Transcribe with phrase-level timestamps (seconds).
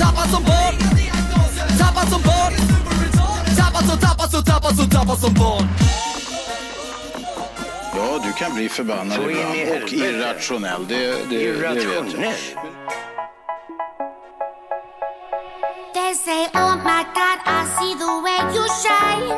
[0.00, 0.74] Tappad som barn
[1.78, 2.52] Tappad som barn
[3.56, 5.68] Tappad som, tappad som, tappad som, tappad som barn
[7.96, 10.86] Ja, du kan bli förbannad Så ibland och irrationell.
[10.88, 11.92] Det, det, det vet jag.
[11.94, 12.34] Irrationell.
[15.94, 19.28] They say, oh my God, I see the way you shine.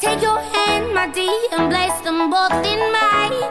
[0.00, 3.50] Take your hand, my dear, and place them both in mine.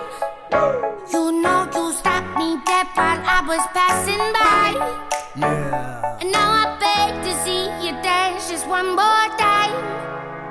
[1.13, 5.22] You know you stopped me dead while I was passing by.
[5.35, 9.73] And now I beg to see you dance just one more time.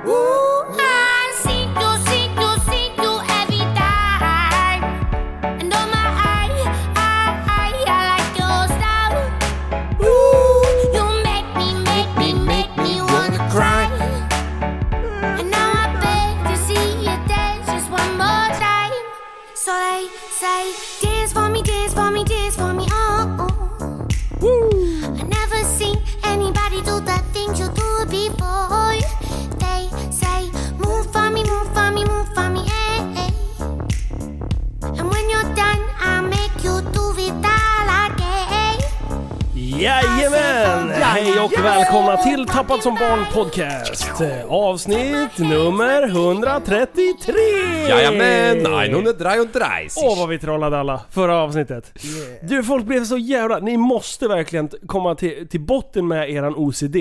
[0.05, 1.02] Ooh, I
[39.83, 40.89] Jajamän!
[40.89, 44.21] Hej och välkomna till Tappad som barn podcast.
[44.47, 47.33] Avsnitt nummer 133!
[47.89, 49.65] Jajamän, 933.
[49.97, 51.91] Åh vad vi trollade alla förra avsnittet.
[52.41, 53.59] Du folk blev så jävla...
[53.59, 56.97] Ni måste verkligen komma till, till botten med eran OCD.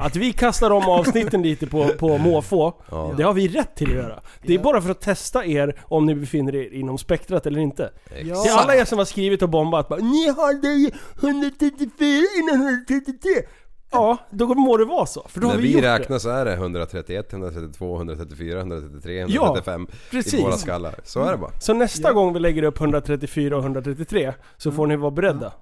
[0.00, 2.72] Att vi kastar om avsnitten lite på, på måfå,
[3.16, 4.20] det har vi rätt till att göra.
[4.42, 7.90] Det är bara för att testa er om ni befinner er inom spektrat eller inte.
[8.18, 10.90] Till alla er som har skrivit och bombat bara, Ni hade ju
[11.22, 13.30] 134 innan 133.
[13.92, 15.26] Ja, då må det vara så.
[15.28, 19.26] För då När har vi, vi gjort räknar så är det 131, 132, 134, 133,
[19.28, 20.34] Ja, 135 precis.
[20.34, 20.94] i våra skallar.
[21.04, 21.50] Så är det bara.
[21.50, 21.60] det.
[21.60, 25.52] Så nästa gång vi lägger upp 134 och 133 så får ni vara beredda.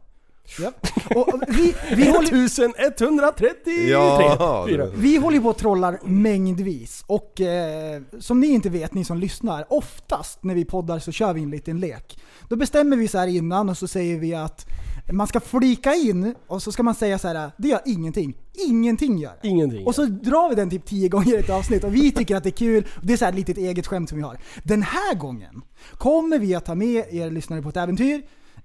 [0.58, 0.72] Ja.
[1.14, 3.90] Och vi, vi, håller, 1133!
[3.90, 7.04] Ja, vi håller ju på och trollar mängdvis.
[7.06, 11.32] Och eh, som ni inte vet, ni som lyssnar, oftast när vi poddar så kör
[11.32, 12.18] vi en liten lek.
[12.48, 14.66] Då bestämmer vi så här innan och så säger vi att
[15.12, 18.34] man ska flika in och så ska man säga så här: det gör ingenting.
[18.68, 19.48] Ingenting gör det.
[19.48, 19.86] Ingenting.
[19.86, 22.42] Och så drar vi den typ tio gånger i ett avsnitt och vi tycker att
[22.42, 22.86] det är kul.
[23.02, 24.38] Det är så här ett litet eget skämt som vi har.
[24.62, 28.22] Den här gången kommer vi att ta med er lyssnare på ett äventyr,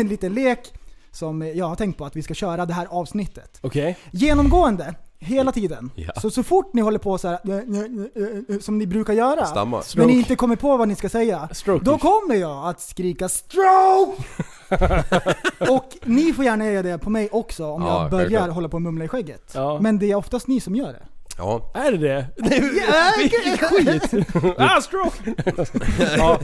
[0.00, 0.72] en liten lek
[1.14, 3.58] som jag har tänkt på att vi ska köra det här avsnittet.
[3.60, 3.98] Okej?
[4.10, 5.90] Genomgående, hela tiden.
[5.94, 6.12] Ja.
[6.20, 9.46] Så, så fort ni håller på så här, eh, eh, eh, som ni brukar göra,
[9.46, 9.82] Stamma.
[9.96, 11.84] när ni inte kommer på vad ni ska säga, Stroke.
[11.84, 14.22] då kommer jag att skrika stroke!
[15.70, 18.54] och ni får gärna göra det på mig också om Ja, jag börjar självklart.
[18.54, 19.52] hålla på och mumla i skägget.
[19.54, 19.78] Ja.
[19.80, 21.02] Men det är oftast ni som gör det.
[21.38, 22.26] Ja, Är det det?
[23.18, 24.26] Vilken skit!
[24.58, 25.34] ah, stroke!
[26.16, 26.38] ja,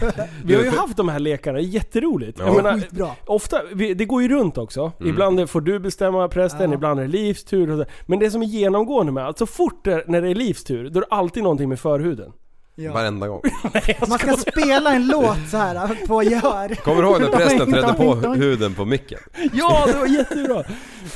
[0.45, 2.39] vi har ju haft de här lekarna, jätteroligt.
[2.39, 2.53] Jag Ja.
[2.53, 3.11] menar, Skitbra.
[3.27, 4.93] ofta, vi, det går ju runt också.
[5.01, 6.75] Ibland får du bestämma prästen, Ja.
[6.75, 7.71] ibland är det Livs tur.
[7.71, 7.85] Och så.
[8.07, 10.91] Men det som är genomgående med, att så fort det, när det är Livs tur,
[10.91, 12.33] då är det alltid någonting med förhuden.
[12.81, 12.93] Ja.
[12.93, 13.43] varenda gång.
[14.09, 16.75] Man ska spela en låt så här på gehör.
[16.75, 19.19] Kommer du ihåg när prästen trädde på huden på micken?
[19.53, 20.65] Ja, det var jättebra!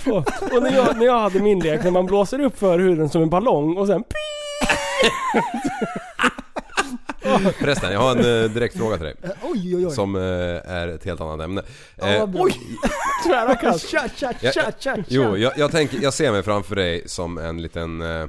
[0.06, 3.22] Och, och när, jag, när jag hade min lek, när man blåser upp förhuden som
[3.22, 4.04] en ballong och sen
[7.58, 9.14] Förresten, jag har en eh, direkt fråga till dig.
[9.42, 9.92] Oj oj oj.
[9.94, 10.22] Som eh,
[10.72, 11.62] är ett helt annat ämne.
[11.96, 12.42] Ja, Eh, vad bra.
[12.42, 12.60] Oj!
[13.26, 13.88] Tvära kast!
[13.88, 15.04] Tja, tja, Ja, tja, tja, tja.
[15.08, 18.22] Jo, jag, jag, tänker, jag ser mig framför dig som en liten eh,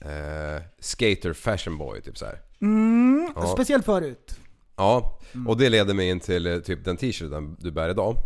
[0.00, 2.38] eh, skater fashion boy typ så här.
[2.62, 3.46] Mm, Ja.
[3.46, 4.36] Speciellt förut.
[4.76, 8.16] Ja, och det leder mig in till eh, typ den t-shirten du bär idag.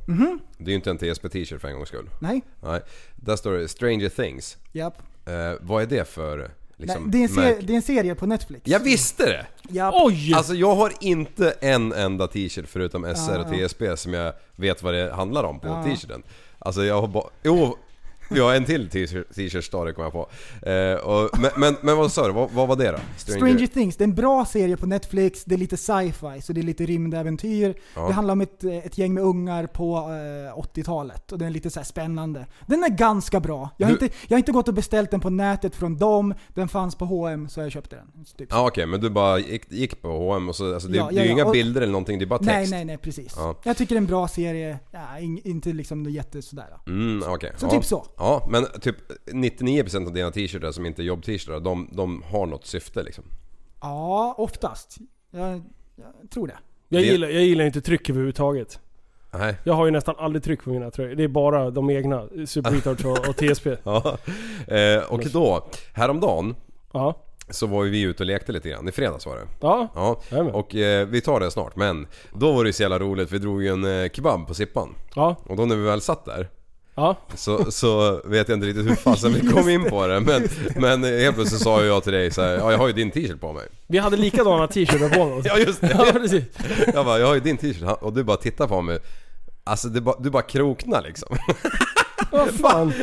[0.59, 2.11] Det är ju inte en TSB t-shirt för en gångs skull.
[2.21, 2.81] Nej, Nej,
[3.17, 4.57] där står det Stranger Things.
[4.73, 4.99] japp.
[5.27, 7.67] Eh, vad är det för Nej, liksom, det, är en serie, märke?
[7.67, 8.63] det är en serie på Netflix.
[8.65, 9.47] Jag visste det!
[9.75, 9.95] Japp.
[9.97, 10.35] Oj!
[10.35, 13.69] Alltså jag har inte en enda t-shirt förutom SR och Ja, ja.
[13.69, 15.83] TSB som jag vet vad det handlar om på Ja.
[15.85, 16.23] t-shirten.
[16.59, 17.29] Alltså jag har bara...
[17.43, 17.77] Jo,
[18.33, 20.29] vi har en till t-shirt- t-shirt-story kom jag på.
[20.71, 22.99] Eh, och, men, men, men vad sa du, vad, vad var det då?
[23.17, 26.61] Stranger Things, det är en bra serie på Netflix, det är lite sci-fi, så det
[26.61, 27.75] är lite rymdäventyr.
[27.95, 28.07] Ja.
[28.07, 31.71] Det handlar om ett, ett gäng med ungar på eh, 80-talet och den är lite
[31.71, 32.47] så spännande.
[32.67, 33.71] Den är ganska bra.
[33.77, 36.35] Jag har, Du- inte, jag har inte gått och beställt den på nätet från dem,
[36.49, 38.25] den fanns på H&M så jag köpte den.
[38.39, 38.49] Typ.
[38.51, 41.15] Ja okej, men du bara gick, gick på H&M och så, alltså det, Ja, det
[41.15, 42.51] är ja, ju ja, inga och- bilder eller någonting, det är bara text.
[42.51, 43.33] Nej, nej, nej precis.
[43.37, 43.61] Ja.
[43.65, 46.67] Jag tycker det är en bra serie, ja, in, inte liksom jätte sådär.
[46.87, 47.53] Mm, okej.
[47.57, 47.71] Så ja.
[47.71, 48.07] typ så.
[48.23, 48.97] Ja, men typ
[49.27, 53.25] 99% av dina t-shirtar som inte är jobb-t-shirtar, de, de har något syfte liksom.
[53.81, 54.97] Ja, oftast.
[55.31, 55.63] Jag,
[55.97, 56.57] jag tror det.
[56.89, 58.81] Jag Det- gillar, jag gillar inte tryck överhuvudtaget.
[59.35, 59.57] Nej.
[59.65, 61.15] Jag har ju nästan aldrig tryck på mina tröjor.
[61.15, 63.67] Det är bara de egna, Super Retards och, och TSP.
[63.85, 64.19] Ja.
[64.77, 66.55] Eh, och då, häromdagen
[66.93, 67.15] Ja.
[67.51, 68.89] så var ju vi ute och lekte lite grann.
[68.89, 69.47] I fredags var det.
[69.61, 69.89] Ja.
[69.95, 70.55] Ja, Jajamän.
[70.55, 71.77] och eh, vi tar det snart.
[71.77, 73.33] Men då var det ju så jävla roligt.
[73.33, 74.95] Vi drog ju en eh, kebab på Sippan.
[75.15, 75.37] Ja.
[75.47, 76.49] Och då när vi väl satt där
[76.95, 77.17] Ja.
[77.35, 80.21] så, så vet jag inte riktigt hur fasen vi kom in på det.
[80.21, 83.11] Men, men helt plötsligt sa jag till dig så här, ja jag har ju din
[83.11, 83.67] t-shirt på mig.
[83.87, 85.45] Vi hade likadana t-shirtar på oss.
[85.49, 85.97] Ja just det.
[85.99, 86.45] Ja, precis.
[86.95, 87.99] Jag bara, jag har ju din t-shirt.
[88.01, 88.99] Och du bara tittar på mig.
[89.65, 91.37] Alltså det bara, du bara kroknar liksom.
[92.31, 92.93] Vad fan.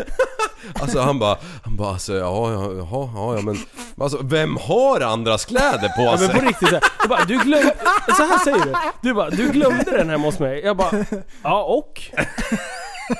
[0.74, 3.58] Alltså han bara, han bara alltså ja, ja, ja, ja, men
[3.98, 6.30] Alltså vem har andras kläder på Ja, men sig?
[6.40, 6.84] på riktigt så här.
[7.00, 7.76] Jag bara, du glömde...
[8.18, 8.74] Så här säger du.
[9.02, 10.62] Du bara, du glömde den hemma hos mig.
[10.66, 11.06] Jag bara,
[11.44, 12.02] ja och?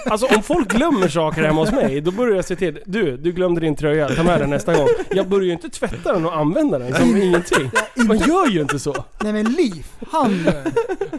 [0.06, 2.80] Alltså om folk glömmer saker hemma hos mig, då börjar jag se till.
[2.86, 4.88] Du, du glömde din tröja, ta med den nästa gång.
[5.10, 7.72] Jag börjar ju inte tvätta den och använda den som ingenting.
[7.96, 9.06] Man gör ju inte så.
[9.24, 10.50] Nej men Liv, han...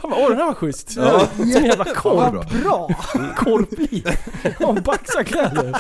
[0.03, 0.95] Han bara, åh den här var schysst.
[0.97, 1.27] Ja.
[1.37, 2.35] Som jävla korv.
[2.35, 2.89] Vad bra!
[3.37, 4.09] Korvliv.
[4.59, 5.75] Ja, baxarkläder.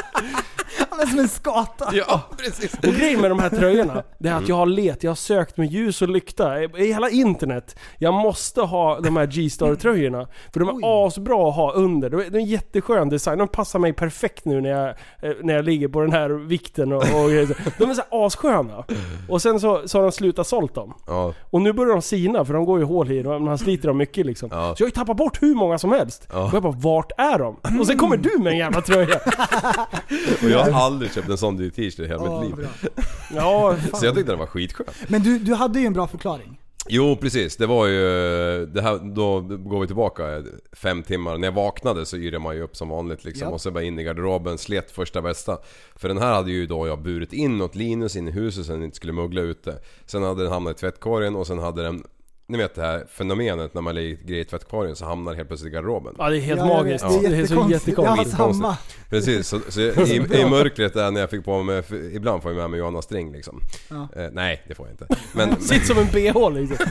[0.90, 1.91] Han är som en skata.
[1.93, 2.75] Ja precis.
[2.75, 5.56] Och grejen med de här tröjorna, det är att jag har let, jag har sökt
[5.56, 7.76] med ljus och lykta i hela internet.
[7.99, 10.26] Jag måste ha de här G-Star-tröjorna.
[10.52, 12.11] För de är asbra att ha under.
[12.11, 14.88] De är, de är en jätteskön design, de passar mig perfekt nu när jag,
[15.23, 17.31] eh, när jag ligger på den här vikten och, och.
[17.79, 18.85] De är så här assköna.
[19.29, 20.94] Och sen så, så har de slutat sålt dem.
[21.06, 23.88] Ja, Och nu börjar de sina för de går ju hål i dem, man sliter
[23.88, 24.49] dem mycket liksom.
[24.52, 24.75] Ja.
[24.76, 26.29] Så jag har ju tappat bort hur många som helst.
[26.32, 26.44] Ja.
[26.47, 27.56] Och jag bara, vart är de?
[27.81, 29.20] Och sen kommer du med en jävla tröja.
[30.43, 32.57] och jag har aldrig köpt en sån dyr t-shirt i hela Ja, mitt liv.
[32.57, 33.03] bra.
[33.35, 34.87] Ja, Så jag tyckte den var skitskön.
[35.09, 36.57] Men du, du hade ju en bra förklaring.
[36.89, 38.01] Jo precis, det var ju...
[38.67, 40.43] Det här, då går vi tillbaka
[40.73, 41.39] fem timmar.
[41.39, 43.49] När jag vaknade så yrade man ju upp som vanligt liksom.
[43.49, 43.55] Ja.
[43.55, 45.59] Och så bara in i garderoben, slet första bästa.
[45.97, 48.73] För den här hade ju då jag burit in åt Linus in i huset så
[48.73, 49.79] den inte skulle muggla ute.
[50.07, 52.03] Sen hade den hamnat i tvättkorgen och sen hade den...
[52.50, 55.73] Ni vet det här fenomenet när man lägger grejer i tvättkorgen så hamnar helt plötsligt
[55.73, 56.14] i garderoben.
[56.19, 57.05] Ja det är helt Ja, jag magiskt.
[57.05, 57.11] vet.
[57.11, 57.88] Det är så jättekonstigt.
[57.88, 58.38] jättekonstigt.
[58.38, 58.76] Ja, samma.
[59.11, 61.82] Precis, så, så i, i mörkret där när jag fick på mig,
[62.12, 63.61] ibland får jag med mig Johanna String liksom.
[63.91, 64.08] Ja.
[64.17, 65.06] Eh, nej, det får jag inte.
[65.32, 66.87] Men, Sitt som en bh liksom.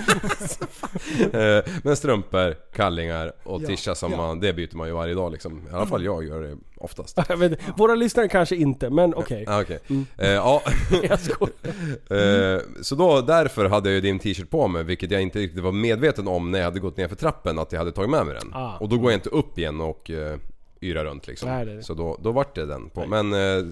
[1.40, 4.18] eh, men strumpor, kallingar och Ja, tischa som ja.
[4.18, 5.68] man, det byter man ju varje dag liksom.
[5.72, 7.18] I alla fall jag gör det oftast.
[7.30, 7.58] Inte.
[7.78, 9.46] våra lyssnare kanske inte, men okej.
[9.48, 9.80] Ah, okej.
[10.18, 10.62] Eh, ja,
[11.04, 12.56] Jag skojar.
[12.56, 15.64] eh, så då därför hade jag ju din t-shirt på mig vilket jag inte riktigt
[15.64, 18.26] var medveten om när jag hade gått ner för trappen att jag hade tagit med
[18.26, 18.54] mig den.
[18.54, 18.78] Ah.
[18.78, 20.38] Och då går jag inte upp igen och eh,
[20.82, 21.50] yra runt liksom.
[21.50, 21.84] Nej, det det.
[21.84, 23.06] Så då, då vart det den på.
[23.08, 23.66] Men eh,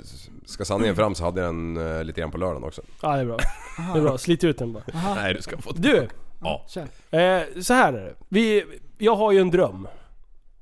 [0.45, 2.81] ska sanningen fram så hade jag den eh, lite grann på lördagen också.
[3.01, 3.37] Ja det är bra.
[3.93, 4.83] Det är bra, slit ut den bara.
[5.15, 6.07] Nej du ska få Du!
[6.41, 6.65] Ja.
[7.11, 8.13] Eh, så här är det.
[8.29, 8.63] Vi,
[8.97, 9.87] jag har ju en dröm.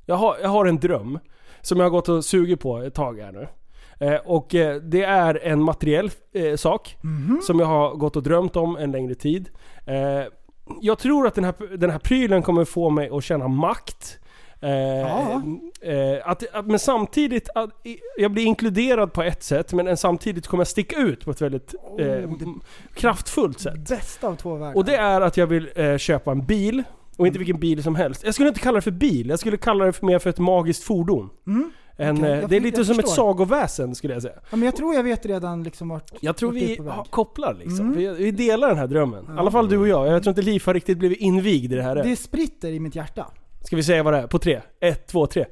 [0.05, 1.19] Jag har, jag har en dröm.
[1.65, 3.47] Som jag har gått och sugit på ett tag här nu.
[3.99, 6.97] Eh, och eh, det är en materiell eh, sak.
[7.43, 9.49] Som jag har gått och drömt om en längre tid.
[9.85, 10.23] Eh,
[10.81, 14.19] jag tror att den här, den här prylen kommer få mig att känna makt.
[14.61, 15.41] Eh, Ja.
[15.81, 17.69] eh, att, att, men samtidigt, att,
[18.17, 21.73] jag blir inkluderad på ett sätt men samtidigt kommer jag sticka ut på ett väldigt
[21.73, 22.35] Oh,
[22.93, 23.89] kraftfullt sätt.
[23.89, 24.75] Bästa av två världar.
[24.77, 25.69] Och det är att jag vill
[25.99, 26.83] köpa en bil.
[27.17, 28.23] Och inte vilken bil som helst.
[28.25, 30.39] Jag skulle inte kalla det för bil, jag skulle kalla det för mer för ett
[30.39, 31.29] magiskt fordon.
[31.47, 31.71] Mm.
[31.97, 33.15] En, Okej, eh, jag det är lite jag som ett förstår.
[33.15, 34.33] sagoväsen skulle jag säga.
[34.49, 36.11] Ja, men jag tror jag vet redan liksom vart...
[36.19, 37.79] Jag tror vart det är vi har- kopplar liksom.
[37.79, 37.97] Mm.
[37.97, 39.25] Vi, vi delar den här drömmen.
[39.25, 40.07] I alla fall du och jag.
[40.07, 41.95] Jag tror inte Liv har riktigt blivit invigd i det här.
[41.95, 43.27] Det spritter i mitt hjärta.
[43.61, 44.27] Ska vi säga vad det är?
[44.27, 44.61] På tre?
[44.81, 45.45] Ett, två, tre.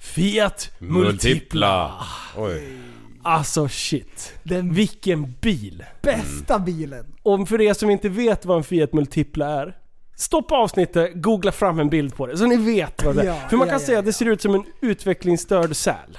[0.00, 1.92] Fiat Multipla.
[2.36, 2.78] Oj.
[3.22, 4.32] Alltså shit.
[4.42, 5.84] Den Vilken bil.
[6.02, 7.04] bästa bilen.
[7.22, 9.76] Och för er som inte vet vad en Fiat Multipla är.
[10.22, 13.26] Stoppa avsnittet, googla fram en bild på det så ni vet vad det är.
[13.26, 13.98] Ja, för man ja, kan ja, säga ja.
[13.98, 16.18] att det ser ut som en utvecklingsstörd säl.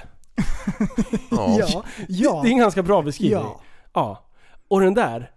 [1.30, 1.84] Ja.
[2.08, 2.40] Ja.
[2.42, 3.38] Det är en ganska bra beskrivning.
[3.38, 3.60] Ja.
[3.92, 4.24] Ja.
[4.68, 5.30] Och den där,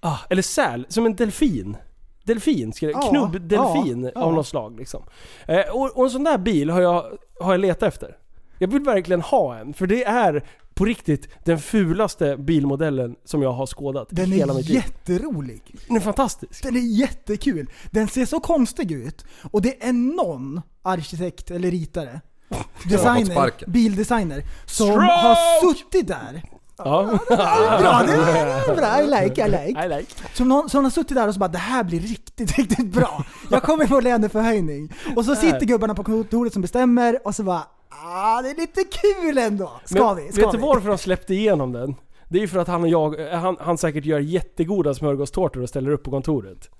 [0.00, 1.76] ah, eller säl, som en delfin.
[2.24, 4.22] Delfin, Ja, knubbdelfin ja.
[4.22, 5.02] av något slag liksom.
[5.46, 7.04] Eh, och, och en sån där bil har jag,
[7.40, 8.16] har jag letat efter.
[8.58, 10.44] Jag vill verkligen ha en, för det är
[10.74, 14.76] på riktigt den fulaste bilmodellen som jag har skådat Den hela är mitt liv.
[14.76, 15.62] jätterolig.
[15.86, 16.62] Den är fantastisk.
[16.62, 17.70] Den är jättekul.
[17.90, 19.24] Den ser så konstig ut.
[19.50, 22.20] Och det är någon arkitekt eller ritare
[22.90, 25.04] designer, bildesigner, som Stroke!
[25.04, 26.42] har suttit där.
[26.76, 27.02] Ja.
[27.28, 29.84] Bra, det är bra, I like, I like.
[29.86, 30.12] I like.
[30.34, 33.24] Som någon, som har suttit där och så bara det här blir riktigt, riktigt bra.
[33.50, 34.92] Jag kommer få löneförhöjning.
[35.16, 37.62] Och så sitter gubbarna på kontoret som bestämmer och så bara
[38.04, 39.72] ah, det är lite kul ändå.
[39.84, 40.32] Ska Men vi?
[40.32, 41.94] Ska vet du varför de släppte igenom den?
[42.28, 45.68] Det är ju för att han och jag, han, han säkert gör jättegoda smörgåstårtor och
[45.68, 46.70] ställer upp på kontoret.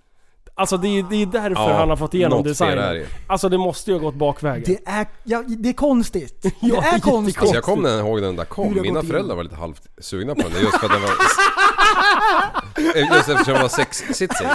[0.56, 2.76] Alltså det är, det är därför Ja, han har fått igenom designen.
[2.94, 3.06] det.
[3.26, 4.62] Alltså det måste ju ha gått bakvägen.
[4.66, 6.42] Det är, ja, det är konstigt.
[6.42, 7.38] Det Ja, är konstigt.
[7.38, 10.40] Alltså jag kommer ihåg när den där kom, mina föräldrar var lite halvt sugna på
[10.42, 11.10] den just för att den var...
[13.16, 14.30] Just eftersom den var sexsitsig.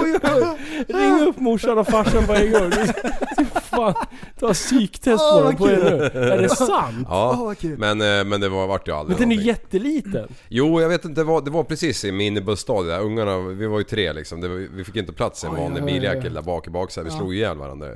[0.00, 0.58] Oj, oj.
[0.88, 2.70] Ring upp morsan och farsan på en gång.
[3.70, 3.94] Fan,
[4.40, 5.66] ta psyktest på den på.
[5.68, 7.06] Är det sant?
[7.10, 9.48] Ja, men, eh, men det var, vart ju aldrig Men den är någonting.
[9.48, 10.28] jätteliten.
[10.48, 13.00] Jo, jag vet inte, det var, det var precis i min bussstadie där.
[13.00, 14.40] Ungarna, vi var ju tre liksom.
[14.40, 17.12] Det var, vi fick inte plats i en vanlig biljäkel där bak i baksätet.
[17.12, 17.86] Vi slog ihjäl varandra.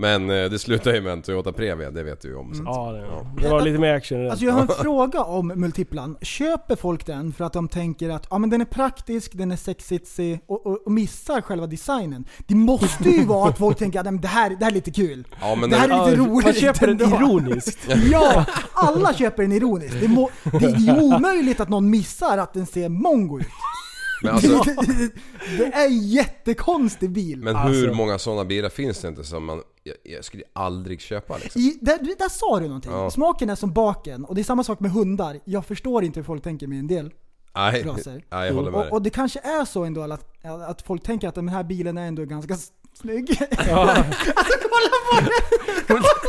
[0.00, 2.50] Men eh, det slutade ju med en Toyota Previa, det vet du ju om.
[2.52, 4.30] Att- Ja, det, det var lite mer action i den.
[4.30, 6.16] Alltså jag har en fråga om multiplan.
[6.22, 9.56] Köper folk den för att de tänker att ja, men den är praktisk, den är
[9.56, 12.24] sexitsig och, och, och missar själva designen?
[12.46, 14.74] Det måste ju vara att folk tänker att "Nej, men det, här, det här är
[14.74, 15.26] lite kul.
[15.40, 16.44] Ja, men det här är lite Ja, roligt.
[16.44, 17.78] Man köper den ändå." ironiskt.
[18.12, 19.96] Ja, alla köper den ironiskt.
[20.00, 20.30] Det, må,
[20.60, 23.46] det är ju omöjligt att någon missar att den ser mongo ut.
[24.22, 24.64] Men, alltså,
[25.58, 27.38] Det är en jättekonstig bil.
[27.42, 27.94] men hur Alltså.
[27.96, 29.62] många sådana bilar finns det inte som man...
[29.82, 31.60] Jag, jag skulle aldrig köpa liksom.
[31.62, 32.92] I, där, där sa du någonting.
[32.92, 33.10] Ja.
[33.10, 35.40] Smaken är som baken och det är samma sak med hundar.
[35.44, 37.10] Jag förstår inte hur folk tänker med en del
[37.54, 38.24] Nej, raser.
[38.30, 41.28] nej jag håller med Och, och det kanske är så ändå att, att folk tänker
[41.28, 42.56] att den här bilen är ändå ganska
[43.00, 43.38] snygg.
[43.68, 43.90] Ja.
[43.90, 45.28] alltså kolla på den!
[45.86, 46.28] Kolla på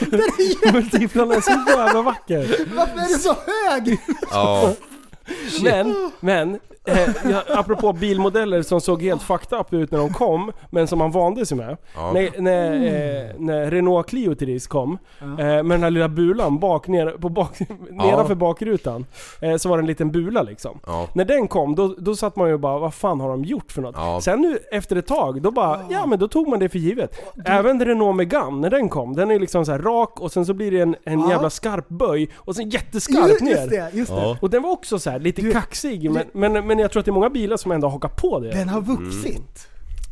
[0.00, 0.10] den!
[0.10, 2.74] Den är jä- Multiplan är så jävla vacker.
[2.76, 3.36] Varför är den så
[3.70, 3.98] hög?
[4.30, 4.74] Ja,
[5.62, 10.52] Men, men, eh, ja, apropå bilmodeller som såg helt fucked up ut när de kom,
[10.70, 11.76] men som man vande sig med.
[11.94, 12.12] Ja.
[12.12, 16.88] När, när, eh, när Renault Clio Ris kom, eh, med den här lilla bulan bak,
[16.88, 17.56] ner, på bak,
[17.90, 19.06] nedanför bakrutan,
[19.40, 20.80] eh, så var det en liten bula liksom.
[20.86, 21.08] ja.
[21.14, 23.82] När den kom, då, då satt man ju bara vad fan har de gjort för
[23.82, 23.94] något?
[23.98, 24.20] Ja.
[24.20, 27.20] Sen nu efter ett tag, då bara, ja men då tog man det för givet.
[27.44, 30.54] Även Renault Megane, när den kom, den är liksom så här rak och sen så
[30.54, 31.30] blir det en, en Ja.
[31.30, 33.66] jävla skarp böj och sen jätteskarp Just ner.
[33.66, 34.20] det, just det.
[34.20, 34.36] Ja.
[34.40, 37.04] Och den var också så här lite Du- kaxig, men, men, men jag tror att
[37.06, 38.50] det är många bilar som ändå hakar på det.
[38.50, 39.68] Den har vuxit.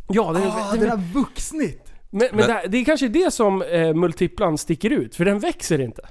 [0.09, 1.92] ja, den, Ah, den, den har vuxnit.
[2.11, 5.25] men, men, Men- det, här- det är kanske det som eh, multiplan sticker ut, för
[5.25, 6.02] den växer inte.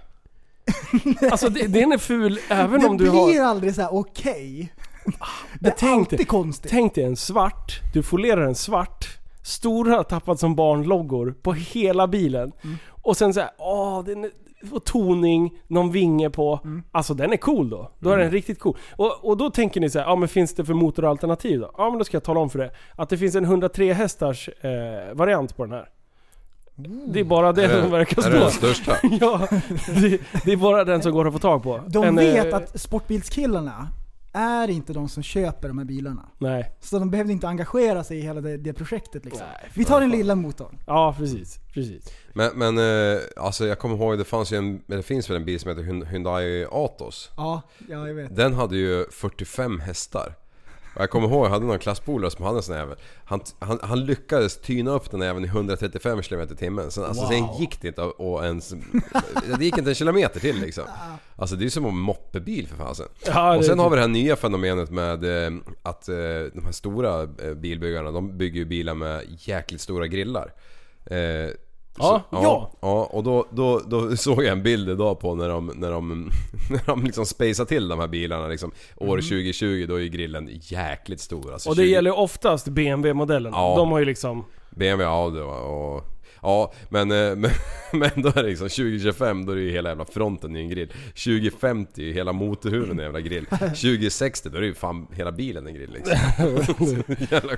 [1.32, 3.46] alltså det, den är ful även det om du blir har...
[3.50, 4.74] aldrig så här okej.
[5.06, 5.12] Det
[5.60, 6.72] Men är tänk alltid dig- konstigt.
[6.72, 9.08] Tänk dig en svart, du folerar en svart,
[9.44, 12.52] stora tappat som barn-loggor på hela bilen.
[12.64, 12.78] Mm.
[13.02, 14.32] Och sen såhär, åh, den är,
[14.72, 16.60] och toning, någon vinge på.
[16.64, 16.84] Mm.
[16.92, 17.92] Alltså den är cool då.
[18.00, 18.78] Då är den riktigt cool.
[18.96, 21.72] Och, och då tänker ni så här, ja men finns det för motoralternativ då?
[21.78, 22.72] Ja men då ska jag tala om för det.
[22.96, 25.90] Att det finns en 103 hästars eh, variant på den här.
[27.08, 28.68] Det är bara det Är som verkar är det den stå.
[28.68, 28.96] största?
[29.20, 29.48] ja,
[30.02, 31.80] det, det är bara den som går att få tag på.
[31.88, 33.88] De En, vet eh, att sportbilskillarna
[34.34, 36.30] är inte de som köper de här bilarna.
[36.38, 36.72] Nej.
[36.80, 39.48] Så de behövde inte engagera sig i hela det, det projektet liksom.
[39.62, 40.78] Nej, Vi tar den lilla motorn.
[40.88, 42.04] Ja precis, precis.
[42.34, 45.38] Men, men eh, alltså jag kommer ihåg, det fanns ju en, eller det finns väl
[45.38, 47.30] en bil som heter Hyun- Hyundai Atos.
[47.38, 48.36] Ja, ja jag vet.
[48.36, 50.34] Den hade ju 45 hästar.
[50.96, 52.96] Jag kommer ihåg, jag hade någon klasspolare som hade en sån här.
[53.26, 56.92] Han, han, han lyckades tyna upp den även i 135 km i timmen.
[56.92, 58.74] Sen, alltså, sen gick det inte att ens...
[59.58, 60.84] Det gick inte en kilometer till liksom.
[61.36, 63.06] Alltså det är som en moppebil för fasen.
[63.26, 66.16] Ja, Och sen har vi det här nya fenomenet med eh, att eh,
[66.54, 70.54] de här stora eh, bilbyggarna, de bygger ju bilar med jäkligt stora grillar.
[72.00, 72.72] Ja, ja, ja.
[72.82, 73.10] ja.
[73.12, 76.32] och då, då, då såg jag en bild idag på när de, när de,
[76.70, 78.72] när de liksom spacade till de här bilarna liksom.
[78.96, 81.54] År 2020 då är ju grillen jäkligt stor.
[81.54, 83.58] Alltså Och det 20 gäller oftast BMW-modellerna.
[83.58, 83.76] Ja.
[83.78, 84.46] De har ju liksom...
[84.70, 86.20] BMW, Audi och...
[86.42, 87.52] Ja, men, eh, men,
[87.92, 90.70] men då är det liksom 2025 då är det ju hela jävla fronten i en
[90.70, 90.94] grill.
[91.08, 93.46] 2050 är ju hela motorhuven en jävla grill.
[93.46, 96.18] 2060 då är det ju fan hela bilen en grill liksom.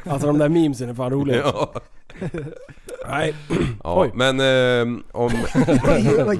[0.05, 1.37] Alltså de där memesen är fan roliga.
[1.37, 1.73] Ja,
[3.09, 3.33] Nej.
[3.83, 4.01] ja.
[4.01, 4.11] Oj.
[4.13, 5.29] men eh, om...
[6.05, 6.35] Gör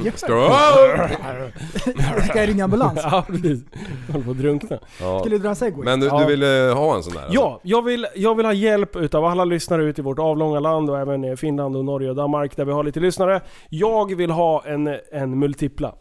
[2.21, 2.99] Ska jag ringa ambulans?
[3.03, 3.63] Ja precis.
[4.07, 4.79] Jag håller på att drunkna.
[5.01, 5.19] Ja.
[5.19, 5.85] Skulle du dra en segway?
[5.85, 6.19] Men du, Ja.
[6.19, 7.25] du ville ha en sån där?
[7.31, 10.89] Ja, jag vill, jag vill ha hjälp utav alla lyssnare ute i vårt avlånga land
[10.89, 13.41] och även i Finland och Norge och Danmark där vi har lite lyssnare.
[13.69, 15.95] Jag vill ha en, en multipla.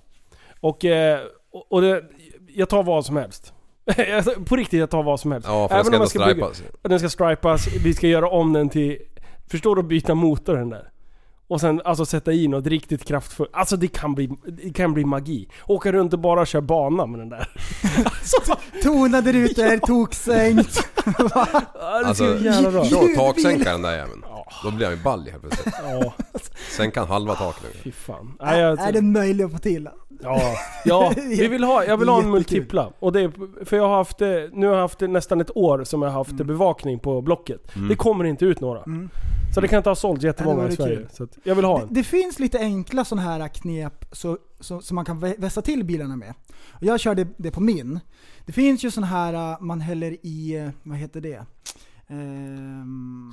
[0.61, 1.19] Och, eh,
[1.53, 2.03] och och det,
[2.55, 3.53] jag tar vad som helst.
[4.17, 5.49] Alltså, På riktigt, jag tar vad som helst.
[5.49, 6.63] Ja, för den ska ändå jag bygga- stripas.
[6.83, 8.99] Den ska stripas, vi ska göra om den till...
[9.51, 9.83] Förstår du?
[9.83, 10.91] Byta motor den där.
[11.49, 13.51] Och sen alltså sätta i något riktigt kraftfullt.
[13.53, 14.31] Alltså det kan bli,
[14.63, 15.49] det kan bli magi.
[15.67, 17.49] Åka runt och bara köra bana med den där.
[18.05, 20.89] alltså, Tonade rutor, toksänkt.
[21.35, 22.83] ja, det Alltså, ser så jävla bra.
[22.83, 23.15] Förstår du?
[23.15, 24.25] Taksänka den där jäveln.
[24.29, 25.75] Ja, Då blir han ju ball helt plötsligt.
[25.85, 26.13] Ja,
[26.77, 27.81] Sen kan halva taket nu.
[27.83, 28.37] fy fan.
[28.41, 29.89] Nej, jag, Är den möjlig att få till?
[30.23, 30.41] Ja,
[30.85, 32.91] ja vi vill ha, jag vill ha en multipla.
[32.99, 33.31] Och det
[33.65, 36.09] för jag har haft, det- nu har jag haft det nästan ett år som jag
[36.11, 37.61] har haft bevakning på Blocket.
[37.89, 38.83] Det kommer inte ut några.
[39.55, 40.97] Så det kan inte ha sålt jättemånga i det Sverige.
[40.97, 41.09] kul.
[41.13, 41.95] Så att jag vill ha Det, en.
[41.95, 45.85] det finns lite enkla sådana här knep så, så, som man kan vä- vässa till
[45.85, 46.35] bilarna med.
[46.69, 48.01] Och jag körde det på min.
[48.47, 51.45] Det finns ju sådana här uh, man häller i, uh, vad heter det?
[52.09, 53.33] Ehm,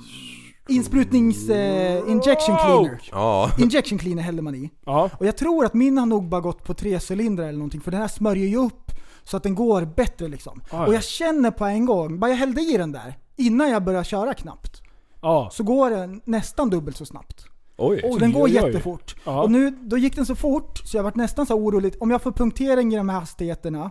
[0.68, 1.48] insprutnings...
[1.50, 3.00] Uh, injection cleaner.
[3.10, 3.50] Ja.
[3.58, 4.70] Injection cleaner häller man i.
[4.86, 5.10] Ja.
[5.18, 7.90] Och jag tror att min har nog bara gått på tre cylindrar eller någonting för
[7.90, 8.90] den här smörjer ju upp
[9.24, 10.60] så att den går bättre liksom.
[10.70, 10.86] Ja.
[10.86, 14.04] Och jag känner på en gång, bara jag hällde i den där, innan jag började
[14.04, 14.82] köra knappt,
[15.22, 15.48] Ja.
[15.52, 17.44] så går den nästan dubbelt så snabbt.
[17.76, 18.00] Oj.
[18.12, 18.66] Så den går oj, oj.
[18.66, 19.16] jättefort.
[19.24, 19.42] Ja.
[19.42, 21.94] Och nu, då gick den så fort så jag var nästan så orolig.
[22.00, 23.90] Om jag får punktering i de här hastigheterna,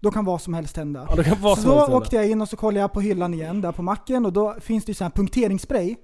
[0.00, 1.08] då kan vad som helst hända.
[1.16, 1.94] Ja, vara så så då istället.
[2.02, 4.56] åkte jag in och så kollade jag på hyllan igen där på macken och då
[4.60, 5.96] finns det ju sån här punkteringsspray.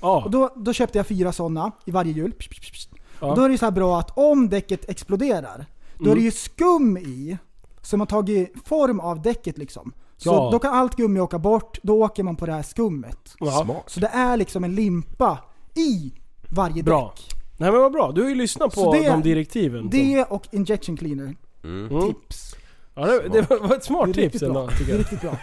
[0.00, 0.22] Ja.
[0.24, 2.32] Och då, då köpte jag fyra sådana i varje hjul.
[2.32, 2.88] Psh, psh, psh.
[3.20, 3.26] Ja.
[3.30, 5.66] Och då är det ju så här bra att om däcket exploderar,
[5.98, 6.18] då är Mm.
[6.18, 7.38] det ju skum i
[7.82, 9.92] som har tagit form av däcket liksom.
[10.16, 10.48] Så Ja.
[10.52, 13.34] då kan allt gummi åka bort, då åker man på det här skummet.
[13.40, 13.50] Ja.
[13.64, 13.82] Smart.
[13.86, 15.38] Så det är liksom en limpa
[15.74, 16.12] i
[16.50, 17.12] varje Bra.
[17.16, 17.40] däck.
[17.58, 19.90] Nej men vad bra, du har ju lyssnat på det- de direktiven.
[19.90, 21.36] Det och injection cleaner.
[21.64, 21.86] Mm.
[21.90, 22.02] Mm.
[22.08, 22.56] Tips.
[22.94, 24.68] Ja, det, det var ett smart Det är tips ändå bra.
[24.70, 25.00] tycker Det är jag.
[25.00, 25.36] riktigt bra.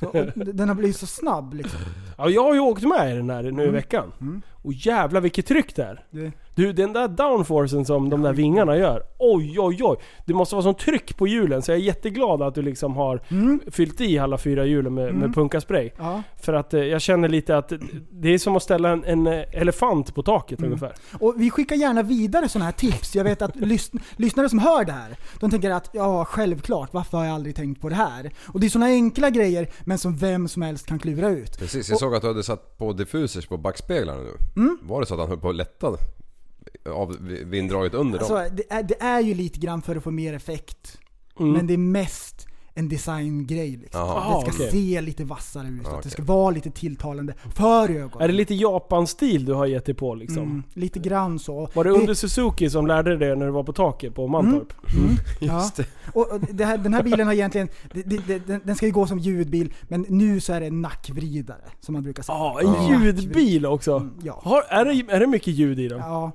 [0.00, 1.80] Så, den har blivit så snabb liksom.
[2.18, 4.12] Ja, jag har ju åkt med i den här nu i veckan.
[4.20, 4.42] Mm.
[4.62, 6.04] Och jävlar vilket tryck det är.
[6.10, 9.02] Det, Du, den där downforcen som de där vingarna gör.
[9.18, 9.96] Oj, oj, oj.
[10.26, 13.22] Det måste vara sån tryck på hjulen så jag är jätteglad att du liksom har
[13.28, 15.90] mm, fyllt i alla fyra hjulen med, med punkaspray.
[15.98, 16.22] ja.
[16.42, 17.72] För att eh, jag känner lite att
[18.10, 20.70] det är som att ställa en, en eh, elefant på taket Mm.
[20.72, 20.92] ungefär.
[21.20, 23.14] Och vi skickar gärna vidare sådana här tips.
[23.16, 27.18] Jag vet att lys- lyssnare som hör det här, de tänker att ja, självklart, varför
[27.18, 28.30] har jag aldrig tänkt på det här?
[28.48, 31.58] Och det är sådana enkla grejer, men som vem som helst kan klura ut.
[31.58, 34.62] Precis, jag såg att du hade satt på diffusers på backspeglarna nu.
[34.62, 34.78] Mm.
[34.82, 35.90] Var det så att han höll på att lätta
[36.94, 38.28] av vinddraget under dem?
[38.36, 40.98] Alltså, det, är, det är ju lite grann för att få mer effekt,
[41.40, 41.52] Mm.
[41.52, 42.46] men det är mest
[42.78, 44.00] en designgrej liksom.
[44.00, 44.44] Jaha.
[44.44, 44.70] det ska okej.
[44.70, 46.00] se lite vassare ut, att okej.
[46.02, 48.20] det ska vara lite tilltalande för ögonen.
[48.20, 50.42] Är det lite Japan-stil du har gett dig på liksom?
[50.42, 51.68] Mm, lite grann så.
[51.74, 54.72] Var det under Suzuki som lärde dig det när du var på taket på Mantorp?
[54.96, 55.54] Mm, ja.
[55.58, 55.86] Just det.
[56.14, 59.06] Och och det här, den här bilen har egentligen, det, den- den ska ju gå
[59.06, 62.38] som ljudbil, men nu så är det en nackvridare, som man brukar säga.
[62.38, 63.96] Ja, en ljudbil också.
[63.96, 64.40] Mm, ja.
[64.44, 65.98] Har, är, det, är det mycket ljud i den?
[65.98, 66.32] Ja,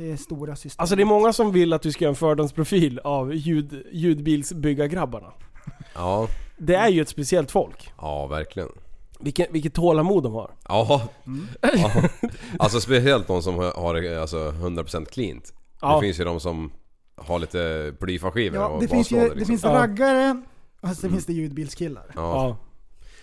[0.00, 0.82] det är stora system.
[0.82, 5.32] Alltså det är många som vill att du ska göra en fördomsprofil av ljud, ljudbilsbyggargrabbarna.
[5.94, 7.92] Ja, Det är ju ett speciellt folk.
[7.98, 8.68] ja verkligen.
[9.20, 10.50] Vilket, vilket tålamod de har.
[10.68, 11.02] Ja.
[11.26, 11.48] Mm.
[11.62, 11.90] ja.
[12.58, 15.52] Alltså speciellt de som har det alltså 100% cleant.
[15.80, 15.94] Ja.
[15.94, 16.72] Det finns ju de som
[17.16, 19.52] har lite blyfarskivor ja, och det finns ju baslådor, det liksom.
[19.52, 19.70] finns Ja.
[19.82, 20.42] raggare,
[20.80, 22.04] och så finns det ljudbilskillar.
[22.14, 22.20] Ja.
[22.22, 22.56] Ja.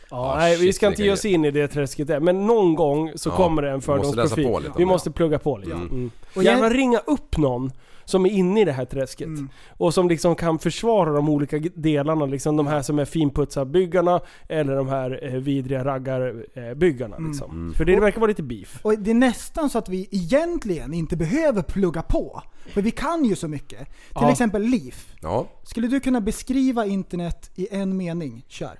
[0.09, 2.19] Ja, Ah, nej, vi shit, ska inte ge oss in i det träsket där.
[2.19, 4.45] Men någon gång så Ja, kommer det en vi måste fördomsprofil.
[4.47, 4.87] på lite om vi det.
[4.87, 5.71] måste plugga på lite.
[5.71, 5.87] Mm.
[5.87, 6.11] Mm.
[6.35, 7.71] Och Gärna jag- ringa upp någon
[8.05, 9.27] som är inne i det här träsket.
[9.27, 9.49] Mm.
[9.77, 12.25] Och som liksom kan försvara de olika delarna.
[12.25, 17.15] Liksom de här som är finputsarbyggarna eller de här eh, vidriga raggarbyggarna.
[17.15, 17.31] Mm.
[17.31, 17.73] Liksom.
[17.77, 18.79] För det verkar vara lite beef.
[18.81, 22.41] Och det är nästan så att vi egentligen inte behöver plugga på.
[22.73, 23.79] För vi kan ju så mycket.
[23.79, 24.31] Till Ja.
[24.31, 24.95] exempel Liv.
[25.21, 25.45] ja.
[25.63, 28.43] Skulle du kunna beskriva internet i en mening?
[28.47, 28.77] Kör.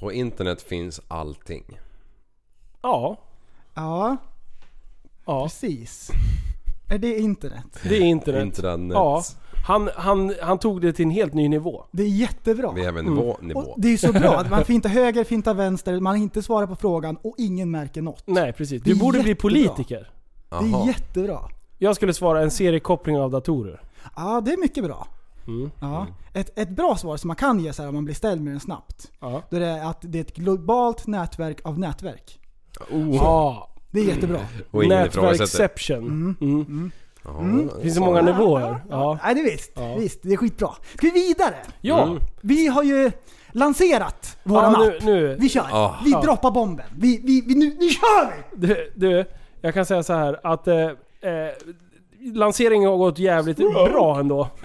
[0.00, 1.78] På internet finns allting.
[2.82, 3.16] Ja,
[3.74, 4.16] Ja,
[5.26, 5.42] ja.
[5.44, 6.10] precis.
[6.88, 7.64] Är det internet?
[7.82, 8.42] Det är internet.
[8.44, 8.94] Internet.
[8.94, 9.22] Ja.
[9.66, 11.84] Han, han, han tog det till en helt ny nivå.
[11.90, 12.72] Det är jättebra.
[12.72, 12.96] Vi är Mm.
[13.06, 13.60] även nivå, nivå.
[13.60, 14.36] Och det är ju så bra.
[14.38, 18.22] att Man fintar höger, fintar vänster, man inte svarar på frågan och ingen märker något.
[18.26, 18.82] Nej precis.
[18.82, 19.50] Det Du är borde bli jättebra.
[19.50, 20.10] politiker.
[20.48, 21.38] Det är jättebra.
[21.78, 23.80] Jag skulle svara en seriekoppling av datorer.
[24.16, 25.06] Ja, det är mycket bra.
[25.58, 25.70] Mm.
[25.80, 26.06] Ja.
[26.34, 28.52] Ett, ett bra svar som man kan ge så här om man blir ställd med
[28.52, 29.10] den snabbt.
[29.20, 29.42] Ja.
[29.50, 32.40] Då är det att det är ett globalt nätverk av nätverk.
[33.12, 33.66] Ja.
[33.90, 34.40] Det är jättebra.
[34.70, 35.44] Och ingen ifrågasätter.
[35.44, 36.36] Nätverkception.
[36.40, 36.90] Mm.
[37.24, 37.30] Ja,
[37.76, 38.80] Det finns så många nivåer.
[38.90, 39.18] Ja.
[39.24, 39.72] Nej, det är visst.
[39.74, 39.94] Ja.
[39.96, 40.70] Visst, det är skitbra.
[40.96, 41.54] Ska vi vidare?
[41.80, 42.02] Ja.
[42.06, 42.18] Mm.
[42.40, 43.12] Vi har ju
[43.52, 45.02] lanserat våran ja nu, app.
[45.02, 45.36] nu.
[45.40, 45.66] Vi kör.
[45.70, 45.96] Ja.
[46.04, 46.20] Vi Ja.
[46.22, 46.86] droppar bomben.
[46.96, 48.66] Vi, vi, vi, nu, nu kör vi!
[48.66, 49.24] Du, du,
[49.60, 50.90] jag kan säga så här att eh, eh,
[52.34, 54.48] lanseringen har gått jävligt bra ändå.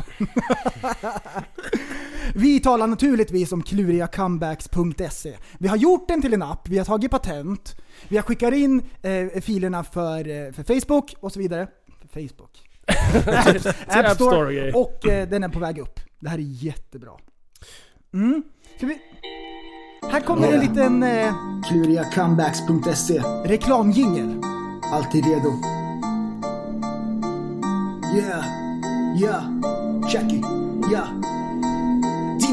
[2.35, 5.37] Vi talar naturligtvis om klurigaComebacks.se.
[5.57, 7.75] Vi har gjort den till en app, vi har tagit patent,
[8.07, 11.67] vi har skickat in eh, filerna för, eh, för Facebook och så vidare.
[12.01, 12.61] För Facebook.
[13.87, 15.99] App, App Store och eh, den är på väg upp.
[16.19, 17.11] Det här är jättebra.
[18.13, 18.43] Mm.
[18.77, 18.97] Ska vi...
[20.11, 21.33] Här kommer en liten eh,
[21.69, 23.19] klurigaComebacks.se.
[23.45, 24.41] reklamjingel.
[24.93, 25.74] Alltid redo.
[28.13, 29.49] Yeah, yeah,
[30.09, 30.43] check it,
[30.89, 31.34] yeah.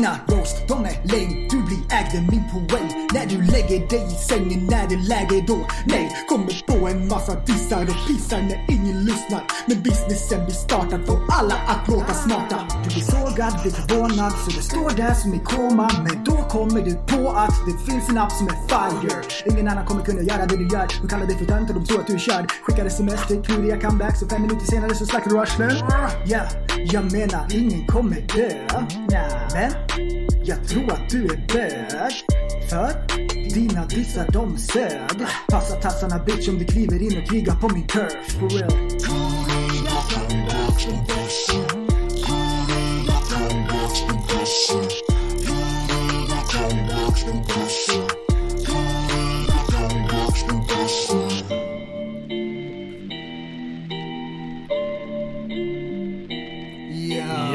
[0.03, 3.09] Dina roast, de är lame, du blir ägd min poäng.
[3.15, 7.09] När du lägger dig i sängen, när det är läge då Nej, kommer på en
[7.09, 9.43] massa dissar och pissar när ingen lyssnar.
[9.67, 12.59] Men businessen blir startad, får alla att låta smarta.
[12.85, 15.89] Du blir sågad, blir förvånad så du står där som i koma.
[16.05, 19.23] Men då kommer du på att det finns en app som är fire.
[19.51, 20.87] Ingen annan kommer kunna göra det du gör.
[21.03, 22.45] De kallar dig för tönt och de tror att du är körd.
[22.63, 25.73] Skickar sms till kluriga comeback Så fem minuter senare så slackar du arslet.
[26.27, 26.47] Yeah,
[26.95, 28.49] jag menar ingen kommer dö.
[29.55, 29.92] Men
[30.45, 32.13] jag tror att du är bög
[32.71, 32.93] För
[33.55, 37.87] dina dissar de sög Passa tassarna bitch om du kliver in och krigar på min
[37.87, 38.73] turf For real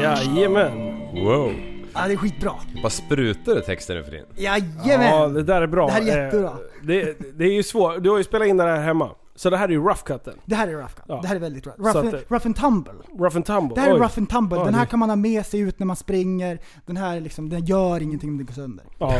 [0.02, 0.98] Jajamän.
[1.14, 1.67] Wow.
[2.02, 2.52] Ja, det är skitbra.
[2.82, 4.24] Bara sprutar det texten nu för din.
[4.36, 5.06] Jajamän!
[5.06, 5.86] Ja, det där är bra.
[5.86, 6.48] Det här är jättebra.
[6.50, 6.56] Eh,
[6.86, 8.02] Det, det är ju svårt.
[8.02, 9.10] Du har ju spelat in det här hemma.
[9.34, 10.34] Så det här är ju rough cutten.
[10.44, 11.04] Det här är rough cut.
[11.08, 11.18] Ja.
[11.22, 11.78] Det här är väldigt rough.
[11.80, 12.92] Rough, att rough and tumble.
[13.18, 13.74] Rough and tumble.
[13.74, 14.00] Det här är Oj.
[14.00, 14.58] rough and tumble.
[14.64, 16.58] Den här kan man ha med sig ut när man springer.
[16.86, 18.84] Den här liksom, den gör ingenting om det går sönder.
[18.98, 19.12] Ja.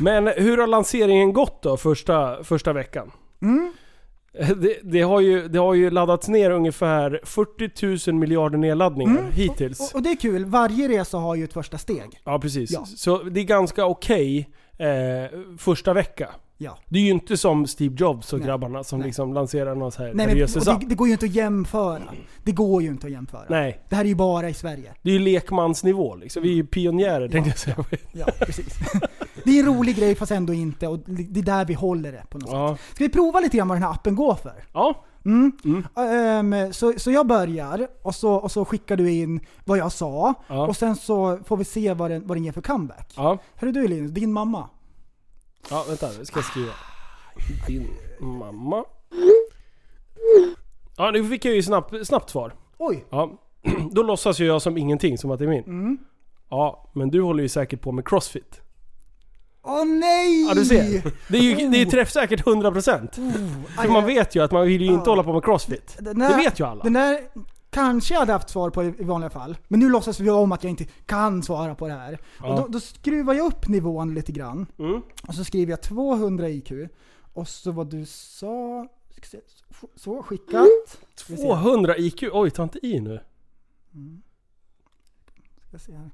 [0.00, 3.10] Men hur har lanseringen gått då första, första veckan?
[3.42, 3.72] Mm.
[4.56, 9.32] Det, det, har ju, det har ju laddats ner ungefär 40 000 miljarder nedladdningar Mm.
[9.32, 9.80] hittills.
[9.80, 12.20] Och, och det är kul, varje resa har ju ett första steg.
[12.24, 12.70] Ja precis.
[12.70, 12.84] Ja.
[12.96, 14.86] Så det är ganska okej eh,
[15.58, 16.28] första vecka.
[16.58, 16.78] Ja.
[16.88, 18.48] Det är ju inte som Steve Jobs och Nej.
[18.48, 19.06] grabbarna som Nej.
[19.06, 22.02] liksom lanserar någon så här Nej, men, det, det går ju inte att jämföra.
[22.44, 23.44] Det går ju inte att jämföra.
[23.48, 24.92] Nej, Det här är ju bara i Sverige.
[25.02, 26.42] det är ju lekmansnivå liksom.
[26.42, 27.76] Vi är ju pionjärer tänkte jag säga.
[28.12, 28.78] Ja, precis.
[29.44, 32.24] Det är en rolig grej fast ändå inte och det är där vi håller det
[32.30, 32.58] på något sätt.
[32.58, 32.76] Ja.
[32.94, 34.64] Ska vi prova lite grann vad den här appen går för?
[34.72, 35.04] Ja.
[35.24, 35.52] Mm.
[35.64, 35.84] Mm.
[35.96, 40.34] Ehm, så, så jag börjar och så, och så skickar du in vad jag sa
[40.46, 40.66] Ja.
[40.66, 43.12] och sen så får vi se vad den, vad den ger för comeback.
[43.16, 43.38] Ja.
[43.54, 44.68] Hörru du Linus, din mamma.
[45.70, 46.08] Ja, vänta.
[46.18, 46.72] Nu ska jag skriva.
[47.66, 47.88] Din
[48.20, 48.84] mamma.
[50.96, 52.52] Ja, nu fick jag ju snabbt, snabbt svar.
[52.78, 53.04] Oj!
[53.10, 53.30] Ja.
[53.92, 55.64] Då låtsas ju jag som ingenting, som att det är min.
[55.64, 55.98] Mm.
[56.50, 58.60] Ja, men du håller ju säkert på med crossfit.
[59.66, 60.46] Åh nej!
[60.48, 61.12] Ja, du ser.
[61.28, 63.08] Det är ju det är träffsäkert 100%.
[63.82, 65.96] För man vet ju att man vill ju inte hålla på med crossfit.
[66.00, 66.84] Den Det där- vet ju alla.
[66.84, 67.20] Den där
[67.70, 69.56] kanske jag hade haft svar på i vanliga fall.
[69.68, 72.18] Men nu låtsas vi om att jag inte kan svara på det här.
[72.40, 72.46] Ja.
[72.52, 74.66] Och då, då skruvar jag upp nivån lite grann.
[74.78, 75.02] Mm.
[75.28, 76.72] Och så skriver jag 200 IQ.
[77.32, 78.86] Och så vad du sa...
[79.96, 80.66] Så, skickat.
[81.14, 81.42] Ska vi se.
[81.46, 82.22] 200 IQ.
[82.32, 83.20] Oj, ta inte i nu.
[85.68, 86.10] Ska se här.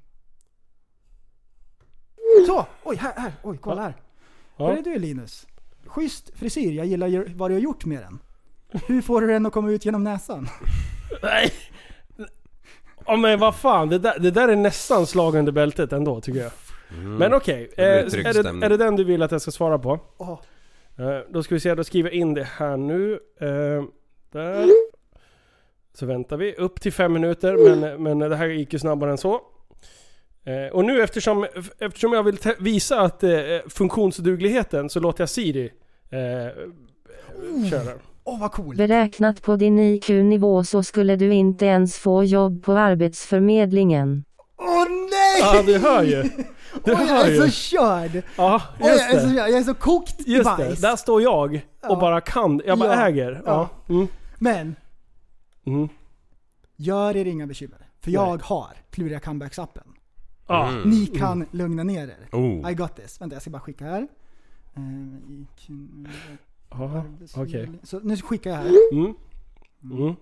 [2.46, 2.66] Så!
[2.84, 3.32] Oj, här, här.
[3.42, 3.94] Oj, kolla här.
[4.56, 4.72] Ja.
[4.72, 5.46] är du Linus?
[5.86, 8.18] Schysst frisyr, jag gillar ju vad du har gjort med den.
[8.86, 10.48] Hur får du den att komma ut genom näsan?
[11.22, 11.52] Nej!
[13.06, 16.40] Ja men vad fan, det där, det där är nästan slag under bältet ändå tycker
[16.40, 16.52] jag.
[17.18, 19.78] Men okej, blir eh, är, det, är det den du vill att jag ska svara
[19.78, 20.00] på?
[20.16, 20.40] Åh,
[21.00, 23.20] Eh, då ska vi se, då skriver jag in det här nu.
[23.40, 23.84] Eh,
[24.32, 24.68] där.
[25.94, 29.18] Så väntar vi upp till fem minuter, men, men det här gick ju snabbare än
[29.18, 29.40] så.
[30.44, 31.46] Eh, och nu eftersom,
[31.79, 33.31] eftersom jag vill visa att eh,
[33.68, 35.72] funktionsdugligheten så låter jag Siri
[36.11, 36.20] eh,
[37.70, 37.92] köra.
[38.24, 38.76] åh vad cool.
[38.76, 44.24] Beräknat på din IQ-nivå så skulle du inte ens få jobb på Arbetsförmedlingen.
[44.57, 45.40] Åh nej!
[45.40, 46.22] Ja, du hör ju.
[46.85, 47.40] Du hör jag är ju.
[47.40, 48.22] så körd!
[48.37, 49.35] Ja, Oj, jag, just är så, det.
[49.35, 50.81] jag är så kokt i Just det, bajs.
[50.81, 52.00] där står jag och Ja.
[52.00, 52.62] bara kan.
[52.66, 53.07] Jag bara Ja.
[53.09, 53.42] äger.
[53.46, 53.68] Ja.
[53.88, 54.07] Mm.
[54.38, 54.76] Men,
[55.66, 55.88] Mm.
[56.76, 57.79] gör er inga bekymmer.
[58.05, 59.89] För jag har Kluriga Comebacks-appen.
[60.50, 60.90] Mm.
[60.90, 62.28] Ni kan lugna ner er.
[62.32, 62.70] Oh.
[62.70, 63.20] I got this.
[63.20, 64.08] Vänta, jag ska bara skicka här.
[64.74, 65.70] Eh, IQ,
[66.70, 67.04] Ja,
[67.36, 67.70] okej.
[67.82, 68.74] Så nu skickar jag här.
[68.92, 69.14] Mm.
[69.82, 70.14] Mm.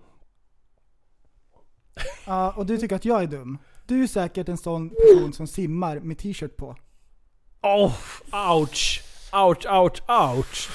[2.26, 3.58] Ja, och du tycker att jag är dum.
[3.86, 6.76] Du är säkert en sån person som simmar med t-shirt på.
[7.62, 7.94] Oh,
[8.52, 9.02] ouch!
[9.32, 10.68] Ouch, ouch, ouch!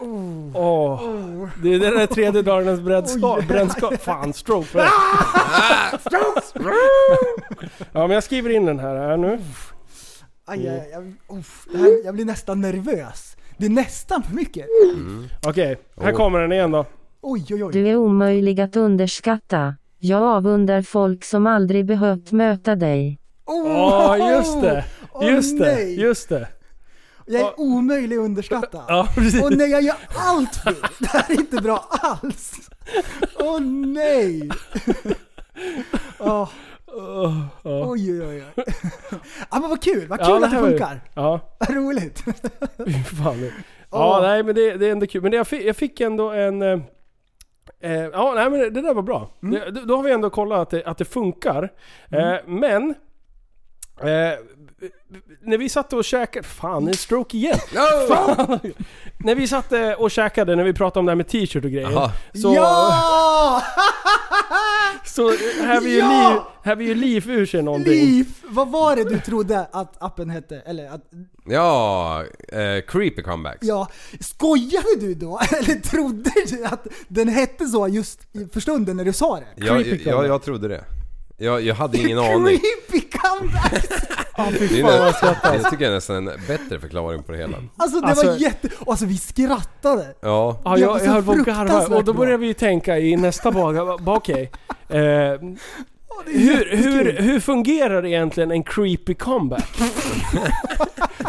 [0.00, 0.56] Oh.
[0.56, 1.48] Åh.
[1.62, 3.48] Det är den där tredje dagens brännskap.
[3.48, 4.02] Brännskap.
[4.02, 4.88] Fan, stroke för det.
[7.92, 9.38] Ja men jag skriver in den här, här nu.
[10.46, 13.36] Aj, aj, jag, uff, det här, jag blir nästan nervös.
[13.56, 14.66] Det är nästan för mycket.
[15.46, 16.16] Okej, här Oh.
[16.16, 16.86] kommer den igen då.
[17.22, 17.72] Oj, oj, oj.
[17.72, 19.74] Du är omöjlig att underskatta.
[19.98, 23.18] Jag avundar folk som aldrig behövt möta dig.
[23.46, 24.84] Ja, just det.
[25.12, 26.48] Åh, Just det, just det.
[27.30, 28.84] Jag är omöjlig att underskatta.
[28.88, 29.42] Ja, precis.
[29.42, 30.74] Åh nej, jag gör allt fel!
[30.98, 32.52] Det här är inte bra alls!
[33.38, 34.50] Åh nej!
[36.18, 36.48] Åh,
[36.92, 37.84] Åh, ja.
[37.86, 38.64] oj, oj, oj.
[39.50, 41.00] Ja men vad kul, vad Ja, kul det att det ju- funkar.
[41.14, 42.20] Ja, Vad roligt.
[43.24, 43.50] fan.
[43.90, 44.22] Ja, Åh.
[44.22, 45.22] nej men det, det är ändå kul.
[45.22, 46.62] Men det, jag, fick, jag fick ändå en...
[46.62, 46.78] Eh,
[47.80, 49.30] eh, ja, nej men det, det där var bra.
[49.42, 49.74] Mm.
[49.74, 51.72] Det, då har vi ändå kollat att det, att det funkar.
[52.10, 52.94] Eh, men...
[54.00, 54.38] Eh,
[55.42, 56.46] när vi satt och käkade...
[56.46, 57.58] Fan, det är stroke igen!
[58.08, 58.58] Fan.
[59.18, 61.70] när vi satt eh, och käkade, när vi pratade om det här med t-shirt och
[61.70, 62.10] grejer.
[62.34, 63.62] Så, Ja!
[65.04, 65.30] så
[65.62, 66.30] här vill ju Ja!
[66.30, 67.92] liv, här vill ju liv ur sig någonting.
[67.92, 68.26] Liv!
[68.44, 70.62] Vad var det du trodde att appen hette?
[70.66, 71.02] Eller att,
[71.44, 73.66] Ja, eh, creepy comebacks.
[73.66, 73.88] ja,
[74.20, 75.40] skojade du då?
[75.58, 78.20] Eller trodde du att den hette så just
[78.52, 79.66] för stunden när du sa det?
[79.66, 80.84] Jag, jag, jag, jag trodde det.
[81.42, 82.58] Jag, jag hade ingen aning.
[82.90, 83.72] Creepy comeback!
[84.58, 87.56] Det är jag nä- jag tycker jag nästan är en bättre förklaring på det hela.
[87.76, 88.68] Alltså det Alltså- var jätte...
[88.78, 90.14] och Alltså vi skrattade!
[90.20, 92.54] Ja, Ja, Det var jag, så jag höll på att garva och då började vi
[92.54, 94.50] tänka i nästa bak, bara, okej.
[94.88, 94.98] Eh,
[96.26, 99.78] hur, hur, hur fungerar egentligen en creepy comeback?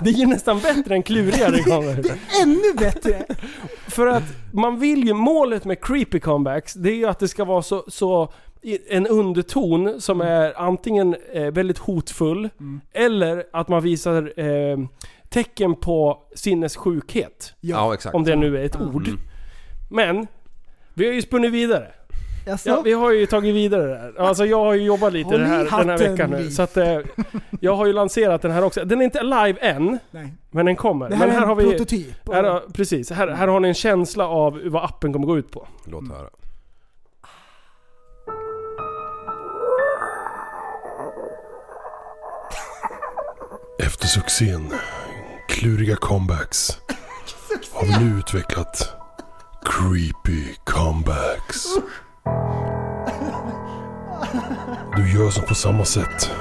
[0.02, 2.17] det är ju nästan bättre än klurigare comeback.
[2.41, 3.26] Ännu bättre!
[3.88, 7.45] För att man vill ju, målet med creepy comebacks, det är ju att det ska
[7.45, 8.34] vara så, så
[8.89, 12.50] en underton som är antingen eh, väldigt hotfull,
[12.93, 14.78] eller att man visar eh,
[15.30, 17.54] tecken på sinnessjukhet.
[17.60, 18.15] ja exakt.
[18.15, 19.10] Om det nu är ett ord.
[19.89, 20.28] Men,
[20.93, 21.88] vi har ju spunnit vidare.
[22.50, 24.13] Alltså, Ja, vi har ju tagit vidare det här.
[24.19, 26.52] Alltså jag har ju jobbat lite det här, den här veckan nu.
[26.52, 27.00] Så att eh,
[27.60, 28.86] jag har ju lanserat den här också.
[28.86, 30.34] Den är inte live än, nej.
[30.52, 31.10] men den kommer.
[31.10, 32.34] Det här men är en har vi, prototyp.
[32.34, 35.67] här, precis, här, här har ni en känsla av vad appen kommer gå ut på.
[35.86, 36.30] Låt höra.
[43.86, 44.74] Efter succén
[45.48, 46.78] Kluriga comebacks
[47.74, 48.89] har vi nu utvecklat
[49.65, 51.65] Creepy comebacks.
[54.96, 56.32] Du gör som på samma sätt.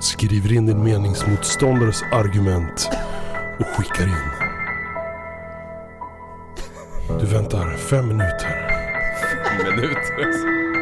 [0.00, 2.88] Skriver in din meningsmotståndares argument
[3.58, 4.30] och skickar in.
[7.20, 8.70] Du väntar fem minuter.
[9.58, 10.79] Minuter.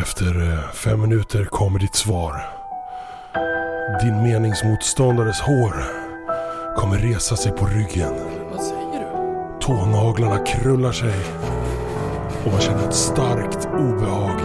[0.00, 2.42] Efter eh, fem minuter kommer ditt svar.
[4.02, 5.74] Din meningsmotståndares hår
[6.76, 8.14] kommer resa sig på ryggen.
[8.50, 9.60] Vad säger du?
[9.60, 11.14] Tånaglarna krullar sig
[12.44, 14.40] och man känner ett starkt obehag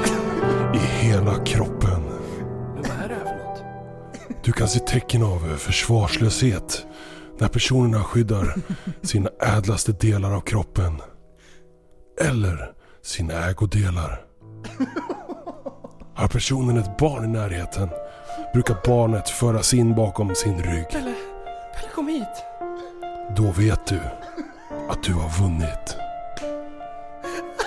[0.75, 2.01] i hela kroppen.
[2.73, 3.63] Men vad är det här för något?
[4.43, 6.85] Du kan se tecken av försvarslöshet
[7.39, 8.55] när personerna skyddar
[9.01, 11.01] sina ädlaste delar av kroppen.
[12.21, 12.71] Eller
[13.03, 14.21] sina ägodelar.
[16.15, 17.89] Har personen ett barn i närheten
[18.53, 20.89] brukar barnet föras in bakom sin rygg.
[20.89, 21.13] Pelle,
[21.95, 22.43] kom hit.
[23.35, 23.99] Då vet du
[24.89, 25.97] att du har vunnit.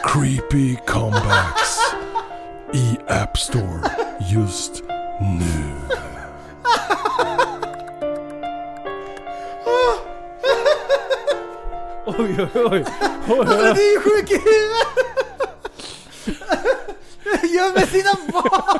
[0.04, 1.78] Creepy comebacks
[2.74, 4.82] i App Store just
[5.20, 5.74] nu.
[12.06, 12.84] Oj, oj, oj.
[13.28, 15.17] oj, Alltså du är sjuk i huvudet!
[17.54, 18.78] Gömmer sina barn!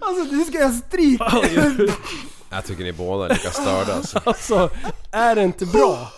[0.00, 1.42] Alltså nu ska jag stryka
[2.50, 4.20] Jag tycker ni båda är lika störda alltså.
[4.24, 4.70] Alltså,
[5.12, 6.08] är det inte bra?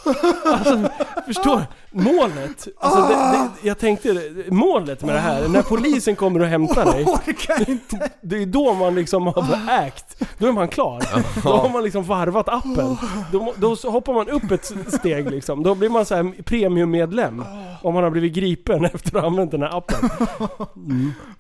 [0.45, 0.91] Alltså,
[1.35, 6.47] förstår Målet, alltså det, det, jag tänkte målet med det här, när polisen kommer och
[6.47, 8.11] hämtar dig, orkar inte.
[8.21, 10.23] det är då man liksom har ägt.
[10.39, 11.03] Då är man klar.
[11.43, 12.97] Då har man liksom varvat appen.
[13.33, 15.63] Då, då hoppar man upp ett steg liksom.
[15.63, 17.45] Då blir man så här premiummedlem.
[17.83, 20.11] Om man har blivit gripen efter att ha använt den här appen.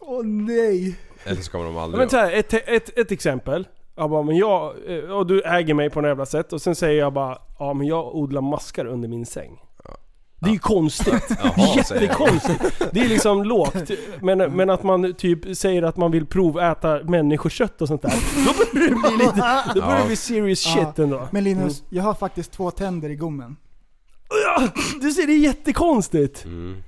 [0.00, 0.96] Åh nej.
[1.24, 3.66] Eller så kommer de aldrig Men så här, ett, ett, ett exempel.
[3.96, 6.74] Jag bara, men jag, eh, och du äger mig på något jävla sätt och sen
[6.74, 9.58] säger jag bara, ja men jag odlar maskar under min säng.
[10.40, 11.24] Det är ju konstigt.
[11.42, 12.82] Jaha, jättekonstigt.
[12.92, 13.90] Det är liksom lågt.
[14.22, 18.12] Men, men att man typ säger att man vill proväta människokött och sånt där.
[18.46, 20.84] Då börjar det bli lite, då börjar det bli serious Ja.
[20.86, 21.28] shit ändå.
[21.30, 23.56] Men Linus, jag har faktiskt två tänder i gommen.
[24.44, 24.68] Ja,
[25.00, 26.44] Du ser, det är jättekonstigt.
[26.44, 26.82] Mm.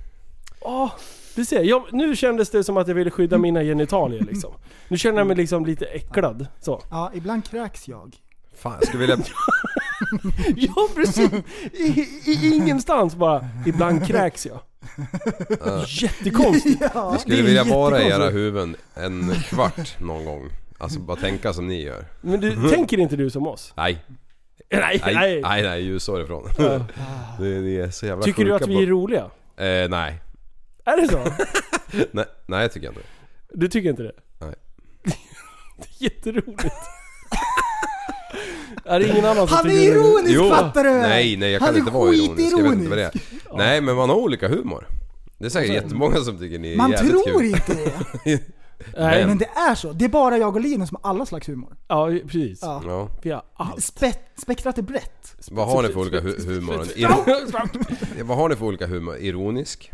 [0.61, 0.91] Åh,
[1.35, 4.53] du ser, jag, nu kändes det som att jag ville skydda mina genitalier liksom.
[4.89, 6.47] Nu känner jag mig liksom lite äcklad.
[6.61, 6.83] Så.
[6.91, 8.17] Ja, ibland kräks jag.
[8.57, 9.17] Fan, jag skulle vilja...
[10.57, 11.31] Ja precis!
[11.73, 14.61] I, i, ingenstans bara, ibland kräks jag.
[15.89, 16.81] Jättekonstigt.
[16.81, 16.91] Ja.
[16.95, 20.51] Jag skulle vilja vara i era huvuden en kvart någon gång.
[20.79, 22.05] Alltså bara tänka som ni gör.
[22.21, 23.73] Men du, tänker inte du som oss?
[23.77, 24.05] Nej,
[24.73, 25.41] Nej, nej, nej.
[25.43, 25.83] nej, nej
[26.23, 26.49] ifrån.
[26.59, 26.87] Ja.
[27.39, 29.25] Det, det är så jävla Tycker du att vi är på- roliga?
[29.57, 30.21] Eh, nej.
[30.85, 31.19] Är det så?
[32.13, 32.25] nej.
[32.47, 33.01] Nej, jag tycker inte
[33.55, 34.13] Du tycker inte det?
[34.41, 34.55] Nej.
[35.03, 36.75] Det är jätteroligt.
[38.85, 40.91] Är det ingen annan som Han är tycker det ironisk fattar du!
[40.91, 42.53] Nej, nej jag kan Han är inte vara ironisk.
[42.59, 43.13] Jag vet inte vad det är.
[43.57, 44.87] Nej, men man har olika humor.
[45.39, 47.47] Det är säkert jättemånga som tycker ni är Man jävligt tror kul.
[47.47, 47.75] inte
[48.25, 48.41] det.
[48.99, 49.93] Nej, Men det är så.
[49.93, 51.77] Det är bara jag och Linus som har alla slags humor.
[51.89, 52.59] Ja, precis.
[52.63, 52.83] Ja.
[52.87, 53.09] Ja.
[53.23, 53.83] Vi har allt.
[53.85, 55.37] Spe spektrat är brett.
[55.51, 56.75] Vad har ni för olika hu- humor?
[56.85, 59.17] Iro- vad har ni för olika humor?
[59.17, 59.91] Ironisk?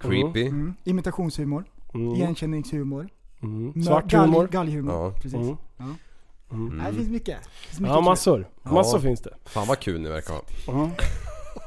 [0.00, 0.42] Creepy?
[0.46, 0.74] Mm.
[0.84, 1.64] Imitationshumor.
[2.16, 3.08] Igenkänningshumor.
[3.42, 3.84] Mm.
[3.84, 4.48] Svart humor.
[4.52, 4.92] Galghumor.
[4.94, 5.12] Ja.
[5.22, 5.40] Precis.
[6.52, 6.76] Mm.
[6.78, 6.82] Ja.
[6.82, 7.38] Nej, det finns mycket.
[7.42, 8.48] Det finns mycket Ja, massor.
[8.62, 9.30] Massor finns det.
[9.44, 10.90] Fan vad kul ni verkar ha.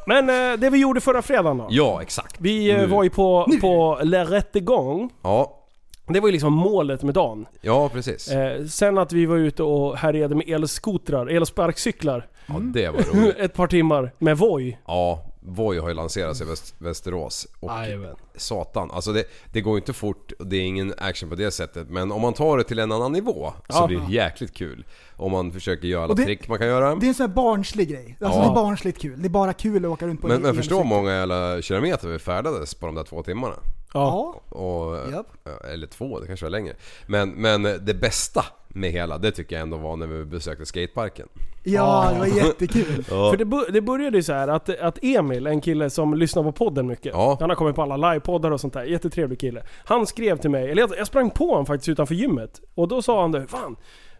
[0.08, 1.67] Men eh, det vi gjorde förra fredagen då.
[1.69, 2.36] Ja, exakt.
[2.39, 2.86] Vi eh, Nu.
[2.86, 5.10] var ju på, på La Rättegång.
[5.21, 5.60] Ja,
[6.08, 7.45] Det var ju liksom målet med dagen.
[7.62, 8.28] ja precis.
[8.32, 12.28] Eh, sen att vi var ute och härjade med elskotrar, elsparkcyklar.
[12.45, 13.36] Ja, det var roligt.
[13.39, 14.78] Ett par timmar med Voi.
[14.88, 17.47] Ja, Voi har ju lanserats i Väst, Västerås.
[17.60, 18.15] Och Jajamän.
[18.36, 21.89] satan, alltså det, det går inte fort och det är ingen action på det sättet.
[21.89, 23.88] Men om man tar det till en annan nivå så Ja.
[23.88, 24.86] blir det jäkligt kul.
[25.15, 26.95] Om man försöker göra alla det- trick man kan göra.
[26.95, 28.17] Det är en sån här barnslig grej.
[28.21, 28.45] Alltså Ja.
[28.45, 29.21] det är barnsligt kul.
[29.21, 31.62] Det är bara kul att åka runt på Men, en men förstå hur många jävla
[31.62, 33.55] kilometer vi färdades på de där två timmarna.
[33.95, 34.41] Ja.
[34.49, 35.27] Och, Japp.
[35.73, 36.73] Eller två, det kanske var längre.
[37.08, 41.27] Men, men det bästa med hela, det tycker jag ändå var när vi besökte skateparken.
[41.63, 43.03] Ja, det var jättekul.
[43.03, 46.51] För det, det började ju så här att, att Emil, en kille som lyssnar på
[46.51, 47.13] podden mycket.
[47.13, 47.38] Ja.
[47.39, 48.84] Han har kommit på alla livepoddar och sånt där.
[48.84, 49.63] Jättetrevlig kille.
[49.86, 52.62] Han skrev till mig, eller jag, jag sprang på honom faktiskt utanför gymmet.
[52.75, 53.75] Och då sa han det, fan.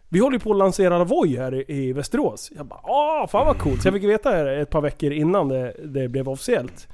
[0.09, 2.51] Vi håller ju på att lansera Voi här i, i Västerås.
[2.55, 3.81] Jag bara åh, fan vad coolt.
[3.81, 6.88] Så jag fick veta det ett par veckor innan det, det blev officiellt.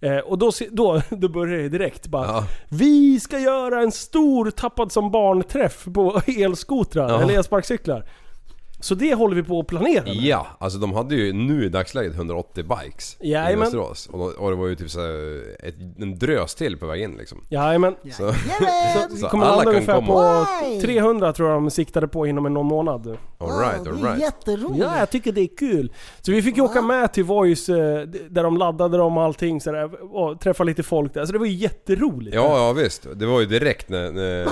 [0.00, 2.44] Eh, och då, då, då började det direkt bara Ja.
[2.68, 7.20] Vi ska göra en stor tappad som barn-träff på elskotrar, Ja.
[7.22, 8.04] eller elsparkcyklar.
[8.80, 10.14] Så det håller vi på att planera med.
[10.14, 13.58] Ja, alltså de hade ju nu i dagsläget 180 bikes i Jajamän.
[13.60, 14.06] Västerås.
[14.12, 17.02] Och, då- och det var ju typ så här ett, en drös till på väg
[17.02, 17.40] in liksom.
[17.48, 17.94] Jajamän.
[18.02, 18.34] Så, Så
[19.10, 20.46] vi så kommer alla landa kan ungefär komma.
[20.76, 23.16] på 300 tror jag de siktade på inom en någon månad.
[23.38, 24.20] Alright, det är alright.
[24.20, 24.80] jätteroligt.
[24.80, 25.92] Ja, jag tycker det är kul.
[26.20, 27.76] Så vi fick ju åka med till Voice eh,
[28.30, 31.26] där de laddade dem och allting sådär, och träffa lite folk där.
[31.26, 32.34] Så det var ju jätteroligt.
[32.36, 33.06] Ja, ja visst.
[33.14, 34.48] Det var ju direkt när, när,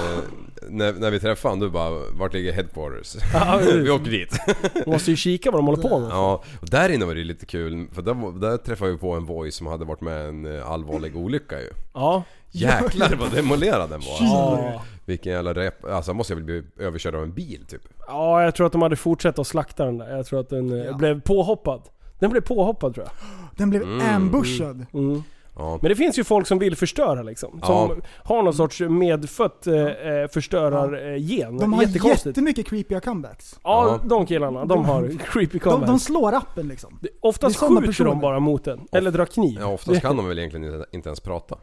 [0.69, 3.17] när, när vi träffade honom, du bara Vart ligger headquarters?
[3.35, 4.39] Ja, vi åker dit.
[4.75, 6.11] Man måste ju kika vad de håller på med.
[6.11, 9.25] Ja, och där inne var det lite kul för där, där träffade vi på en
[9.25, 11.69] voice som hade varit med en eh, allvarlig olycka ju.
[11.95, 12.23] Ja.
[12.51, 14.17] Jäklar vad demolerad den var.
[14.21, 14.83] Ja.
[15.05, 15.85] Vilken jävla rep...
[15.85, 17.83] Alltså måste ju bli överkörd av en bil typ.
[18.07, 20.17] ja, jag tror att de hade fortsatt att slakta den där.
[20.17, 20.93] Jag tror att den eh, Ja.
[20.97, 21.83] blev påhoppad.
[22.19, 23.13] Den blev påhoppad tror jag.
[23.57, 24.87] Den blev ambushad.
[24.95, 25.23] Mm.
[25.59, 25.79] Ja.
[25.83, 27.51] Men det finns ju folk som vill förstöra liksom.
[27.65, 27.97] Som Ja.
[28.25, 31.59] har någon sorts medfött eh, eh, förstörargen.
[31.59, 31.83] De har
[32.27, 33.61] jättemycket creepiga comebacks.
[33.65, 34.09] Ja, Ja.
[34.09, 34.65] de killarna.
[34.65, 35.87] De har creepy De, comebacks.
[35.91, 36.99] de slår appen liksom.
[37.21, 38.11] Oftast skjuter personer.
[38.11, 38.81] de bara mot den.
[38.93, 39.57] Eller drar kniv.
[39.61, 41.59] Ja, oftast kan de väl egentligen inte, inte ens prata.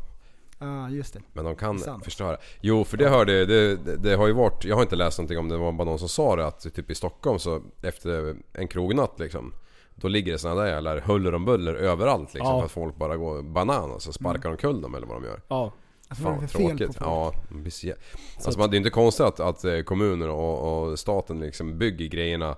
[0.60, 1.19] Ja, just det.
[1.34, 2.03] Men de kan sant.
[2.03, 2.38] förstöra.
[2.62, 5.17] Jo, för det hörde jag, det, det, det har ju varit, jag har inte läst
[5.17, 7.62] någonting om det, det var bara någon som sa det att typ i Stockholm så
[7.84, 9.53] efter en krognatt liksom
[10.04, 12.60] då ligger det såna där jävla huller om buller överallt liksom Ja.
[12.60, 15.42] för att folk bara går banan och sparkar de kull dem eller vad de gör.
[15.48, 15.74] Ja.
[16.08, 16.98] Alltså, vad Fan på tråkigt.
[17.00, 17.34] Ja,
[17.66, 17.94] jä-
[18.46, 22.06] alltså, man, det är inte konstigt att, att eh, kommuner och, och staten liksom bygger
[22.08, 22.56] grejerna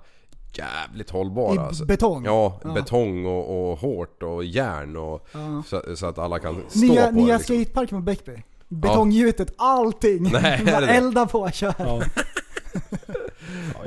[0.53, 1.55] jävligt hållbara.
[1.55, 1.85] I alltså.
[1.85, 2.25] betong?
[2.25, 2.73] Ja, Ja.
[2.73, 5.63] betong och, och hårt och järn och Ja.
[5.67, 7.55] så, så att alla kan stå Nya, på nya det liksom.
[7.55, 8.43] skateparken på Bäckby.
[8.67, 10.31] Betonggjutet, allting.
[10.31, 11.73] Nej, elda på kör.
[11.77, 12.01] Ja.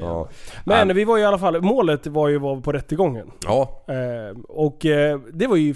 [0.00, 0.28] Ja.
[0.64, 3.30] Men vi var ju i alla fall, målet var ju att vara på rättegången.
[3.44, 5.74] Ja, Eh, och eh, det var ju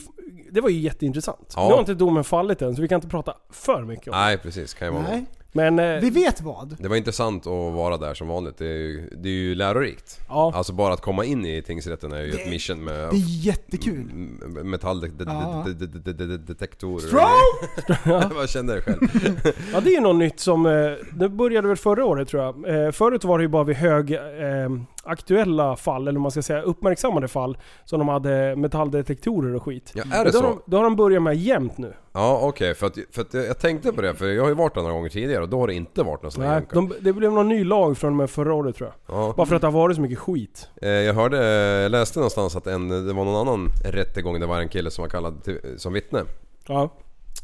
[0.51, 1.53] det var ju jätteintressant.
[1.57, 1.67] Ja.
[1.69, 4.19] Nu har inte domen fallit än så vi kan inte prata för mycket om det.
[4.19, 4.75] nej precis.
[4.75, 5.25] Kan ju vara Nej.
[5.55, 6.77] Men eh, Vi vet vad.
[6.79, 8.59] Det var intressant att vara där som vanligt.
[8.59, 10.21] Det är ju, det är ju lärorikt.
[10.29, 13.47] ja, Alltså bara att komma in i tingsrätten är ju ett mission med Det är
[13.47, 14.05] jättekul.
[14.65, 17.07] metalldetektorer.
[17.07, 18.33] Strong!
[18.41, 19.01] Jag kände det själv.
[19.73, 20.67] ja, det är ju något nytt som...
[20.67, 20.73] Eh,
[21.13, 22.85] det började väl förra året tror jag.
[22.87, 24.19] Eh, förut var det ju bara vid hög...
[25.05, 29.93] Aktuella fall, eller man ska säga uppmärksammade fall, som de hade metalldetektorer och skit.
[29.95, 30.49] Ja, är Men det då, har så?
[30.49, 31.93] de, då har de börjat med jämt nu.
[32.13, 34.75] Ja okej, för, att, för att jag tänkte på det för jag har ju varit
[34.75, 36.93] där några gånger tidigare och då har det inte varit någon sån här Nej, de,
[37.01, 39.17] det blev någon ny lag från och med förra året tror jag.
[39.17, 39.35] Ja.
[39.37, 40.69] Bara för att det har varit så mycket skit.
[40.83, 41.37] Eh, Jag hörde,
[41.83, 45.03] jag läste någonstans att en, det var någon annan rättegång, det var en kille som
[45.03, 46.25] var kallad till, som vittne.
[46.67, 46.91] Ja.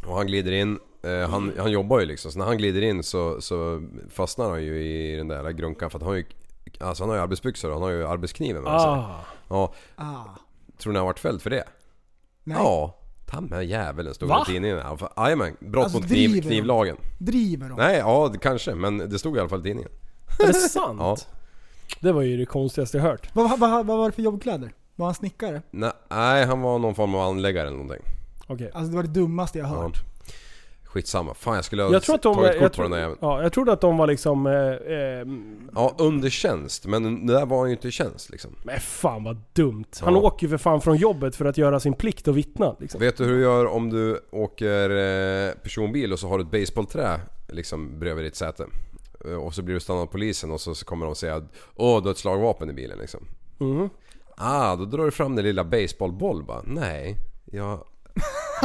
[0.06, 3.02] Och han glider in, eh, han, han jobbar ju liksom, så när han glider in
[3.02, 6.24] så, så fastnar han ju i den där grunkan för att han har ju
[6.80, 8.90] Alltså han har ju arbetsbyxor och han har ju arbetskniven med sig.
[8.90, 9.20] Ah.
[9.48, 10.24] Ja, Ah.
[10.78, 11.64] tror ni han varit fälld för det?
[12.44, 12.56] Nej.
[12.60, 13.50] Ja, ta med
[14.14, 14.82] stod det i tidningen.
[15.16, 16.48] Jajamän, brott Alltså, mot kniv, driver de?
[16.48, 16.96] knivlagen.
[17.18, 17.74] Driver de?
[17.78, 19.90] Nej, ja kanske, men det stod i alla fall i tidningen.
[20.42, 21.00] Är det sant?
[21.00, 21.16] Ja.
[22.00, 23.30] Det var ju det konstigaste jag hört.
[23.32, 24.72] Vad, vad, vad var det för jobbkläder?
[24.96, 25.62] Var han snickare?
[25.70, 28.02] Nej, nej, han var någon form av anläggare eller någonting.
[28.46, 28.70] Okej.
[28.74, 29.90] Alltså det var det dummaste jag har Ja.
[30.98, 31.34] Skitsamma.
[31.34, 32.34] Fan jag skulle ha Jag tror att de...
[32.34, 34.46] tagit kort Jag, på den där tror, ja, jag trodde att de var liksom...
[34.46, 35.26] Eh, eh,
[35.74, 36.86] Ja, under tjänst.
[36.86, 38.56] Men det där var ju inte i tjänst liksom.
[38.62, 39.84] men fan vad dumt.
[40.00, 40.20] Han Ja.
[40.20, 42.76] åker ju för fan från jobbet för att göra sin plikt och vittna.
[42.80, 43.00] Liksom.
[43.00, 46.50] Vet du hur du gör om du åker eh, personbil och så har du ett
[46.50, 48.66] baseballträ liksom bredvid ditt säte?
[49.44, 51.44] och så blir du stannad av polisen och så så kommer de säga att
[51.76, 53.20] Åh, du har ett slagvapen i bilen liksom.
[53.58, 53.88] Mhm.
[54.36, 56.62] Ah, då drar du fram din lilla baseballboll bara.
[56.64, 57.16] Nej,
[57.52, 57.80] jag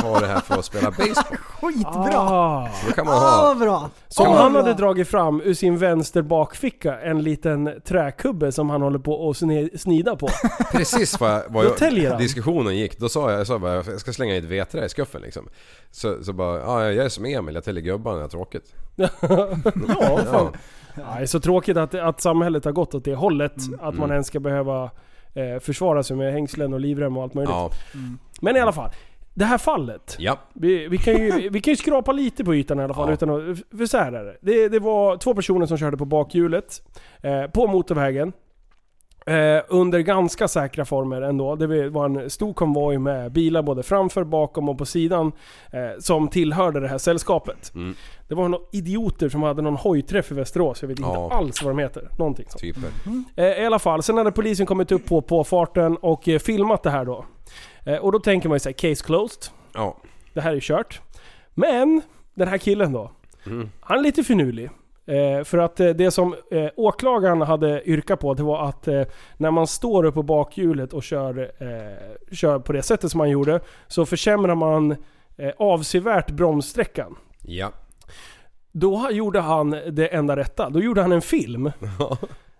[0.01, 1.37] har det här för att spela baseball.
[1.61, 2.17] Skitbra!
[2.19, 2.69] Ah.
[2.87, 3.47] Då kan man Ah, ha...
[3.47, 3.89] vad bra!
[4.07, 4.61] Så Ah, han bra.
[4.61, 9.37] hade dragit fram ur sin vänster bakficka en liten träkubbe som han håller på att
[9.81, 10.27] snida på.
[10.71, 12.17] Precis vad, jag, vad jag, han.
[12.17, 12.99] diskussionen gick.
[12.99, 15.49] Då sa jag, jag sa bara, jag ska slänga i ett vedträ i skuffen liksom.
[15.91, 18.73] Så, så bara, ja jag är som Emil, jag täljer gubbarna när jag har tråkigt.
[18.95, 19.07] Ja,
[20.31, 20.51] fan.
[20.95, 23.53] Ja, det är så tråkigt att, att samhället har gått åt det hållet.
[23.73, 24.11] Att man Mm.
[24.11, 24.83] ens ska behöva
[25.33, 27.49] eh, försvara sig med hängslen och livrem och allt möjligt.
[27.53, 27.69] Ja,
[28.41, 28.89] Men i alla fall.
[29.33, 30.15] Det här fallet.
[30.19, 30.37] ja.
[30.53, 33.07] Vi, vi, kan ju, vi kan ju skrapa lite på ytan i alla fall.
[33.07, 33.13] Ja.
[33.13, 34.37] Utan att, för så här är det.
[34.41, 34.69] det.
[34.69, 36.81] Det var två personer som körde på bakhjulet.
[37.21, 38.33] Eh, på motorvägen.
[39.25, 41.55] Eh, under ganska säkra former ändå.
[41.55, 45.31] Det var en stor konvoj med bilar både framför, bakom och på sidan.
[45.71, 47.71] Eh, som tillhörde det här sällskapet.
[47.75, 47.95] Mm.
[48.27, 50.81] Det var några idioter som hade någon hojträff i Västerås.
[50.81, 51.31] Jag vet inte Ja.
[51.33, 52.07] alls vad de heter.
[52.19, 52.61] Någonting sånt.
[52.61, 52.89] Typer.
[53.35, 56.89] Eh, I alla fall, sen hade polisen kommit upp på påfarten och eh, filmat det
[56.89, 57.25] här då.
[57.85, 59.53] Eh, och då tänker man ju såhär, case closed.
[59.73, 59.97] Ja.
[60.33, 61.01] Det här är kört.
[61.53, 62.01] Men,
[62.33, 63.11] den här killen då.
[63.45, 63.69] Mm.
[63.81, 64.69] Han är lite finurlig.
[65.05, 69.03] Eh, för att eh, det som eh, åklagaren hade yrkat på, det var att eh,
[69.37, 73.29] när man står upp på bakhjulet och kör, eh, kör på det sättet som man
[73.29, 74.91] gjorde, så försämrar man
[75.37, 77.15] eh, avsevärt bromssträckan.
[77.41, 77.71] Ja.
[78.71, 80.69] Då gjorde han det enda rätta.
[80.69, 81.71] Då gjorde han en film.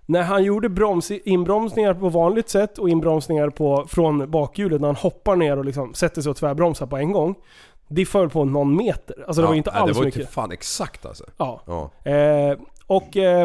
[0.06, 4.96] När han gjorde broms, inbromsningar på vanligt sätt och inbromsningar på, från bakhjulet när han
[4.96, 7.36] hoppar ner och liksom sätter sig och tvärbromsar på en gång.
[7.88, 9.24] Det föll på någon meter.
[9.28, 10.22] Alltså det var ju inte alls Det var ju mycket.
[10.22, 11.24] typ fan exakt alltså.
[11.38, 11.62] Ja.
[11.66, 12.12] Ja.
[12.12, 13.18] Eh, och...
[13.18, 13.42] Eh,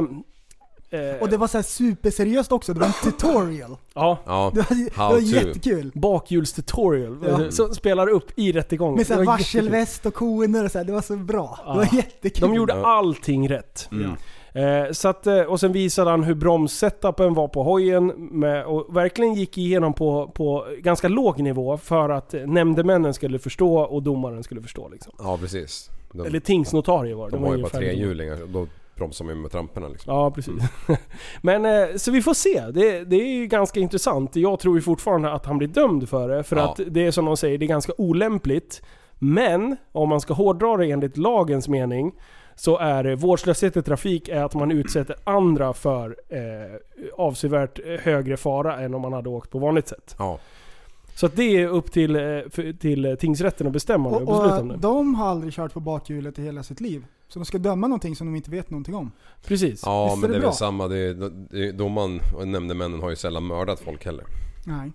[0.91, 3.77] eh, Och det var så här superseriöst också, det var en tutorial.
[3.95, 4.51] ja, Ja.
[4.55, 4.77] Det var,
[5.09, 5.91] det var jättekul.
[5.95, 7.19] bakhjulstutorial.
[7.29, 7.43] Ja.
[7.45, 8.97] eh, Som spelar upp i rättegången.
[8.97, 10.85] Med så var varselväst och koner och så här.
[10.85, 11.59] det var så bra.
[11.67, 11.97] Det var Ja.
[11.97, 12.49] jättekul.
[12.49, 12.87] De gjorde Ja.
[12.87, 13.89] allting rätt.
[13.93, 14.11] Mm.
[14.59, 18.97] Eh, så att, eh, och sen visade han hur bromssetupen var på hojen med, och
[18.97, 24.43] verkligen gick igenom på, på ganska låg nivå för att nämndemännen skulle förstå och domaren
[24.43, 24.89] skulle förstå.
[24.89, 25.13] Liksom.
[25.19, 25.91] Ja precis.
[26.13, 27.37] De, Eller tingsnotarie var det.
[27.37, 28.39] de var har ju bara trehjulingar.
[28.47, 30.15] Då bromsar man ju med tramporna liksom.
[30.15, 30.55] Ja, precis.
[31.43, 32.61] Men eh, så vi får se.
[32.71, 34.37] Det, det är ju ganska intressant.
[34.37, 36.43] Jag tror ju fortfarande att han blir dömd för det.
[36.43, 36.63] För Ja.
[36.71, 38.83] att det är som de säger, det är ganska olämpligt.
[39.19, 42.13] Men om man ska hårdra det enligt lagens mening
[42.59, 46.39] så är vårdslöshet i trafik är att man utsätter andra för eh,
[47.17, 50.15] avsevärt högre fara än om man hade åkt på vanligt sätt.
[50.19, 50.39] Ja.
[51.15, 52.41] Så att det är upp till, eh,
[52.81, 54.83] till eh, tingsrätten att bestämma och, Och, besluta om och det.
[54.83, 57.05] de har aldrig kört på bakhjulet i hela sitt liv.
[57.29, 59.11] Så de ska döma någonting som de inte vet någonting om.
[59.45, 59.83] Precis.
[59.87, 60.85] Ja Visst är men det det är väl samma.
[60.85, 60.89] Är,
[61.51, 64.25] det är, domaren och nämndemännen har ju sällan mördat folk heller.
[64.67, 64.93] Nej.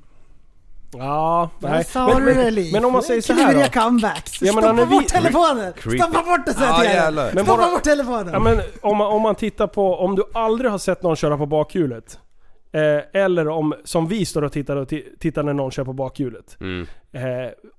[0.97, 1.85] Ja, nej.
[2.25, 2.73] Det Liv.
[2.73, 3.81] men om man säger så här då.
[3.81, 4.41] comebacks.
[4.41, 5.73] Ja, men Stoppa vi- bort telefonen!
[5.73, 5.97] Creepy.
[5.99, 7.15] Stoppa bort det säger jag Ja, till.
[7.15, 8.29] Men Stoppa bara- bort telefonen!
[8.33, 11.37] Ja, men om man, om man tittar på, om du aldrig har sett någon köra
[11.37, 12.19] på bakhjulet.
[12.75, 15.93] Eh, eller om, som vi står och tittar, och ti- tittar när någon kör på
[15.93, 16.57] bakhjulet.
[16.61, 16.87] Mm.
[17.11, 17.21] Eh,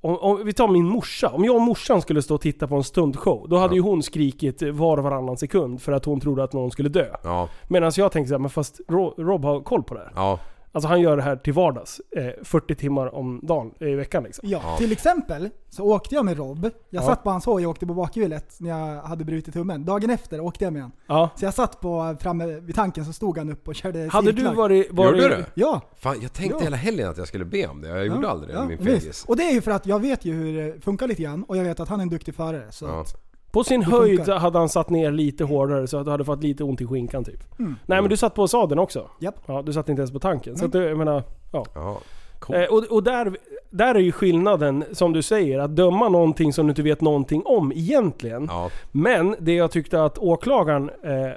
[0.01, 1.29] om, om vi tar min morsa.
[1.29, 3.47] Om jag och morsan skulle stå och titta på en stundshow.
[3.49, 3.77] Då hade Ja.
[3.77, 7.07] ju hon skrikit var och varannan sekund för att hon trodde att någon skulle dö.
[7.25, 7.49] Ja.
[7.69, 10.13] Medan jag tänkte såhär, men fast Ro- Rob har koll på det här.
[10.15, 10.39] Ja.
[10.75, 12.01] Alltså han gör det här till vardags.
[12.17, 14.49] Eh, 40 timmar om dagen eh, i veckan liksom.
[14.49, 14.77] Ja, Ja.
[14.77, 16.65] till exempel så åkte jag med Rob.
[16.65, 17.07] Jag Ja.
[17.07, 19.85] satt på hans hoj och åkte på bakhjulet när jag hade brutit tummen.
[19.85, 20.97] Dagen efter åkte jag med honom.
[21.07, 21.31] Ja.
[21.37, 24.37] Så jag satt på, framme vid tanken så stod han upp och körde Hade du
[24.37, 24.55] cirklar.
[24.55, 24.93] varit...
[24.93, 25.45] varit Gjorde du?
[25.55, 25.81] Ja.
[25.97, 26.65] Fan jag tänkte Ja.
[26.65, 27.89] hela helgen att jag skulle be om det.
[27.89, 29.25] Jag gjorde ja, aldrig det ja, min fegis.
[29.25, 31.57] Och det är ju för att jag vet ju hur det funkar lite grann och
[31.57, 32.67] jag vet att han är en duktig förare.
[32.73, 33.01] Så Ja.
[33.01, 33.15] att,
[33.55, 34.39] På sin höjd funkar.
[34.39, 37.25] hade han satt ner lite hårdare så att du hade fått lite ont i skinkan
[37.25, 37.59] typ.
[37.59, 37.77] Mm.
[37.87, 39.11] Nej men du satt på sadeln också?
[39.19, 39.35] Japp.
[39.47, 40.57] Ja, du satt inte ens på tanken.
[40.57, 41.65] Så att du, jag menar, ja.
[41.75, 41.99] Ja.
[42.39, 42.57] Cool.
[42.57, 43.37] Eh, och och där,
[43.71, 47.43] där är ju skillnaden, som du säger, att döma någonting som du inte vet någonting
[47.45, 48.47] om egentligen.
[48.51, 48.71] Ja.
[48.93, 51.33] Men det jag tyckte att åklagaren eh,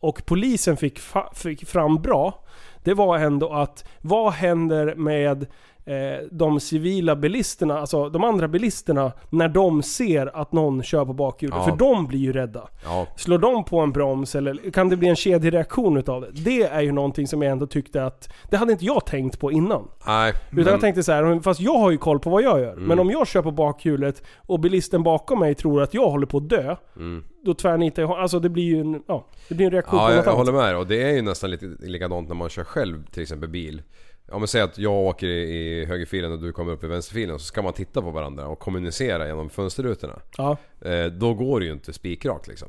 [0.00, 2.44] och polisen fick, fa- fick fram bra,
[2.84, 5.46] det var ändå att vad händer med
[5.88, 11.12] eh, de civila bilisterna, alltså de andra bilisterna, när de ser att någon kör på
[11.12, 11.56] bakhjulet?
[11.58, 11.64] Ja.
[11.64, 12.68] För de blir ju rädda.
[12.84, 13.06] Ja.
[13.16, 16.28] Slår de på en broms eller kan det bli en kedjereaktion utav det?
[16.32, 19.52] Det är ju någonting som jag ändå tyckte att, det hade inte jag tänkt på
[19.52, 19.88] innan.
[20.06, 20.32] Nej.
[20.52, 22.72] Utan jag tänkte så här, fast jag har ju koll på vad jag gör.
[22.72, 22.84] Mm.
[22.84, 26.36] Men om jag kör på bakhjulet och bilisten bakom mig tror att jag håller på
[26.36, 26.76] att dö.
[26.96, 27.24] Mm.
[27.44, 30.12] Då tvärnitar jag, alltså det blir ju en, ja, det blir en reaktion Ja, på
[30.12, 30.46] jag, något jag annat.
[30.46, 30.76] håller med.
[30.76, 33.82] Och det är ju nästan lite likadant när man kör själv till exempel bil.
[34.28, 37.44] Om man säger att jag åker i, högerfilen och du kommer upp i vänsterfilen så
[37.44, 40.20] ska man titta på varandra och kommunicera genom fönsterrutorna.
[40.36, 40.56] Ja.
[40.80, 42.68] Eh, då går det ju inte spikrakt liksom.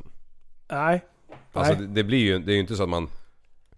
[0.71, 1.05] Nej.
[1.53, 1.81] Alltså Nej.
[1.81, 3.07] det, det blir ju det är ju inte så att man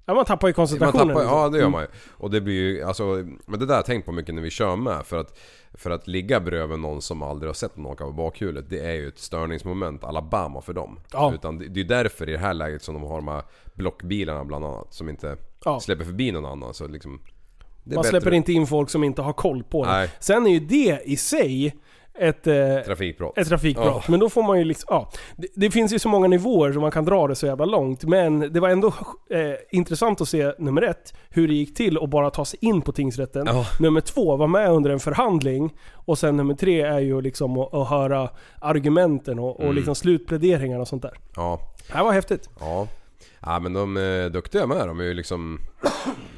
[0.05, 1.07] Ja, man tappar ju Man koncentrationen.
[1.07, 1.37] tappar, liksom.
[1.37, 1.71] ja det gör Mm.
[1.71, 1.87] man ju.
[2.11, 3.03] Och det blir ju, alltså,
[3.45, 5.05] men det där har jag tänkt på mycket när vi kör med.
[5.05, 5.39] För att,
[5.73, 8.93] för att ligga bredvid någon som aldrig har sett någon åka på bakhjulet, det är
[8.93, 10.99] ju ett störningsmoment Alabama för dem.
[11.13, 11.31] Ja.
[11.35, 14.45] Utan det, det är därför i det här läget som de har de här blockbilarna
[14.45, 15.79] bland annat, som inte Ja.
[15.79, 16.73] släpper förbi någon annan.
[16.73, 17.21] Så liksom,
[17.83, 18.09] Man bättre.
[18.09, 19.91] släpper inte in folk som inte har koll på det.
[19.91, 20.09] Nej.
[20.19, 21.75] Sen är ju det i sig
[22.19, 22.53] ett, eh,
[22.85, 23.37] Trafikbrott.
[23.37, 23.85] ett trafikbrott.
[23.87, 24.03] Ja.
[24.07, 25.09] Men då får man ju liksom, ja.
[25.37, 28.03] Det, det finns ju så många nivåer som man kan dra det så jävla långt.
[28.03, 28.87] Men det var ändå
[29.31, 29.37] eh,
[29.71, 32.91] intressant att se, nummer ett, hur det gick till att bara ta sig in på
[32.91, 33.47] tingsrätten.
[33.47, 33.65] Ja.
[33.79, 35.73] Nummer två, var med under en förhandling.
[35.93, 38.29] Och sen nummer tre är ju liksom att, att höra
[38.59, 39.75] argumenten och, och Mm.
[39.75, 41.13] liksom slutpläderingar och sånt där.
[41.35, 41.59] Ja.
[41.87, 42.49] Det här var häftigt.
[42.59, 42.87] Ja.
[43.39, 44.87] Ja men de är duktiga med.
[44.87, 45.59] De är ju liksom...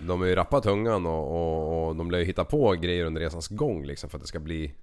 [0.08, 3.22] De är ju rappa tungan och, och, och de lär ju hitta på grejer under
[3.22, 4.74] resans gång liksom för att det ska bli...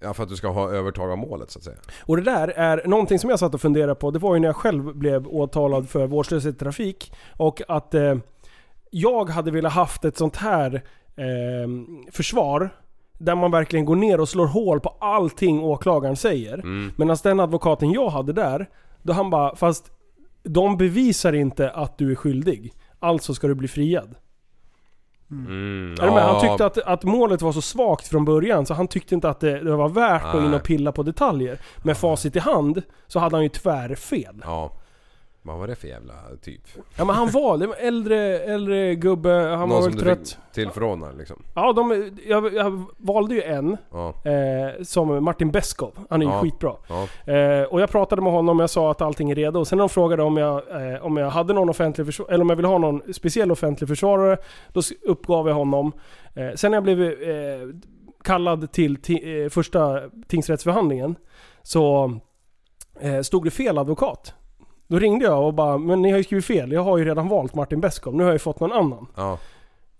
[0.00, 1.76] Ja för att du ska ha övertag av målet så att säga.
[2.00, 4.10] Och det där är någonting som jag satt och funderade på.
[4.10, 7.12] Det var ju när jag själv blev åtalad för vårdslöshet i trafik.
[7.36, 8.14] Och att eh,
[8.90, 10.74] jag hade velat haft ett sånt här
[11.16, 11.68] eh,
[12.12, 12.70] försvar.
[13.18, 16.54] Där man verkligen går ner och slår hål på allting åklagaren säger.
[16.54, 16.92] Mm.
[16.96, 18.68] Medan den advokaten jag hade där,
[19.02, 19.90] då han bara, fast
[20.42, 22.72] de bevisar inte att du är skyldig.
[22.98, 24.14] Alltså ska du bli friad.
[25.30, 25.92] Mm.
[26.00, 26.22] Är du med?
[26.22, 29.40] Han tyckte att, att målet var så svagt från början så han tyckte inte att
[29.40, 30.54] det, det var värt att gå in Nej.
[30.54, 31.58] och pilla på detaljer.
[31.82, 34.42] Med facit i hand så hade han ju tvärfel.
[34.44, 34.72] Ja.
[35.46, 36.60] Vad var det för jävla typ?
[36.96, 40.28] Ja men han var, det var äldre, äldre gubbe, han Någon var som väl trött.
[40.28, 41.42] fick tillförordna liksom?
[41.54, 43.76] Ja, de, jag, jag valde ju en.
[43.92, 44.08] Ja.
[44.30, 45.98] Eh, som Martin Beskov.
[46.10, 46.40] Han är ju Ja.
[46.40, 46.72] skitbra.
[46.88, 47.32] Ja.
[47.32, 49.64] Eh, och jag pratade med honom, jag sa att allting är redo.
[49.64, 50.54] Sen när de frågade om jag,
[50.94, 53.88] eh, om jag hade någon offentlig försvarare, eller om jag ville ha någon speciell offentlig
[53.88, 54.36] försvarare.
[54.72, 55.92] Då s- uppgav jag honom.
[56.34, 57.68] Eh, sen när jag blev eh,
[58.24, 61.14] kallad till ti- eh, första tingsrättsförhandlingen
[61.62, 62.12] så
[63.00, 64.34] eh, stod det fel advokat.
[64.88, 66.72] Då ringde jag och bara, men ni har ju skrivit fel.
[66.72, 68.14] Jag har ju redan valt Martin Beskov.
[68.14, 69.06] Nu har jag ju fått någon annan.
[69.16, 69.38] Ja.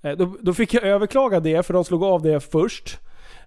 [0.03, 2.99] Eh, Då, då fick jag överklaga det, för de slog av det först.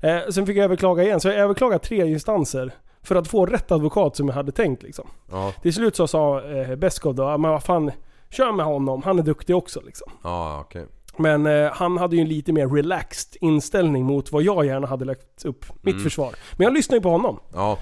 [0.01, 2.71] Eh, sen fick jag överklaga igen, så jag överklagade tre instanser.
[3.01, 5.07] För att få rätt advokat som jag hade tänkt liksom.
[5.31, 5.53] Ja.
[5.61, 7.91] Till slut så sa eh, Beskov då, "Ja, men vad fan,
[8.29, 10.11] kör med honom, han är duktig också liksom.
[10.23, 10.85] Ja okej.
[11.17, 15.05] Men eh, han hade ju en lite mer relaxed inställning mot vad jag gärna hade
[15.05, 16.03] lagt upp mitt Mm.
[16.03, 16.35] försvar.
[16.57, 17.39] Men jag lyssnar ju på honom.
[17.53, 17.77] Ja.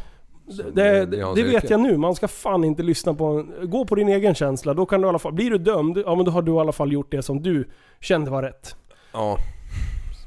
[0.47, 3.95] Det, Så det, vet jag nu, man ska fan inte lyssna på en, Gå på
[3.95, 5.33] din egen känsla, då kan du i alla fall...
[5.33, 7.67] Blir du dömd, ja men då har du i alla fall gjort det som du
[7.99, 8.75] kände var rätt.
[9.13, 9.37] Ja.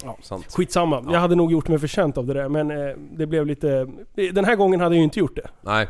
[0.04, 0.16] Ja.
[0.22, 0.46] Sant.
[0.54, 1.12] Skitsamma, Ja.
[1.12, 3.86] jag hade nog gjort mig förtjänt av det där men eh, det blev lite...
[4.14, 5.48] Den här gången hade jag ju inte gjort det.
[5.60, 5.88] Nej.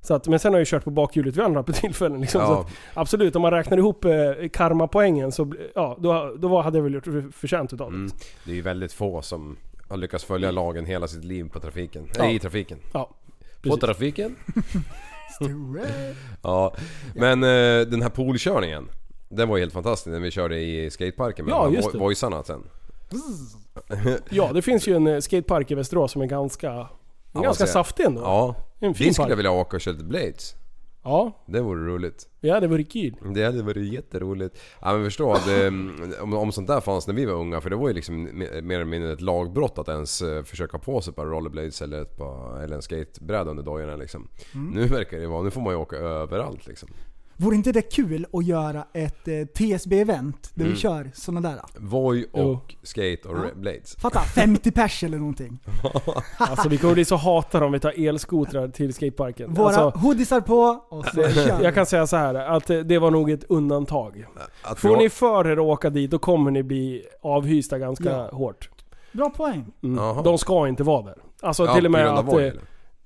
[0.00, 2.40] Så att, men sen har jag ju kört på bakhjulet vid andra på tillfällen liksom.
[2.40, 2.60] Så Ja.
[2.60, 4.10] att, absolut, om man räknar ihop eh,
[4.52, 7.96] karmapoängen så ja, då, då hade jag väl gjort för- förtjänt utav det.
[7.96, 8.10] Mm.
[8.44, 9.56] Det är ju väldigt få som
[9.88, 12.02] har lyckats följa lagen hela sitt liv på trafiken.
[12.16, 12.22] Ja.
[12.22, 12.78] Nej, i trafiken.
[12.92, 13.10] Ja,
[13.70, 14.36] På trafiken?
[16.42, 16.74] Ja.
[17.14, 18.88] Men eh, den här poolkörningen.
[19.28, 21.98] Den var helt fantastisk när vi körde i skateparken med Ja, just vo- det.
[21.98, 22.62] voicarna sen.
[24.30, 26.88] Ja, det finns ju en eh, skatepark i Västerås som är ganska,
[27.32, 28.20] ganska saftig ändå.
[28.20, 28.54] Ja.
[28.80, 29.32] En fin Dit skulle park.
[29.32, 30.54] jag vilja åka och köra lite blades.
[31.04, 32.28] Ja, Det vore roligt.
[32.40, 33.14] ja det vore kul.
[33.34, 34.58] Det hade varit jätteroligt.
[34.80, 35.66] Ja men förstå att eh,
[36.22, 38.62] om, om sånt där fanns när vi var unga, för det var ju liksom me-
[38.62, 42.02] mer eller mindre ett lagbrott att ens eh, försöka på sig ett par rollerblades eller,
[42.02, 44.28] ett par, eller en skatebräda under dojorna liksom.
[44.54, 44.70] Mm.
[44.70, 46.88] Nu verkar det vara, nu får man ju åka överallt liksom.
[47.36, 50.74] Vore inte det kul att göra ett eh, TSB-event där Mm.
[50.74, 51.60] vi kör sådana där?
[51.78, 52.40] Voj Jo.
[52.42, 53.42] och skate och Ja.
[53.54, 53.96] blades.
[53.96, 55.58] Fatta, 50 pers eller någonting.
[56.38, 59.54] Alltså vi kommer bli så hatade om vi tar elskotrar till skateparken.
[59.54, 61.64] Våra Alltså, hoodiesar på och så kör vi.
[61.64, 64.26] jag kan säga så här att eh, det var nog ett undantag.
[64.62, 68.10] Att Får vi ni för er att åka dit, då kommer ni bli avhysta ganska
[68.10, 68.28] Ja.
[68.32, 68.70] hårt.
[69.12, 69.64] Bra poäng.
[69.82, 69.96] Mm.
[70.04, 70.22] Jaha.
[70.22, 71.16] De ska inte vara där.
[71.42, 72.24] Alltså Ja, till och med att...
[72.26, 72.52] Voi, eh?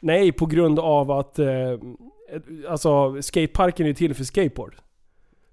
[0.00, 1.38] Nej, på grund av att...
[1.38, 1.46] Eh,
[2.68, 4.74] alltså skateparken är ju till för skateboard.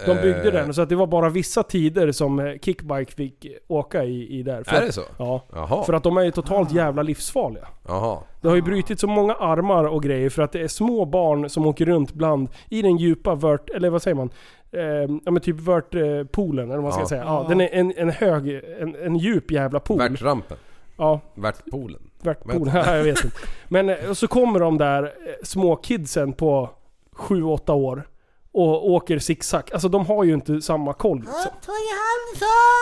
[0.05, 3.45] De byggde Eh, den så att det var bara vissa tider som eh, kickbike fick
[3.67, 4.63] åka i, i där.
[4.63, 5.01] För Är att- det så?
[5.17, 5.45] Ja.
[5.53, 5.83] Jaha.
[5.83, 7.67] För att de är ju totalt jävla livsfarliga.
[7.87, 8.17] Jaha.
[8.41, 11.49] Det har ju brutit så många armar och grejer för att det är små barn
[11.49, 14.29] som åker runt bland i den djupa vört, eller vad säger man?
[14.71, 14.81] Eh,
[15.25, 17.07] ja men typ vörtpoolen eller vad man ska Ja.
[17.07, 17.23] säga.
[17.23, 17.49] Ja, Ja.
[17.49, 19.97] den är en, en hög, en, en djup jävla pool.
[19.99, 20.57] Värtrampen.
[20.97, 22.01] Ja, Värtpoolen.
[22.21, 22.71] värtpool.
[22.73, 23.37] Ja, jag vet inte.
[23.67, 25.09] Men eh, och så kommer de där eh,
[25.43, 26.69] små kidsen på
[27.15, 28.07] 7-8 år
[28.51, 29.63] och åker zigzag.
[29.73, 31.33] Alltså de har ju inte samma koll liksom.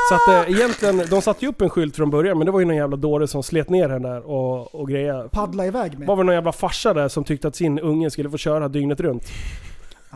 [0.09, 2.59] Så att eh, egentligen, de satte ju upp en skylt från början men det var
[2.59, 5.27] ju någon jävla dåre som slet ner den där och, och grejer.
[5.27, 6.07] Paddla iväg med.
[6.07, 8.99] var väl någon jävla farsa där som tyckte att sin unge skulle få köra dygnet
[8.99, 9.23] runt.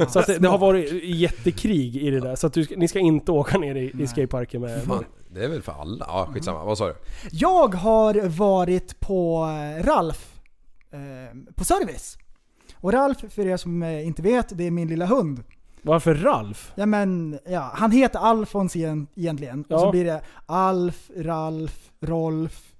[0.09, 2.35] Så att det, det har varit jättekrig i det där.
[2.35, 4.83] Så att du, ni ska inte åka ner i, i skateparken med...
[4.83, 5.05] Fan,
[5.37, 6.05] det är väl för alla?
[6.09, 6.63] Ja skitsamma.
[6.63, 6.95] Vad sa du?
[7.31, 9.45] Jag har varit på
[9.81, 10.39] Ralf
[10.91, 12.17] eh, på service.
[12.75, 15.43] Och Ralf, för er som eh, inte vet, det är min lilla hund.
[15.81, 16.71] Varför Ralf?
[16.75, 19.59] Ja men, ja, han heter Alfons igen, egentligen.
[19.61, 19.79] Och Ja.
[19.79, 22.73] så blir det Alf, Ralf, Rolf.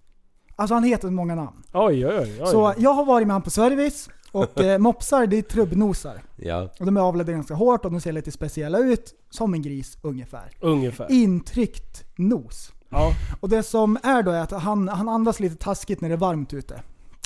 [0.55, 1.63] Alltså han heter många namn.
[1.73, 2.37] Oj, oj, oj.
[2.41, 2.47] oj.
[2.47, 6.21] Så jag har varit med han på service och eh, mopsar det är trubbnosar.
[6.35, 6.69] Ja.
[6.79, 9.13] Och de är avlade ganska hårt och de ser lite speciella ut.
[9.29, 10.51] Som en gris ungefär.
[10.59, 11.11] Ungefär.
[11.11, 12.71] Intryckt nos.
[12.89, 13.11] Ja.
[13.39, 16.19] Och det som är då är att han, han andas lite taskigt när det är
[16.19, 16.81] varmt ute.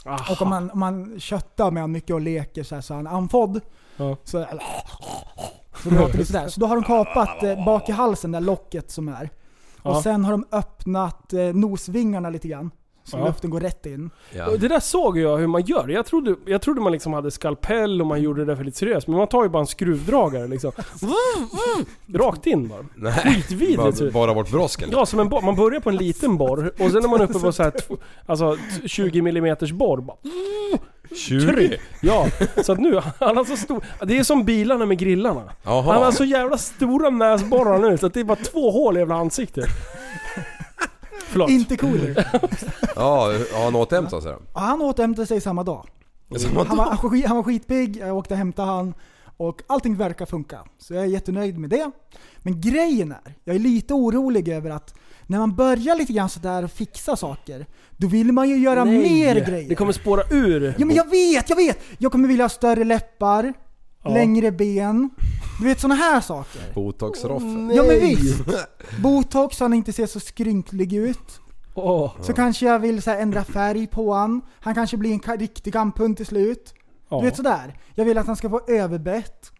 [0.05, 0.33] Aha.
[0.33, 2.95] Och om man, om man köttar med honom mycket och leker så, här, så är
[2.97, 3.61] han andfådd.
[3.97, 4.17] Ja.
[4.23, 4.45] Så,
[5.83, 6.47] så låter det sådär.
[6.47, 9.29] Så då har de kapat eh, bak i halsen, där locket som är.
[9.81, 10.01] Och Ja.
[10.03, 12.71] sen har de öppnat eh, nosvingarna lite grann.
[13.03, 13.25] Så Ja.
[13.27, 14.09] luften går rätt in.
[14.31, 14.49] Ja.
[14.59, 15.87] Det där såg jag hur man gör.
[15.89, 18.77] Jag trodde, jag trodde man liksom hade skalpell och man gjorde det där för lite
[18.77, 19.07] seriöst.
[19.07, 20.71] Men man tar ju bara en skruvdragare liksom.
[22.13, 22.85] Rakt in bara.
[22.95, 23.13] Nej.
[23.13, 24.89] Skitvidrigt Bara, bara bort brosken?
[24.91, 25.41] Ja, som en borr.
[25.41, 27.73] Man börjar på en liten borr och sen är man uppe på så här,
[28.25, 30.01] alltså 20 mm borr.
[30.01, 30.17] Bara,
[31.15, 31.47] 20?
[31.47, 31.79] tryck.
[32.01, 32.27] Ja,
[32.63, 33.83] så att nu, han har så stor...
[34.05, 35.41] Det är som bilarna med grillarna.
[35.63, 35.93] Jaha.
[35.93, 38.99] Han har så jävla stora näsborrar nu så att det är bara två hål i
[38.99, 39.65] jävla ansiktet.
[41.31, 41.49] Förlåt.
[41.49, 42.27] Inte cooler.
[42.95, 44.37] Ja, har han återhämtat sig då?
[44.53, 45.87] Ja, han återhämtade sig samma dag.
[46.37, 46.91] Samma Han var, dag?
[46.91, 48.93] han, var skit- han var skitpigg, jag åkte och hämtade han.
[49.37, 50.59] Och allting verkar funka.
[50.77, 51.91] Så jag är jättenöjd med det.
[52.37, 54.93] Men grejen är, jag är lite orolig över att
[55.27, 57.65] när man börjar lite grann sådär och fixa saker,
[57.97, 59.69] då vill man ju göra Nej, mer grejer.
[59.69, 60.75] Det kommer spåra ur.
[60.77, 61.79] Ja men jag vet, jag vet!
[61.97, 63.53] Jag kommer vilja ha större läppar,
[64.03, 64.09] Ja.
[64.13, 65.09] längre ben.
[65.59, 66.61] Du vet såna här saker.
[66.73, 67.73] Botox-Roffe?
[67.75, 68.43] Ja men visst!
[69.03, 71.39] Botox så han inte ser så skrynklig ut.
[71.73, 72.11] Åh.
[72.21, 74.41] Så kanske jag vill så här, ändra färg på han.
[74.59, 76.73] Han kanske blir en riktig kamphund till slut.
[77.09, 77.19] Ja.
[77.19, 77.79] Du vet sådär.
[77.95, 79.51] Jag vill att han ska få överbett.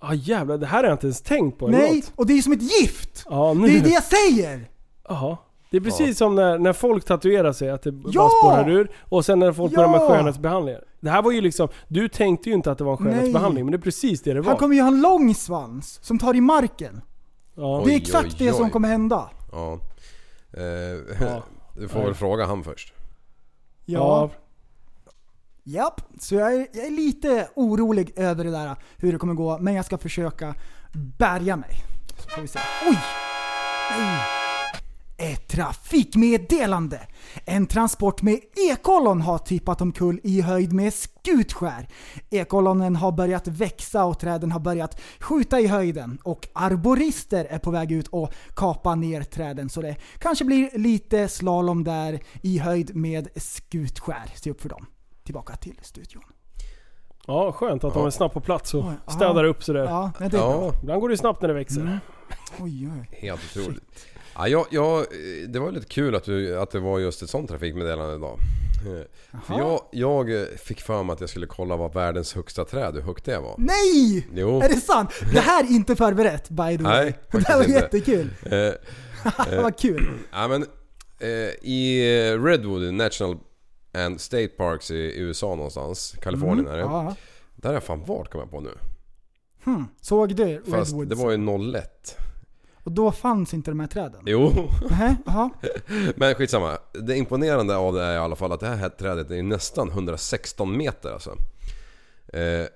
[0.00, 1.68] Ah, jävlar, det här har jag inte ens tänkt på.
[1.68, 2.12] eller Nej, något.
[2.16, 3.24] och det är som ett gift!
[3.30, 3.66] Ja, nu.
[3.68, 4.68] Det är det jag säger!
[5.08, 5.36] Jaha.
[5.70, 8.12] Det är precis som när, när folk tatuerar sig, att det Ja!
[8.14, 8.90] bara spårar ur.
[9.00, 10.08] Och sen när folk börjar med Ja!
[10.08, 10.80] skönhetsbehandlingar.
[11.00, 13.72] Det här var ju liksom, du tänkte ju inte att det var en skönhetsbehandling, men
[13.72, 14.48] det är precis det det var.
[14.48, 17.00] Han kommer ju ha en lång svans som tar i marken.
[17.54, 17.82] Ja.
[17.86, 18.70] Det är Oj, exakt oj, det som oj.
[18.70, 19.30] kommer hända.
[19.52, 19.78] Ja.
[20.52, 20.62] Eh,
[21.20, 21.42] Ja.
[21.80, 22.92] Du får väl fråga han först.
[23.84, 24.30] Ja.
[25.64, 29.58] Japp, så jag är, jag är lite orolig över det där, hur det kommer gå.
[29.58, 30.54] Men jag ska försöka
[31.18, 31.70] bärga mig.
[32.24, 32.58] Så får vi se.
[32.88, 32.98] Oj!
[33.98, 34.20] Nej.
[35.20, 37.00] Ett trafikmeddelande!
[37.44, 38.40] En transport med
[38.70, 41.88] ekollon har tippat omkull i höjd med Skutskär.
[42.30, 46.18] Ekollonen har börjat växa och träden har börjat skjuta i höjden.
[46.22, 49.68] Och arborister är på väg ut och kapa ner träden.
[49.68, 54.32] Så det kanske blir lite slalom där i höjd med Skutskär.
[54.34, 54.86] Se upp för dem.
[55.24, 56.22] Tillbaka till studion.
[57.26, 59.84] Ja, skönt att de är snabbt på plats och städar upp sådär.
[59.84, 60.72] Ja, det är bra.
[60.82, 61.80] Ibland går det snabbt när det växer.
[61.80, 61.98] Mm.
[62.60, 63.08] Oj, oj.
[63.12, 64.06] helt otroligt.
[64.38, 65.06] Ja, jag, jag,
[65.48, 68.38] det var lite kul att, du, att det var just ett sånt trafikmeddelande idag.
[68.86, 72.64] Eh, För jag, jag eh, fick för mig att jag skulle kolla vad världens högsta
[72.64, 73.54] träd, hur högt det var.
[73.58, 74.28] Nej!
[74.34, 74.60] Jo.
[74.62, 75.10] Är det sant?
[75.32, 77.04] Det här är inte förberett by the way.
[77.04, 77.74] Nej, det här var inte.
[77.74, 78.30] jättekul.
[78.42, 78.72] Eh,
[79.62, 80.08] Vad kul.
[80.32, 80.62] Ja men
[81.20, 81.28] eh,
[81.62, 82.04] i
[82.44, 83.36] Redwood National
[83.94, 86.82] and State Parks i USA någonstans, Kalifornien är det.
[86.82, 86.92] Mm.
[86.92, 87.14] Ja.
[87.56, 88.70] Där har jag fan varit kommer jag på nu.
[89.64, 89.86] Hmm.
[90.00, 91.08] Såg du Fast Redwoods?
[91.08, 92.16] det var ju 01.
[92.88, 94.20] Och då fanns inte de här träden?
[94.26, 95.50] Jo, Nej, jaha.
[96.16, 96.78] men skitsamma.
[96.92, 100.76] Det imponerande av det är i alla fall att det här trädet är nästan 116
[100.76, 101.30] meter alltså.
[102.32, 102.66] Eh,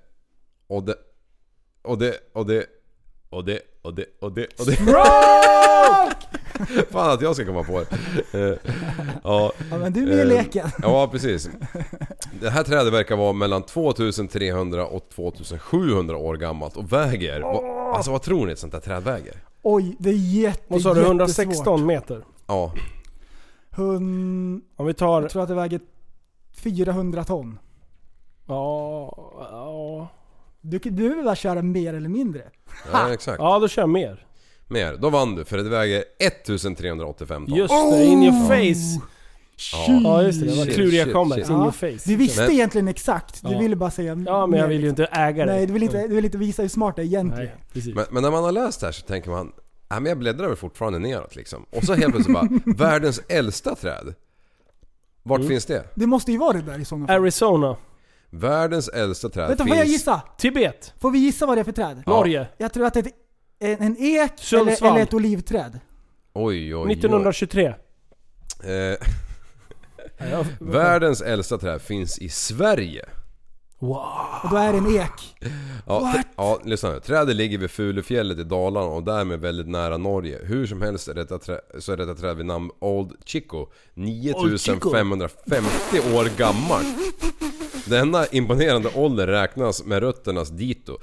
[0.66, 0.94] och det...
[1.82, 2.14] Och det...
[2.32, 2.66] Och det...
[3.30, 3.60] Och det...
[3.82, 4.04] Och det...
[4.20, 4.46] Och det...
[4.60, 4.76] Och det...
[6.90, 7.90] Fan att jag ska komma på det.
[8.38, 8.56] Eh,
[9.24, 10.68] ja, Ja, men du är med i eh, leken.
[10.82, 11.50] Ja, precis.
[12.40, 17.40] Det här trädet verkar vara mellan 2300 och 2700 år gammalt och väger...
[17.94, 19.34] Alltså vad tror ni ett sånt där träd väger?
[19.62, 21.00] Oj, det är jätte, Vad sa du?
[21.00, 21.10] jättesvårt.
[21.10, 22.24] 116 meter?
[22.46, 22.72] Ja,
[23.70, 24.62] Hun...
[24.76, 25.22] Om vi tar...
[25.22, 25.80] Jag tror att det väger
[26.62, 27.58] 400 ton.
[28.46, 29.12] Ja...
[29.38, 30.08] Ja...
[30.60, 32.42] Du, du vill väl köra mer eller mindre?
[32.92, 33.38] ja exakt.
[33.38, 34.26] Ja, då kör jag mer.
[34.68, 34.96] Mer.
[34.96, 37.56] Då vann du för det väger 1385 ton.
[37.56, 39.06] Just det, in your face.
[39.72, 41.40] Ja just det, det var Shit, kluriga shit, comebacks.
[41.42, 41.50] shit.
[41.50, 41.62] In Ja.
[41.62, 42.10] your face.
[42.10, 43.42] Du visste Men- egentligen exakt.
[43.42, 43.58] Du Ja.
[43.58, 45.52] ville bara säga Ja men jag vill ju inte äga det.
[45.52, 47.44] Nej, du vill inte, du vill inte visa hur smart det är egentligen.
[47.44, 47.94] Nej, precis.
[47.94, 49.52] Men, men när man har läst det här så tänker man...
[49.90, 51.66] Nej men jag bläddrar väl fortfarande neråt liksom.
[51.70, 54.14] Och så helt plötsligt bara, världens äldsta träd.
[55.22, 55.48] Vart Mm.
[55.48, 55.84] finns det?
[55.94, 57.16] Det måste ju vara det där i sådana fall.
[57.16, 57.76] Arizona.
[58.30, 59.74] Världens äldsta träd Vänta, finns...
[59.74, 60.20] får jag gissa?
[60.38, 60.94] Tibet.
[61.00, 62.02] Får vi gissa vad det är för träd?
[62.06, 62.12] Ja.
[62.12, 62.46] Norge.
[62.58, 65.80] Jag tror att det är ett, en, en ek eller, eller ett olivträd.
[66.34, 66.92] Oj, oj, oj.
[66.92, 67.66] 1923.
[67.66, 67.74] Eh,
[70.30, 73.04] Ja, världens äldsta träd finns i Sverige.
[73.78, 74.04] Wow.
[74.42, 75.36] Och då är det en ek.
[75.86, 76.26] Ja, What?
[76.36, 77.00] ja, lyssna nu.
[77.00, 80.38] Trädet ligger vid Fulufjället i Dalarna och därmed väldigt nära Norge.
[80.42, 86.00] Hur som helst är detta trä, så är detta träd vid namn Old Chico 9550
[86.14, 86.86] år gammalt.
[87.86, 90.98] Denna imponerande ålder räknas med rötternas dito.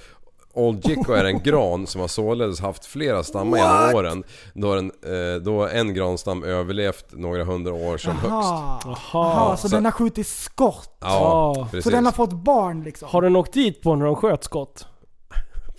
[0.60, 4.24] Old Jicko är en gran som har således haft flera stammar genom åren.
[4.54, 8.26] Då, den, eh, då en granstam överlevt några hundra år som högst.
[8.32, 8.80] Aha.
[8.86, 8.96] Jaha.
[9.26, 10.98] Aha, så, Så- den har skjutit skott.
[11.00, 11.64] Ja, Ja.
[11.72, 11.84] precis.
[11.84, 13.10] Så den har fått barn liksom.
[13.12, 14.86] Har den åkt dit på när de sköt skott?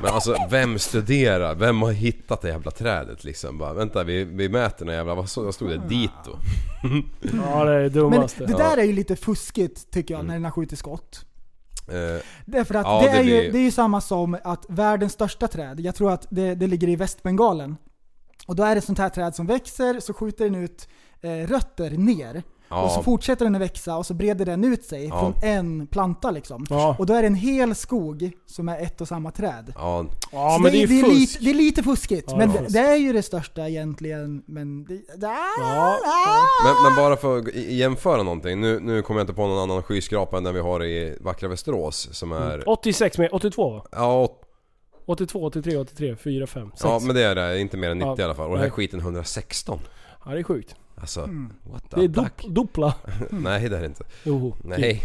[0.01, 1.55] Men alltså vem studerar?
[1.55, 3.57] Vem har hittat det jävla trädet liksom?
[3.57, 5.15] Bara, vänta vi, vi mäter den jävla...
[5.15, 5.77] Vad så- vad stod det?
[5.87, 6.37] Dito?
[7.45, 8.45] Ja det är det Men dummaste.
[8.45, 11.25] det där är ju lite fuskigt tycker jag när den har skjutit skott.
[11.87, 14.65] Eh, Därför att Ja, det, det är blir- ju, det är ju samma som att
[14.69, 17.75] världens största träd, jag tror att det, det ligger i Västbengalen.
[18.47, 20.87] Och då är det sånt här träd som växer, så skjuter den ut
[21.21, 22.43] eh, rötter ner.
[22.71, 22.83] Ja.
[22.83, 25.19] Och så fortsätter den att växa och så breder den ut sig Ja.
[25.19, 26.65] från en planta liksom.
[26.69, 26.95] Ja.
[26.99, 29.73] Och då är det en hel skog som är ett och samma träd.
[29.75, 32.57] ja, Ja men det är det, är lite, det är lite fuskigt, Ja, men det
[32.59, 34.43] är det, är ju det största egentligen.
[34.45, 35.27] Men det, det,
[35.59, 35.97] Ja.
[36.65, 38.61] men, men bara för att jämföra någonting.
[38.61, 41.47] Nu, nu kommer jag inte på någon annan skyskrapa än den vi har i vackra
[41.49, 42.69] Västerås som är...
[42.69, 43.85] 86 med 82 va?
[43.91, 44.41] Ja, åt-
[45.05, 46.83] 82, 83, 83, 4, 5, 6.
[46.83, 47.59] ja men det är det.
[47.59, 48.21] Inte mer än 90 Ja.
[48.21, 48.45] i alla fall.
[48.49, 49.79] Och den här skiten 116.
[50.25, 50.75] Ja, det är sjukt.
[51.01, 51.29] Alltså,
[51.63, 52.45] what the Det är dop, fuck?
[52.49, 52.93] dopla.
[53.29, 54.03] Nej det är det inte.
[54.23, 55.03] Jo, Nej.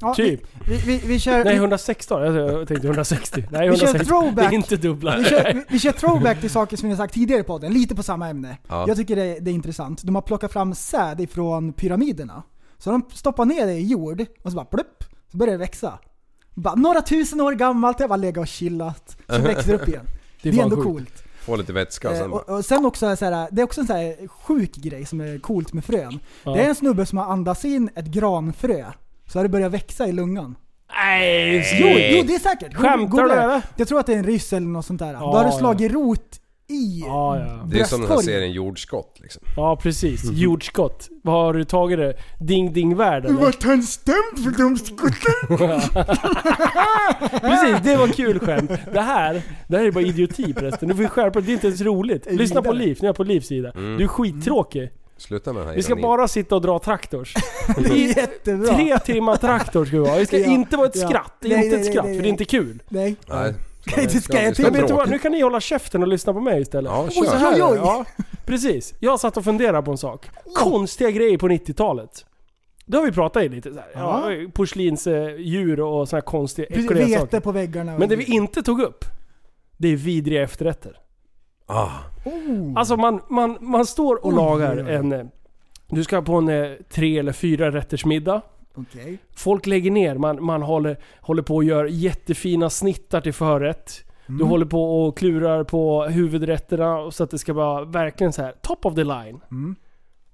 [0.00, 0.40] ja, Typ.
[0.68, 3.44] Vi, vi, vi, kör, Nej 116, jag tänkte 160.
[3.50, 3.98] Nej Vi kör 160.
[3.98, 4.52] Det throwback.
[4.52, 5.16] är inte dubbla.
[5.18, 7.72] Vi kör, vi, vi kör throwback till saker som vi har sagt tidigare i podden,
[7.72, 8.58] lite på samma ämne.
[8.68, 8.84] Ja.
[8.88, 10.02] Jag tycker det, det är intressant.
[10.02, 12.42] De har plockat fram säd ifrån pyramiderna.
[12.78, 15.98] Så de stoppar ner det i jord och så bara plupp, så börjar det växa.
[16.54, 19.16] Bara, några tusen år gammalt, jag bara legat och chillat.
[19.28, 20.06] Så växer det upp igen.
[20.42, 20.86] Det är, fan ändå sjukt.
[20.86, 21.23] coolt.
[21.44, 22.40] Få lite vätska och Eh, sen bara...
[22.42, 25.20] och, och sen också så här, det är också en så här sjuk grej som
[25.20, 26.18] är coolt med frön.
[26.44, 26.50] Ja.
[26.54, 28.84] Det är en snubbe som har andats in ett granfrö,
[29.32, 30.54] så har det börjat växa i lungan.
[30.96, 31.56] Nej!
[31.80, 32.74] Jo, jo det är säkert!
[32.74, 33.34] Skämtar du det.
[33.34, 33.62] eller?
[33.76, 35.12] Jag tror att det är en ryss eller något sånt där.
[35.12, 37.66] Då har det slagit rot i Ja, ja.
[37.70, 39.42] Det är som den här serien Jordskott liksom.
[39.56, 40.24] Ja precis.
[40.24, 41.08] Jordskott.
[41.22, 42.14] Vad har du tagit det?
[42.40, 43.40] Ding ding värld eller?
[43.40, 45.80] Vart han stämt för de skotten?
[47.40, 48.70] Precis, det var kul skämt.
[48.92, 50.88] Det här, det här är bara idioti förresten.
[50.88, 52.26] Du får skärpa dig, det är inte ens roligt.
[52.32, 53.70] Lyssna på Liv, nu är jag på Livs sida.
[53.76, 53.98] Mm.
[53.98, 54.90] Du är skittråkig.
[55.16, 56.02] Sluta med den här Vi ska ironin.
[56.02, 57.34] bara sitta och dra traktors.
[57.78, 58.74] Det är jättebra.
[58.74, 60.16] Tre timmar traktor ska vi ha.
[60.18, 61.32] Det ska Ja, inte vara ett skratt.
[61.40, 62.82] Nej, inte nej, ett skratt, nej, för det är inte kul.
[62.88, 63.16] Nej.
[63.28, 63.54] Nej.
[63.94, 65.10] Kan inte ska jag det Men vet du vad?
[65.10, 66.92] Nu kan ni hålla käften och lyssna på mig istället.
[66.92, 67.36] Ja, Så kör.
[67.36, 67.76] här, oj, oj.
[67.76, 68.04] Ja,
[68.46, 68.94] precis.
[69.00, 70.30] Jag satt och funderade på en sak.
[70.54, 72.24] Konstiga grejer på 90-talet.
[72.86, 73.88] Det har vi pratat i lite så här.
[73.94, 77.40] Ja, porslinsdjur och såna här konstiga, äckliga Vete saker.
[77.40, 77.98] på väggarna.
[77.98, 79.04] Men det vi inte tog upp,
[79.76, 80.96] det är vidriga efterrätter.
[81.66, 81.88] Ah.
[82.24, 82.72] Oh.
[82.76, 85.12] Alltså man, man, man står och lagar en...
[85.12, 85.26] eh,
[85.88, 88.40] Du ska på en eh, tre eller fyra rätters middag.
[88.74, 89.18] Okej.
[89.36, 94.04] Folk lägger ner, man, man håller, håller på och gör jättefina snittar till förrätt.
[94.26, 94.38] Mm.
[94.38, 98.52] Du håller på och klurar på huvudrätterna så att det ska vara verkligen så här
[98.62, 99.40] top of the line.
[99.50, 99.76] Mm.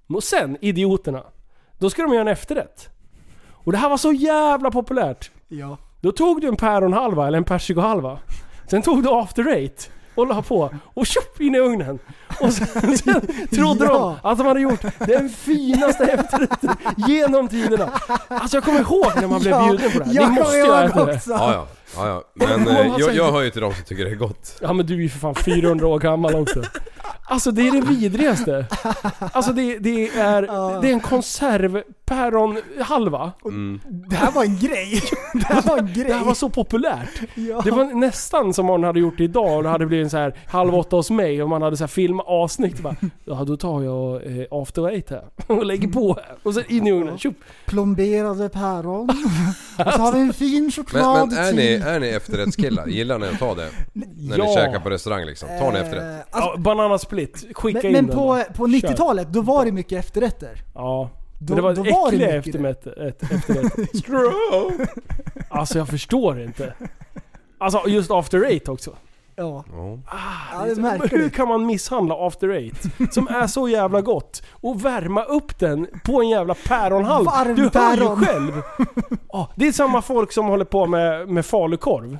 [0.08, 1.22] Och sen, idioterna.
[1.78, 2.88] Då ska de göra en efterrätt.
[3.50, 5.30] Och det här var så jävla populärt.
[5.48, 5.78] Ja.
[6.00, 8.18] Då tog du en päronhalva eller en persikohalva.
[8.70, 9.90] Sen tog du after eight
[10.20, 11.98] och la på och tjopp in i ugnen.
[12.40, 14.18] Och sen, sen trodde Ja.
[14.22, 17.90] de att de hade gjort den finaste efterrätten genom tiderna.
[18.28, 20.14] Alltså jag kommer ihåg när man blev Ja, bjuden på det här.
[20.14, 21.20] jag Ni måste ju ihåg äta det.
[21.26, 21.66] Ja, ja.
[21.96, 22.22] ja, ja.
[22.34, 24.56] Men eh, jag, jag hör ju till de som tycker det är gott.
[24.60, 26.62] Ja men du är ju för fan 400 år gammal också.
[27.30, 28.66] Alltså det är det vidrigaste.
[29.18, 30.42] Alltså det, det är,
[30.82, 33.32] det är en konservpäronhalva.
[33.44, 33.80] Mm.
[34.08, 35.02] Det här var en grej.
[35.34, 36.04] Det här var en grej.
[36.10, 37.20] Det här var så populärt.
[37.34, 37.60] Ja.
[37.64, 40.16] Det var nästan som man hade gjort det idag och det hade blivit en så
[40.16, 42.80] här halv åtta hos mig och man hade så här filmat avsnitt.
[42.80, 46.36] Bara, ja då tar jag eh, after eight här och lägger på här.
[46.42, 47.18] Och sen in i ugnen.
[47.18, 47.36] Tjopp.
[47.66, 49.08] Plomberade päron.
[49.86, 52.86] Och så har vi en fin Men, choklad men är, ni, är ni efterrättskillar?
[52.86, 53.68] Gillar ni att ta det?
[53.92, 54.44] När Ja.
[54.44, 55.48] ni käkar på restaurang liksom?
[55.48, 56.02] Tar ni efterrätt?
[56.02, 57.19] Eh, alltså, Ja, bananasplit.
[57.54, 58.88] Skicka men in men den på, på Kör.
[58.88, 60.62] 90-talet, då var det mycket efterrätter.
[60.74, 61.10] Ja.
[61.38, 63.96] Då- det var då var det äckliga mycket eftermätt, ett, efterrätt.
[63.96, 64.86] Stroke.
[65.48, 66.74] Alltså jag förstår inte.
[67.58, 68.90] Alltså just after eight också.
[69.36, 69.64] Ja.
[69.72, 69.98] Ja.
[70.10, 72.82] Ja, hur kan man misshandla after eight?
[73.14, 74.42] Som är så jävla gott.
[74.52, 77.24] Och värma upp den på en jävla päronhalv.
[77.26, 78.20] Varm Du hör päron.
[78.20, 78.52] ju själv.
[79.32, 82.18] Ja, det är samma folk som håller på med, med falukorv.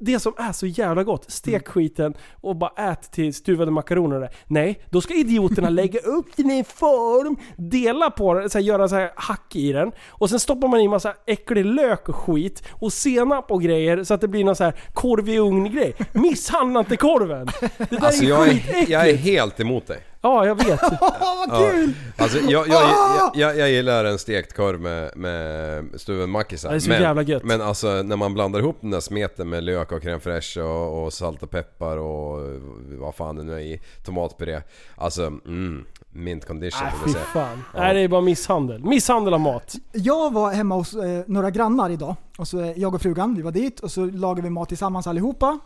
[0.00, 1.30] Det som är så jävla gott.
[1.30, 4.16] Stek skiten och bara ät till stuvade makaroner.
[4.16, 4.30] och det.
[4.46, 8.64] Nej, då ska idioterna lägga upp den i en form, dela på den, så här,
[8.64, 9.92] göra så här hack i den.
[10.08, 14.14] Och sen stoppar man i massa äcklig lök och skit och senap och grejer så
[14.14, 15.94] att det blir någon så här korv i ugn-grej.
[16.12, 17.48] Misshandla inte korven!
[17.78, 20.00] Det där Alltså är jag är, jag är helt emot dig.
[20.22, 20.80] Ja, jag vet.
[21.00, 21.70] Åh vad Ja.
[21.70, 21.92] kul!
[22.16, 26.68] Alltså jag, jag, jag, jag, jag gillar en stekt korv med, med stuven mackisar.
[26.68, 27.44] Ja, det är så men, jävla gött.
[27.44, 31.04] Men alltså när man blandar ihop den där smeten med lök och crème fraîche och,
[31.04, 32.60] och salt och peppar och
[32.98, 33.80] vad fan det nu är i.
[34.04, 34.62] Tomatpuré.
[34.96, 35.84] Alltså, mm.
[36.10, 37.64] mint condition Nej fy fan.
[37.74, 38.84] Nej det är bara misshandel.
[38.84, 39.74] Misshandel av mat.
[39.92, 42.16] Jag var hemma hos eh, några grannar idag.
[42.38, 45.06] Och så, eh, jag och frugan, vi var dit och så lagade vi mat tillsammans
[45.06, 45.58] allihopa.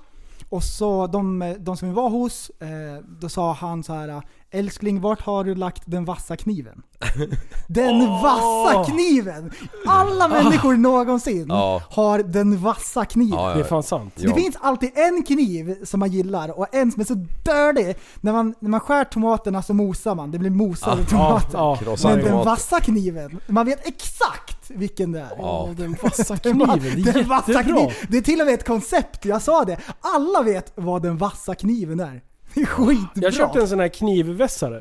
[0.48, 4.22] Och så de, eh, de som vi var hos, eh, då sa han så här:
[4.54, 6.82] Älskling, vart har du lagt den vassa kniven?
[7.68, 9.52] Den vassa kniven!
[9.86, 11.82] Alla människor någonsin Ja.
[11.90, 13.38] har den vassa kniven.
[13.38, 14.12] Ja, ja, Det är fan sant.
[14.16, 14.28] Ja.
[14.28, 17.94] Det finns alltid en kniv som man gillar och en som är så dirty.
[18.20, 21.58] När man, när man skär tomaterna så mosar man, det blir mosade Ah, tomater.
[21.58, 25.32] Ja, Krossad Men den vassa kniven, man vet exakt vilken det är.
[25.38, 25.68] Ja.
[25.76, 27.02] den vassa kniven.
[27.02, 29.78] Det är den vassa kniv- Det är till och med ett koncept, jag sa det.
[30.00, 32.22] Alla vet vad den vassa kniven är.
[32.54, 33.08] Det är skitbra.
[33.14, 34.80] Jag köpte en sån här knivvässare.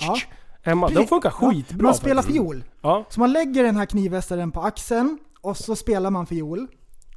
[0.00, 0.16] Ja.
[0.62, 0.88] Hemma.
[0.88, 1.82] Den funkar Ja, skitbra.
[1.82, 2.38] Man spelar faktiskt.
[2.38, 2.64] fiol.
[2.82, 3.04] Ja.
[3.08, 6.66] Så man lägger den här knivvässaren på axeln och så spelar man fiol.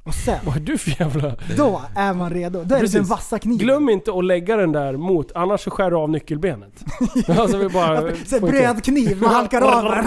[0.04, 1.34] Och sen, Vad är du för jävla...
[1.56, 2.62] då är man redo.
[2.64, 2.92] Då är Precis.
[2.92, 3.58] det den vassa kniven.
[3.58, 6.72] Glöm inte att lägga den där mot, annars så skär du av nyckelbenet.
[7.28, 8.02] alltså vi bara...
[8.26, 10.04] Så brödkniv, man halkar av.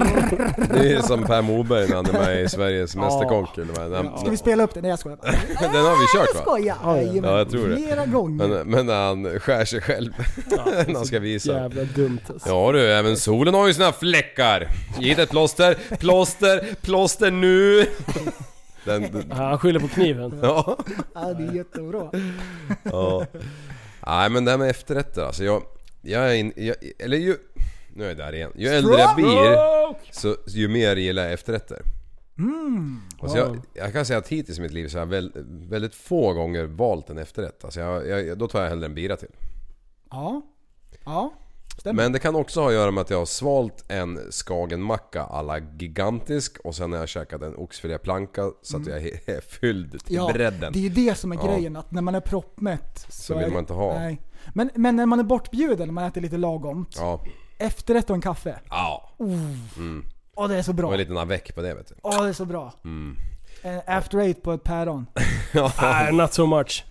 [0.73, 3.57] Det är som Per Morberg när han är med i Sveriges Mästerkock.
[3.57, 4.81] eller vad- Ska vi spela upp den?
[4.81, 5.31] Nej jag skojar bara.
[5.71, 6.41] Den har vi kört va?
[6.41, 6.75] skojar!
[6.83, 7.01] Ja, ja.
[7.01, 7.31] Jajamän.
[7.31, 7.75] Ja, jag tror det.
[7.75, 8.47] Flera gånger.
[8.47, 10.11] Men, men när han skär sig själv.
[10.87, 11.51] när han ska visa.
[11.53, 12.49] Jävla dumt alltså.
[12.49, 14.67] Ja du, även solen har ju sina fläckar.
[14.99, 17.85] Ge det ett plåster, plåster, plåster nu.
[18.85, 20.39] Den, den, Ja, Han skyller på kniven.
[20.41, 20.77] ja.
[21.13, 22.11] Ja, det är jättebra.
[22.83, 23.25] ja.
[24.07, 25.43] Nej men det här med efterrätter alltså.
[25.43, 25.63] Jag,
[26.01, 27.37] jag är in, jag, eller ju...
[27.93, 28.51] Nu är jag där igen.
[28.55, 29.55] Ju äldre jag blir,
[30.13, 31.81] så ju mer gillar jag efterrätter.
[33.19, 35.31] Alltså jag, jag kan säga att hittills i mitt liv så har jag väl,
[35.69, 37.63] väldigt få gånger valt en efterrätt.
[37.65, 39.29] Alltså jag, jag, då tar jag hellre en bira till.
[40.09, 40.41] Ja.
[41.05, 41.33] Ja.
[41.85, 42.03] Stämmer.
[42.03, 45.59] Men det kan också ha att göra med att jag har svalt en skagenmacka alla
[45.59, 50.29] gigantisk och sen har jag käkat en oxfiléplanka så att jag är fylld till Ja,
[50.33, 50.73] bredden.
[50.73, 51.47] det är ju det som är Ja.
[51.47, 53.93] grejen, att när man är proppmätt Så är vill man inte ha.
[53.99, 54.21] Nej.
[54.53, 57.23] Men, men när man är bortbjuden, när man äter lite lagomt, Ja.
[57.57, 58.59] efterrätt och en kaffe.
[58.69, 59.09] Ja.
[60.35, 60.91] Åh det är så Och bra.
[60.91, 61.95] en liten avec på det vet du.
[62.03, 62.73] Åh det är så bra.
[62.83, 63.17] Mm.
[63.61, 65.05] En after eight på ett päron.
[65.81, 66.85] Nej, not so much.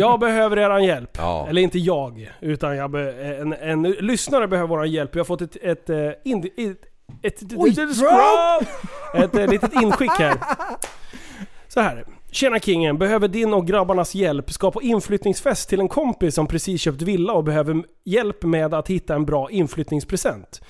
[0.00, 1.10] Jag behöver eran hjälp.
[1.18, 1.46] Ja.
[1.48, 5.14] Eller inte jag, utan jag be, en, en, lyssnare behöver våran hjälp.
[5.14, 5.56] Vi har fått ett...
[5.62, 6.52] ett, eh, ind, ett,
[7.22, 10.34] ett, ett, Oj, ett, ett, ett, eh, litet inskick här.
[11.68, 12.04] Så här.
[12.36, 14.50] Tjena kingen, behöver din och grabbarnas hjälp.
[14.52, 18.88] Ska på inflyttningsfest till en kompis som precis köpt villa och behöver hjälp med att
[18.88, 20.60] hitta en bra inflyttningspresent.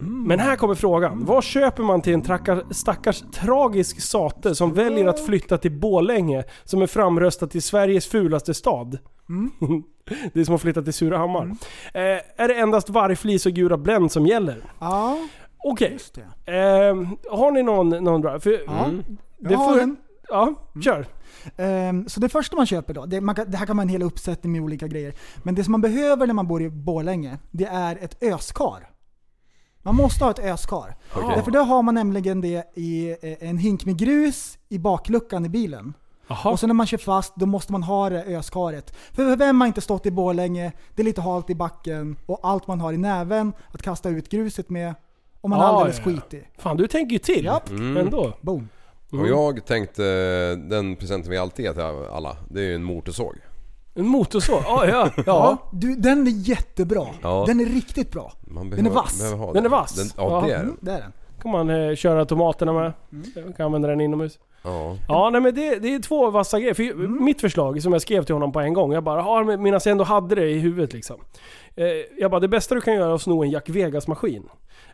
[0.00, 1.24] Men här kommer frågan.
[1.24, 6.44] Vad köper man till en trackar, stackars tragisk sate som väljer att flytta till Bålänge
[6.64, 8.98] som är framröstad till Sveriges fulaste stad?
[10.32, 11.44] det är som att flytta till Surahammar.
[11.94, 12.02] Eh,
[12.36, 14.64] är det endast vargflis och gula Blend som gäller?
[14.80, 15.18] Ja,
[15.64, 15.98] Okej.
[16.14, 16.52] det.
[16.52, 16.94] Eh,
[17.38, 18.40] har ni någon, någon bra?
[18.40, 18.84] För, Ja.
[18.84, 19.04] Mm.
[19.58, 19.96] Får- en.
[20.28, 20.54] Ja,
[20.84, 21.06] kör.
[21.56, 23.88] Ehm, så det första man köper då, det, man kan, det här kan vara en
[23.88, 25.14] hel uppsättning med olika grejer.
[25.42, 28.90] Men det som man behöver när man bor i Borlänge, det är ett öskar.
[29.82, 30.96] Man måste ha ett öskar.
[31.16, 31.28] Okej.
[31.36, 35.48] Därför då har man nämligen det i eh, en hink med grus i bakluckan i
[35.48, 35.94] bilen.
[36.26, 36.50] Jaha.
[36.50, 38.96] Och så när man kör fast, då måste man ha det öskaret.
[39.12, 42.66] För vem har inte stått i Borlänge, det är lite halt i backen och allt
[42.66, 44.94] man har i näven att kasta ut gruset med
[45.40, 46.04] och man är Ah, alldeles ja.
[46.04, 46.50] skitig.
[46.58, 47.44] Fan, du tänker ju till.
[47.44, 47.70] Japp.
[47.70, 48.32] Ändå.
[48.40, 48.68] Boom.
[49.20, 50.02] Och jag tänkte,
[50.54, 53.34] den presenten vi alltid ger till alla, det är ju en motorsåg.
[53.94, 54.62] En motorsåg?
[54.64, 55.10] Ja, ja.
[55.16, 55.68] Ja, ja.
[55.72, 57.06] du, den är jättebra.
[57.22, 57.44] Ja.
[57.46, 58.32] Den är riktigt bra.
[58.40, 59.18] Man Den är vass.
[59.18, 59.94] behöver ha Den är vass?
[59.94, 60.62] Den, ja, det är Ja.
[60.62, 60.76] den.
[60.80, 61.12] Det är den.
[61.42, 62.92] kan man eh, köra tomaterna med.
[63.44, 64.38] Man kan använda den inomhus.
[64.62, 64.96] Ja.
[65.08, 66.74] Ja, nej men det, det är två vassa grejer.
[66.74, 69.80] För Mitt förslag, som jag skrev till honom på en gång, jag bara har medan
[69.84, 71.16] jag ändå hade det i huvudet liksom.
[71.76, 71.86] Eh,
[72.18, 74.42] jag bara, det bästa du kan göra är att sno en Jack Vegas-maskin.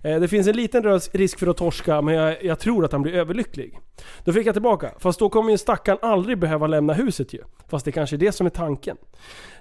[0.02, 3.02] Eh, det finns en liten risk för att torska, men jag, jag tror att han
[3.02, 3.78] blir överlycklig.
[4.24, 7.42] Då fick jag tillbaka, fast då kommer ju stackaren aldrig behöva lämna huset ju.
[7.68, 8.96] Fast det kanske är det som är tanken.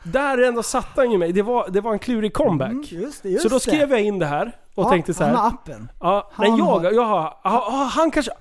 [0.03, 1.31] Där ändå satte han ju mig.
[1.33, 2.71] Det var, det var en klurig comeback.
[2.71, 3.59] Mm, just det, just så då det.
[3.59, 5.31] skrev jag in det här och Ja, tänkte så här.
[5.33, 5.91] Han har appen.
[5.99, 8.31] Ja, Han nej jag, jag har, han kanske,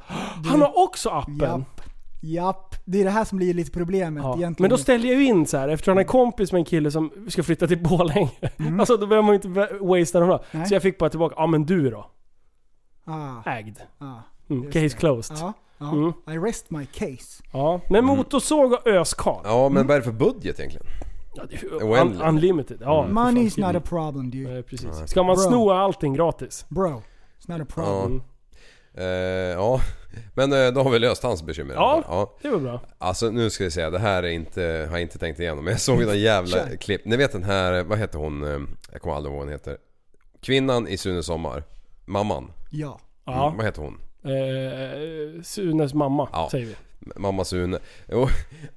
[0.50, 1.38] han har också appen.
[1.40, 1.77] Japp.
[2.20, 2.74] Japp.
[2.84, 4.36] Det är det här som blir lite problemet Ja.
[4.36, 4.64] egentligen.
[4.64, 6.90] Men då ställer jag ju in så här eftersom han är kompis med en kille
[6.90, 8.30] som ska flytta till Borlänge.
[8.80, 10.38] Alltså då behöver man ju inte wa- wastea honom.
[10.50, 10.66] Mm.
[10.66, 12.10] Så jag fick bara tillbaka, ja men du då?
[13.04, 13.76] ah, Ägd.
[13.98, 14.14] ah,
[14.50, 15.36] Mm, case closed.
[15.40, 15.52] Ja.
[15.78, 15.92] ja, ja.
[15.92, 16.12] Mm.
[16.44, 17.42] I rest my case.
[17.90, 19.40] Men motorsåg och öskar.
[19.44, 20.86] ja, men vad är det för budget egentligen?
[21.34, 22.78] Ja, det un- unlimited.
[22.80, 24.50] Ja, fan, Money is not a problem dude.
[24.52, 24.90] Nej, precis.
[25.06, 25.42] Ska man Bro.
[25.44, 26.66] sno allting gratis?
[26.68, 27.02] Bro,
[27.40, 28.22] it's not a problem.
[28.94, 29.00] Ja.
[29.02, 29.06] Eh,
[29.52, 29.80] ja.
[30.34, 31.74] Men eh, då har vi löst hans bekymmer.
[31.74, 32.02] Ja.
[32.08, 32.36] ja.
[32.42, 32.80] Det var bra.
[32.98, 35.64] Alltså nu ska vi säga, det här är inte, har jag inte tänkt igenom.
[35.64, 36.76] Men jag såg någon jävla Kör.
[36.76, 37.04] klipp.
[37.04, 38.42] Ni vet den här, vad heter hon?
[38.44, 38.60] eh,
[38.92, 39.76] Jag kommer aldrig ihåg vad hon heter.
[40.40, 41.62] Kvinnan i Sune Sommar.
[42.04, 42.52] Mamman.
[42.70, 43.00] Ja.
[43.24, 43.54] Ja.
[43.56, 44.00] Vad heter hon?
[44.24, 46.48] Eh, Sunes mamma, Ja.
[46.50, 46.74] säger vi.
[47.16, 47.78] Mamma Sune.
[48.08, 48.28] Jo,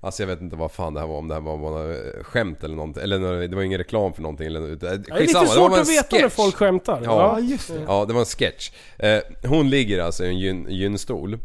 [0.02, 1.94] alltså jag vet inte vad fan det här var, om det här var bara
[2.24, 3.04] skämt eller någonting.
[3.04, 4.48] Eller det var ingen reklam för någonting.
[4.48, 7.02] Eller, Det är lite skitsamma, det var svårt bara en att veta när folk skämtar.
[7.04, 7.84] Ja, just det.
[7.88, 8.72] Ja, det var en sketch.
[8.98, 11.38] Eh, hon ligger alltså i en gyn, gynstol.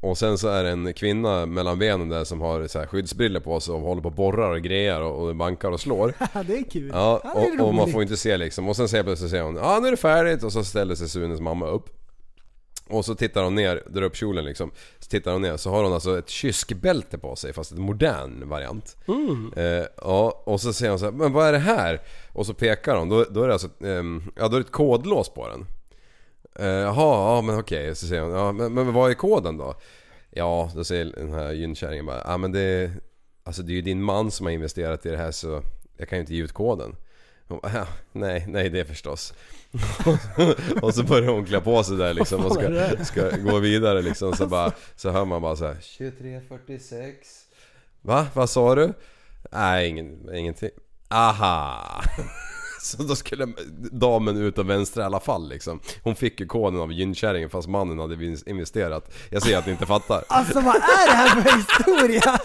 [0.00, 3.40] Och sen så är det en kvinna mellan benen där som har så här skyddsbriller
[3.40, 6.14] på sig och håller på och borrar och grejer och, och bankar och slår.
[6.46, 6.90] det är kul.
[6.94, 8.68] Ja, är och, och man får inte se liksom.
[8.68, 11.08] Och sen säger plötsligt säger hon ja nu är det färdigt och så ställer sig
[11.08, 11.99] Sunes mamma upp.
[12.90, 14.70] Och så tittar hon ner, drar upp kjolen liksom.
[14.98, 18.48] Så tittar hon ner så har hon alltså ett kyrskbälte på sig fast ett modern
[18.48, 18.96] variant.
[19.56, 22.00] Eh, ja, och så säger hon så här, men vad är det här?
[22.32, 24.72] Och så pekar hon, då, då är det alltså, ehm, ja då är det ett
[24.72, 25.66] kodlås på den.
[26.58, 27.94] Eh, Jaha, ja men okej.
[27.94, 29.74] Så säger hon, ja men, men vad är koden då?
[30.30, 32.90] Ja, då säger den här gynkärringen bara, ja men det,
[33.44, 35.62] alltså det är ju din man som har investerat i det här så
[35.96, 36.96] jag kan ju inte ge ut koden.
[37.50, 39.34] Hon bara, ja, nej, nej det förstås.
[40.82, 44.32] och så börjar hon klä på sig där liksom och ska, ska gå vidare liksom
[44.36, 47.14] så bara, så hör man bara så här 23.46
[48.02, 48.26] Va?
[48.34, 48.92] Vad sa du?
[49.52, 50.70] Nej, ingen, ingenting.
[51.08, 52.02] Aha!
[52.82, 53.48] Så då skulle
[53.92, 55.80] damen ut och vänstra i alla fall liksom.
[56.02, 59.10] Hon fick ju koden av gynkärringen fast mannen hade investerat.
[59.30, 60.24] Jag ser att ni inte fattar.
[60.28, 62.38] Alltså vad är det här för historia?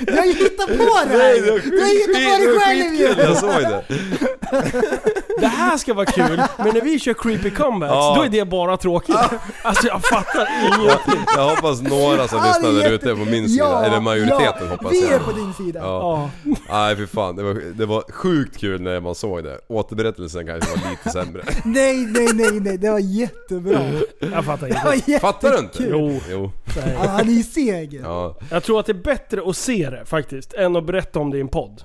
[0.00, 0.72] Du har ju hittat på
[1.08, 1.60] det Nej, här!
[1.70, 3.22] Du har hittat på det själv ju!
[3.22, 3.84] Jag såg det.
[5.40, 8.14] Det här ska vara kul, men när vi kör creepy comebacks, Ja.
[8.16, 9.16] då är det bara tråkigt.
[9.62, 11.24] Alltså jag fattar ingenting.
[11.36, 14.54] Jag hoppas några som Ja, är lyssnar där ute på min sida, Ja, eller majoriteten
[14.60, 15.12] ja, hoppas vi jag.
[15.12, 15.80] är på din sida.
[15.82, 16.30] Ja.
[16.70, 19.53] Nej för fan, det var, det var sjukt kul när man såg det.
[19.68, 21.42] Återberättelsen kanske var lite sämre.
[21.64, 23.80] Nej, nej, nej, nej, det var jättebra.
[24.20, 25.10] Jag fattar Det var inte.
[25.10, 25.20] jättekul.
[25.32, 25.86] Fattar du inte?
[25.90, 26.20] Jo.
[26.30, 26.52] Jo.
[26.98, 27.94] Han är ju seg.
[28.04, 28.36] Ja.
[28.50, 31.36] Jag tror att det är bättre att se det faktiskt, än att berätta om det
[31.38, 31.82] i en podd.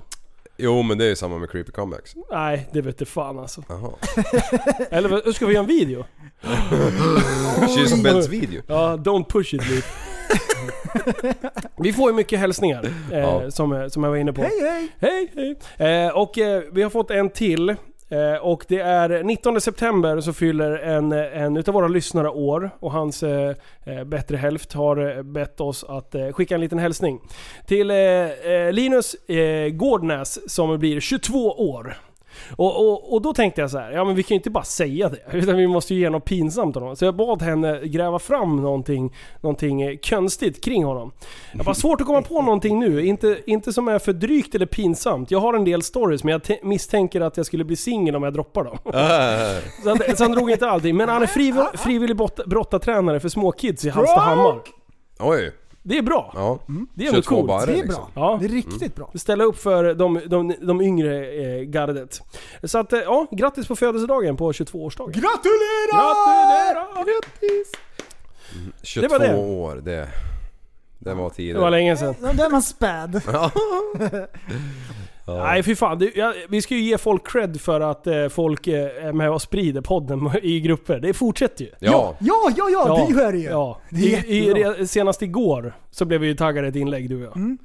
[0.62, 2.14] Jo men det är ju samma med creepy comebacks.
[2.30, 3.62] Nej, det vet du fan alltså.
[3.68, 3.90] Jaha.
[4.90, 6.04] Eller vad- ska vi göra en video?
[7.76, 8.62] Kysbältsvideo.
[8.66, 9.84] Ja, don't push it Liv.
[11.76, 13.50] Vi får ju mycket hälsningar, eh, Ja.
[13.50, 14.42] som, som jag var inne på.
[14.42, 14.88] Hej, hej!
[15.36, 16.04] Hej, hej.
[16.06, 17.68] Eh, och eh, vi har fått en till.
[18.12, 22.92] Eh, och det är 19 september så fyller en, en utav våra lyssnare år och
[22.92, 23.54] hans eh,
[23.84, 27.20] eh, bättre hälft har bett oss att skicka en liten hälsning.
[27.66, 27.92] Till
[28.72, 29.16] Linus
[29.72, 31.96] Gårdnäs som blir 22 år.
[32.56, 34.64] Och, och, och då tänkte jag så här, ja men vi kan ju inte bara
[34.64, 35.18] säga det.
[35.32, 36.96] Utan vi måste ju ge något pinsamt honom.
[36.96, 41.12] Så jag bad henne gräva fram någonting, någonting eh, konstigt kring honom.
[41.52, 43.06] Jag har svårt att komma på någonting nu.
[43.06, 45.30] Inte, inte som är för drygt eller pinsamt.
[45.30, 48.32] Jag har en del stories men jag misstänker att jag skulle bli singel om jag
[48.32, 48.78] droppar dem.
[48.84, 49.62] Äh.
[49.82, 50.96] Så han, så han drog inte allting.
[50.96, 52.16] Men han är friv, frivillig
[52.46, 54.60] brottartränare för små kids i Hallstahammar.
[55.18, 55.52] Oj.
[55.82, 56.32] Det är bra.
[56.34, 56.58] Ja.
[56.94, 57.46] Det är 22 coolt.
[57.48, 58.04] bara Det är liksom.
[58.14, 58.22] bra.
[58.32, 58.38] Ja.
[58.40, 59.10] Det är riktigt bra.
[59.14, 62.20] Ställa upp för de, de, de yngre eh, gardet.
[62.64, 65.12] Så att, eh, ja, grattis på födelsedagen på 22-årsdagen.
[65.12, 65.92] Gratulerar!
[65.92, 67.04] Gratulerar!
[67.04, 67.72] Grattis!
[68.82, 69.36] 22 Det var det.
[69.36, 70.08] år, det...
[71.02, 72.14] Det var Det var länge sedan.
[72.20, 73.22] Då är man späd.
[75.26, 78.66] Nej fy fan, det, ja, vi ska ju ge folk cred för att eh, folk
[78.66, 81.00] eh, är med och sprider podden i grupper.
[81.00, 81.70] Det fortsätter ju.
[81.78, 82.14] Ja.
[82.20, 83.44] Ja, ja, ja, det gör det ju.
[83.48, 83.78] Ja.
[83.90, 87.22] Det är I, i, senast igår så blev vi ju taggade ett inlägg du och
[87.22, 87.36] jag.
[87.36, 87.58] Mm.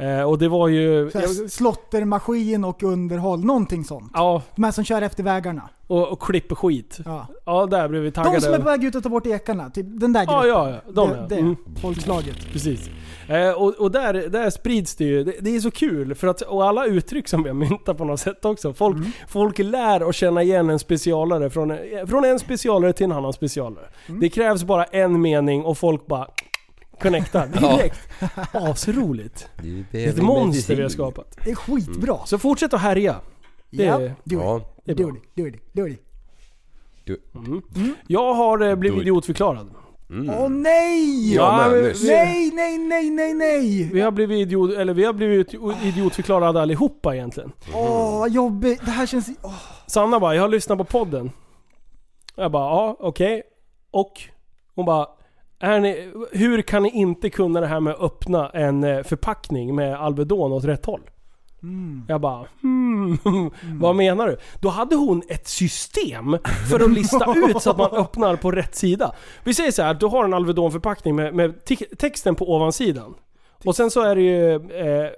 [0.00, 1.10] Eh, och det var ju...
[1.14, 4.10] Här, Slottermaskin och underhåll, någonting sånt.
[4.14, 5.68] Ja, De här som kör efter vägarna.
[5.86, 6.98] och, och klipper skit.
[7.04, 7.26] Ja.
[7.44, 8.36] Ja, där blev vi taggade.
[8.36, 9.70] De som är på väg ut och ta bort ekarna.
[9.70, 10.48] Typ den där Ja, gruppen.
[10.50, 10.92] ja, ja.
[10.92, 11.26] De det, ja.
[11.28, 11.56] det Mm.
[11.80, 12.36] folkslaget.
[12.52, 12.90] Precis.
[13.28, 15.24] Eh, och och där, där sprids det ju.
[15.24, 16.14] Det, det är så kul.
[16.14, 18.72] För att, och alla uttryck som vi har myntat på något sätt också.
[18.72, 19.10] Folk, Mm.
[19.28, 21.76] folk lär att känna igen en specialare från, eh,
[22.06, 23.84] från en specialare till en annan specialare.
[24.08, 24.20] Mm.
[24.20, 26.28] Det krävs bara en mening och folk bara
[27.00, 28.00] connectar direkt.
[28.52, 29.48] Asroligt.
[29.90, 31.38] Det är ett monster vi har skapat.
[31.44, 32.18] Det är skitbra.
[32.26, 33.16] Så fortsätt att härja.
[33.70, 34.58] Det, Ja, är- do Ja.
[34.58, 34.64] it.
[34.84, 35.16] det är Do bra.
[35.16, 36.00] it, do it, do it.
[38.06, 39.20] Jag har eh, blivit Do
[40.10, 40.14] it.
[40.14, 40.28] idiotförklarad.
[40.28, 40.38] Mm.
[40.38, 41.34] Åh nej!
[41.34, 41.82] Ja, men.
[42.04, 43.90] Nej, nej, nej, nej, nej!
[43.92, 47.52] Vi har blivit, idiot, eller vi har blivit idiotförklarade allihopa egentligen.
[47.74, 48.80] Åh, vad jobbigt.
[48.84, 49.28] Det här känns...
[49.42, 49.52] Åh.
[49.86, 51.30] Sanna bara, jag har lyssnat på podden.
[52.36, 53.42] Jag bara, ja okej.
[53.90, 54.12] Och?
[54.74, 55.06] Hon bara,
[55.60, 59.74] är ni, hur kan ni inte kunna det här med att öppna en eh, förpackning
[59.74, 61.00] med Alvedon åt rätt håll?
[62.08, 63.18] Jag bara, hmm,
[63.80, 64.36] vad menar du?
[64.60, 66.38] Då hade hon ett system
[66.70, 69.12] för att lista ut så att man öppnar på rätt sida.
[69.44, 73.14] Vi säger så här, du har en Alvedon-förpackning med, med te- texten på ovansidan.
[73.64, 75.10] Och sen så är det ju, eh,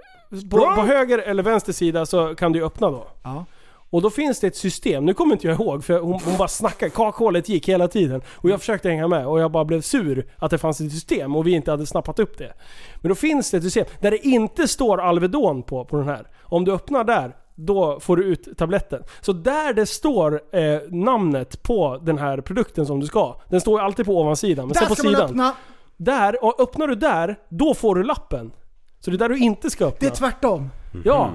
[0.51, 3.07] på, på höger eller vänster sida så kan du öppna då.
[3.23, 3.45] Ja.
[3.91, 6.49] Och då finns det ett system, nu kommer inte jag ihåg för hon, hon bara
[6.49, 8.23] snackade, kakhålet gick hela tiden.
[8.35, 11.37] Och jag försökte hänga med och jag bara blev sur att det fanns ett system
[11.37, 12.53] och vi inte hade snappat upp det.
[13.01, 16.27] Men då finns det ett system där det inte står Alvedon på, på den här.
[16.43, 19.03] Om du öppnar där, då får du ut tabletten.
[19.21, 23.81] Så där det står eh, namnet på den här produkten som du ska, den står
[23.81, 24.67] ju alltid på ovansidan.
[24.67, 25.31] Men Där sen på ska man sidan.
[25.31, 25.55] öppna!
[25.97, 28.53] Där, och öppnar du där, då får du lappen.
[29.01, 29.99] Så det är där du inte ska öppna.
[30.01, 30.71] Det är tvärtom.
[31.05, 31.31] Ja,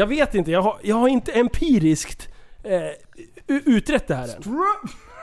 [0.00, 0.50] jag vet inte.
[0.50, 2.28] Jag har, jag har inte empiriskt
[2.62, 2.80] eh,
[3.46, 4.42] utrett det här än.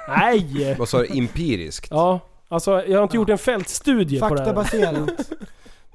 [0.10, 0.76] Nej!
[0.80, 1.18] Vad sa du?
[1.18, 1.88] Empiriskt?
[1.92, 4.54] Ja, alltså jag har inte gjort en fältstudie på det här.
[4.54, 5.10] Faktabaserat.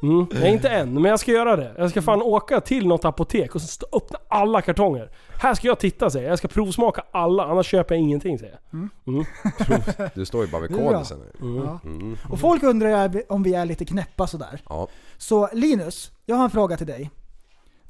[0.03, 1.75] Mm, nej, inte än, men jag ska göra det.
[1.79, 5.11] Jag ska fan åka till något apotek och så stå- öppna alla kartonger.
[5.41, 6.33] Här ska jag titta säger jag.
[6.33, 8.89] Jag ska provsmaka alla, annars köper jag ingenting säger jag.
[9.09, 9.25] Mm.
[10.15, 11.63] Du står ju bara vid kodisen nu.
[11.67, 11.81] Ja.
[11.85, 12.17] Mm.
[12.31, 14.61] Och folk undrar om vi är lite knäppa sådär.
[14.69, 14.89] Ja.
[15.19, 17.11] Så Linus, jag har en fråga till dig.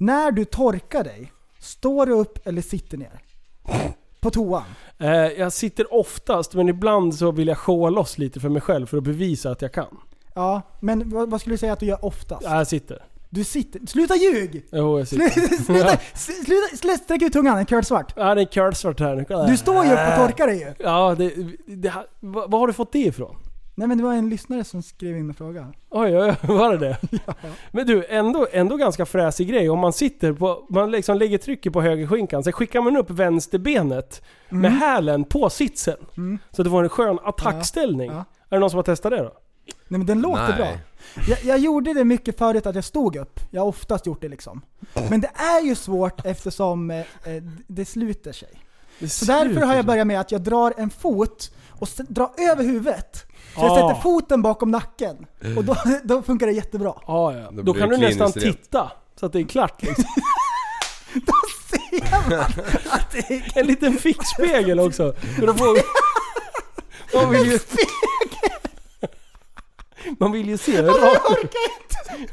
[0.03, 3.21] När du torkar dig, står du upp eller sitter ner?
[4.21, 4.63] På toan?
[4.99, 8.87] Eh, jag sitter oftast, men ibland så vill jag showa loss lite för mig själv
[8.87, 9.99] för att bevisa att jag kan.
[10.35, 12.43] Ja, men vad, vad skulle du säga att du gör oftast?
[12.43, 13.03] Ja, jag sitter.
[13.31, 13.87] Du sitter...
[13.87, 14.67] Sluta ljug!
[14.73, 15.29] Jo, jag sitter.
[15.65, 18.13] sluta, sluta, sluta sträck ut tungan, en curlsvart.
[18.17, 19.47] Ja, det är curlsvart här.
[19.49, 20.75] Du står ju upp och torkar dig ju.
[20.79, 21.33] Ja, det,
[21.67, 23.37] det, vad, vad har du fått det ifrån?
[23.75, 25.73] Nej men det var en lyssnare som skrev in en fråga.
[25.91, 26.99] Oj, oj, oj, var det det?
[27.73, 29.71] Men du, ändå, ändå ganska fräsig grej.
[29.71, 34.23] Om man sitter på, man liksom lägger trycket på högerskinkan, sen skickar man upp vänsterbenet
[34.49, 34.81] med Mm.
[34.81, 35.97] hälen på sitsen.
[36.51, 38.11] Så det får en skön attackställning.
[38.11, 38.25] Ja.
[38.49, 39.33] Är det någon som har testat det då?
[39.89, 40.57] Nej men den låter Nej.
[40.57, 40.69] bra.
[41.29, 43.41] Jag, jag gjorde det mycket förut att jag stod upp.
[43.51, 44.61] Jag har oftast gjort det liksom.
[45.11, 47.05] Men det är ju svårt eftersom eh, eh,
[47.67, 48.49] det sluter sig.
[49.09, 53.27] Så därför har jag börjat med att jag drar en fot och drar över huvudet.
[53.55, 53.89] Så jag Ah.
[53.89, 55.27] sätter foten bakom nacken.
[55.57, 56.95] Och då, då funkar det jättebra.
[57.07, 57.51] Ja, ja.
[57.51, 58.63] Då Då, blir kan det du nästan kliniskt rent.
[58.63, 58.93] titta.
[59.21, 60.05] Så att det är klart liksom.
[61.15, 61.33] Då
[61.71, 62.41] ser man
[62.91, 65.13] att det är En liten fickspegel också.
[65.39, 65.79] För då får...
[67.23, 67.59] Man vill ju...
[70.19, 70.99] Man vill ju se rakt.
[71.03, 71.43] Jag orkar
[71.81, 72.33] inte!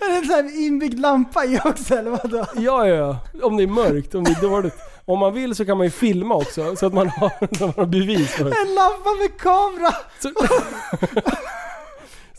[0.00, 2.46] Är det en sån här inbyggd lampa i också eller vadå?
[2.56, 3.18] Ja, ja, ja.
[3.42, 4.74] Om det är mörkt, om det är dåligt.
[5.04, 7.74] Om man vill så kan man ju filma också, så att man har, så man
[7.76, 8.50] har bevis för det.
[8.50, 9.94] En lampa med kamera!
[10.20, 10.32] Så,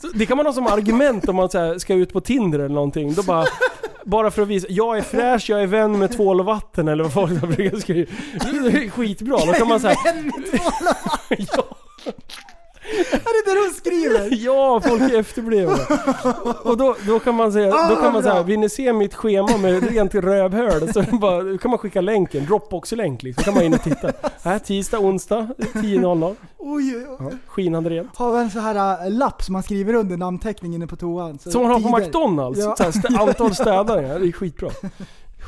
[0.00, 2.74] så det kan man ha som argument om man så ska ut på Tinder eller
[2.74, 3.14] någonting.
[3.14, 3.46] Då bara,
[4.04, 7.04] bara för att visa, jag är fräsch, jag är vän med tvål och vatten eller
[7.04, 8.10] vad folk brukar skriva.
[8.32, 9.36] Det är skitbra.
[9.46, 11.76] Då kan man säga Vän med tvål och ja,
[13.12, 14.44] Är det det de skriver?
[14.44, 15.76] ja, folk är efterblivna.
[16.62, 19.56] Och då, då kan man säga, då kan man säga, vill ni se mitt schema
[19.56, 20.92] med rent rövhål?
[20.92, 23.44] Så bara, då kan man skicka länken, Dropbox-länk liksom.
[23.44, 24.12] Så kan man in och titta.
[24.42, 26.36] Här, tisdag, onsdag, 10.00.
[26.58, 27.36] Oj, oj, oj.
[27.46, 28.16] Skinande rent.
[28.16, 31.38] Har en sån här äh, lapp som man skriver under namnteckningen inne på toan.
[31.38, 31.98] Som man har på.
[31.98, 32.58] McDonalds.
[32.60, 32.76] Ja.
[32.76, 34.18] Så här, stä- antal städare.
[34.18, 34.70] Det är skitbra.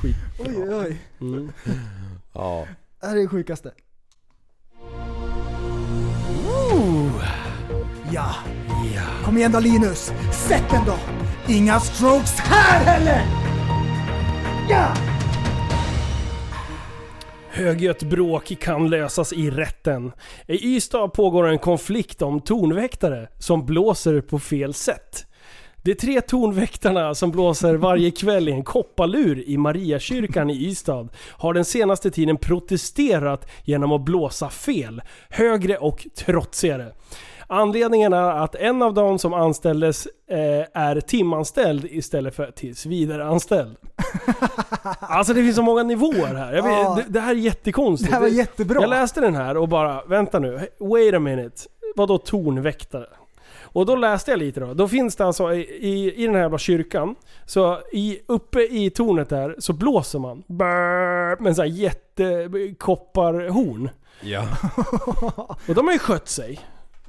[0.02, 0.16] Skit.
[0.46, 1.00] Oj, oj, oj.
[1.20, 1.52] Mm.
[2.34, 2.64] Ja.
[3.00, 3.70] Det är det sjukaste.
[8.12, 8.34] Ja.
[9.24, 10.12] Kom igen då Linus.
[10.48, 10.94] Sätt den då.
[11.52, 13.22] Inga strokes här heller!
[14.70, 14.94] Ja!
[17.50, 20.12] Högljutt bråk kan lösas i rätten.
[20.46, 25.26] I Ystad pågår en konflikt om tornväktare som blåser på fel sätt.
[25.82, 31.54] De tre tornväktarna som blåser varje kväll i en kopparlur i Mariakyrkan i Ystad har
[31.54, 36.92] den senaste tiden protesterat genom att blåsa fel, högre och trotsigare.
[37.50, 43.76] Anledningen är att en av dem som anställdes eh, är timanställd istället för tillsvidareanställd.
[45.00, 46.54] Alltså det finns så många nivåer här.
[46.54, 46.94] Jag vet, Ja.
[46.96, 48.10] det, det här är jättekonstigt.
[48.10, 48.80] Det här var jättebra.
[48.80, 51.62] Jag läste den här och bara, vänta nu, wait a minute.
[51.96, 53.06] Vadå tornväktare?
[53.62, 54.74] Och då läste jag lite då.
[54.74, 57.14] Då finns det alltså i, i, i den här jävla kyrkan,
[57.46, 60.42] så i, uppe i tornet där så blåser man.
[60.46, 63.90] Brrr, med en sån här jättekopparhorn.
[64.20, 64.42] Ja.
[65.68, 66.60] Och de har ju skött sig.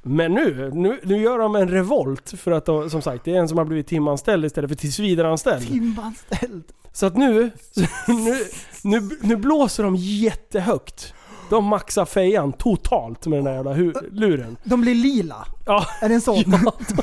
[0.02, 3.38] Men nu, nu, nu gör de en revolt för att de, som sagt, det är
[3.38, 5.68] en som har blivit timanställd istället för tillsvidareanställd.
[5.68, 6.64] Timanställd.
[6.92, 7.50] Så att nu,
[8.08, 8.44] nu,
[8.82, 11.14] nu, nu blåser de jättehögt.
[11.50, 14.56] De maxar fejan totalt med den där jävla hu- luren.
[14.64, 15.46] De blir lila.
[15.66, 16.36] Ja, Är det en sån?
[16.46, 17.02] ja de,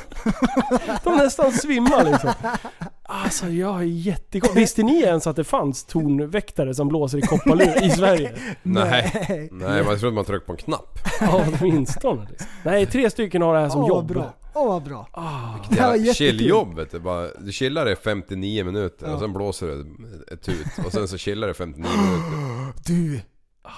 [1.04, 2.30] de nästan svimmar liksom.
[3.02, 4.56] Alltså jag är jättekonstigt.
[4.62, 8.34] Visste ni ens att det fanns tornväktare som blåser i kopparlur i Sverige?
[8.62, 9.48] Nej.
[9.52, 10.98] Nej, man trodde man tryckte på en knapp.
[11.20, 12.26] Ja, åtminstone.
[12.30, 12.46] Liksom.
[12.64, 14.06] Nej, tre stycken har det här som Åh jobb.
[14.06, 14.34] bra.
[14.54, 15.08] Åh vad bra.
[15.12, 15.22] Ah,
[15.70, 16.98] Det här var Jävla chilljobb vet du.
[17.00, 19.86] Bara, du chillar i 59 minuter och sen blåser du
[20.34, 20.66] ett tut.
[20.86, 22.72] Och sen så chillar du 59 minuter.
[22.86, 23.20] Du,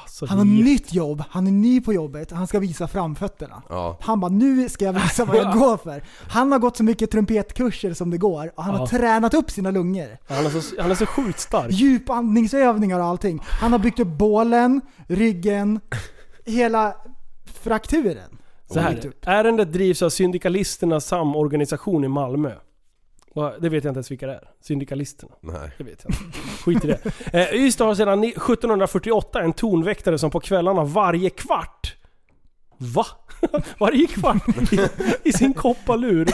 [0.03, 3.63] alltså, han har nytt jobb, han är ny på jobbet, han ska visa framfötterna.
[3.69, 3.99] Ja.
[4.01, 6.03] Han bara, nu ska jag visa vad jag går för.
[6.29, 8.87] Han har gått så mycket trumpetkurser som det går och han har Ja.
[8.87, 10.19] tränat upp sina lungor.
[10.29, 11.73] Han är så, han är så sjukt stark.
[11.73, 13.41] Djupandningsövningar och allting.
[13.45, 15.81] Han har byggt upp bålen, ryggen,
[16.47, 16.95] hela
[17.63, 18.37] frakturen.
[18.73, 22.53] Så här, ärendet drivs av Syndikalisternas samorganisation i Malmö.
[23.35, 24.49] Det vet jag inte ens vilka det är.
[24.61, 25.33] Syndikalisterna.
[25.41, 25.71] Nej.
[25.79, 26.39] Det vet jag inte.
[26.65, 26.99] Skit i det.
[27.53, 31.97] Eh, Ystad har sedan ni- 1748 en tornväktare som på kvällarna varje kvart
[32.83, 33.07] Va?
[33.79, 34.79] Varje kvart i,
[35.29, 36.29] i sin kopparlur.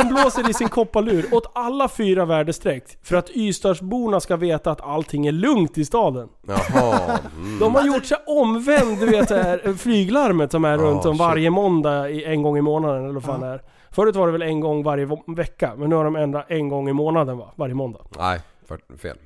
[0.00, 2.98] Som blåser i sin kopparlur åt alla fyra väderstreck.
[3.02, 6.28] För att Ystadsborna ska veta att allting är lugnt i staden.
[6.46, 7.18] Jaha.
[7.36, 7.58] Mm.
[7.58, 11.50] De har gjort sig omvänd, du vet det här flyglarmet som är runt om varje
[11.50, 13.62] måndag i, en gång i månaden eller vad fan det är.
[13.92, 16.88] Förut var det väl en gång varje vecka, men nu har de ändrat en gång
[16.88, 17.52] i månaden va?
[17.56, 18.00] Varje måndag.
[18.18, 19.16] Nej, för, fel.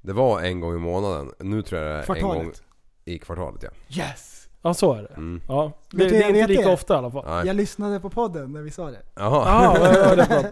[0.00, 1.32] Det var en gång i månaden.
[1.38, 2.42] Nu tror jag det är en Kvartalet.
[2.42, 2.52] gång
[3.04, 4.02] i kvartalet ja.
[4.02, 4.36] Yes!
[4.62, 5.14] Ja så är det.
[5.16, 5.40] Mm.
[5.48, 5.72] Ja.
[5.90, 6.72] Det, det är inte lika det.
[6.72, 7.24] ofta i alla fall.
[7.26, 7.46] Nej.
[7.46, 9.02] Jag lyssnade på podden när vi sa det.
[9.16, 9.42] Jaha.
[9.46, 10.42] Ja, ja, bra.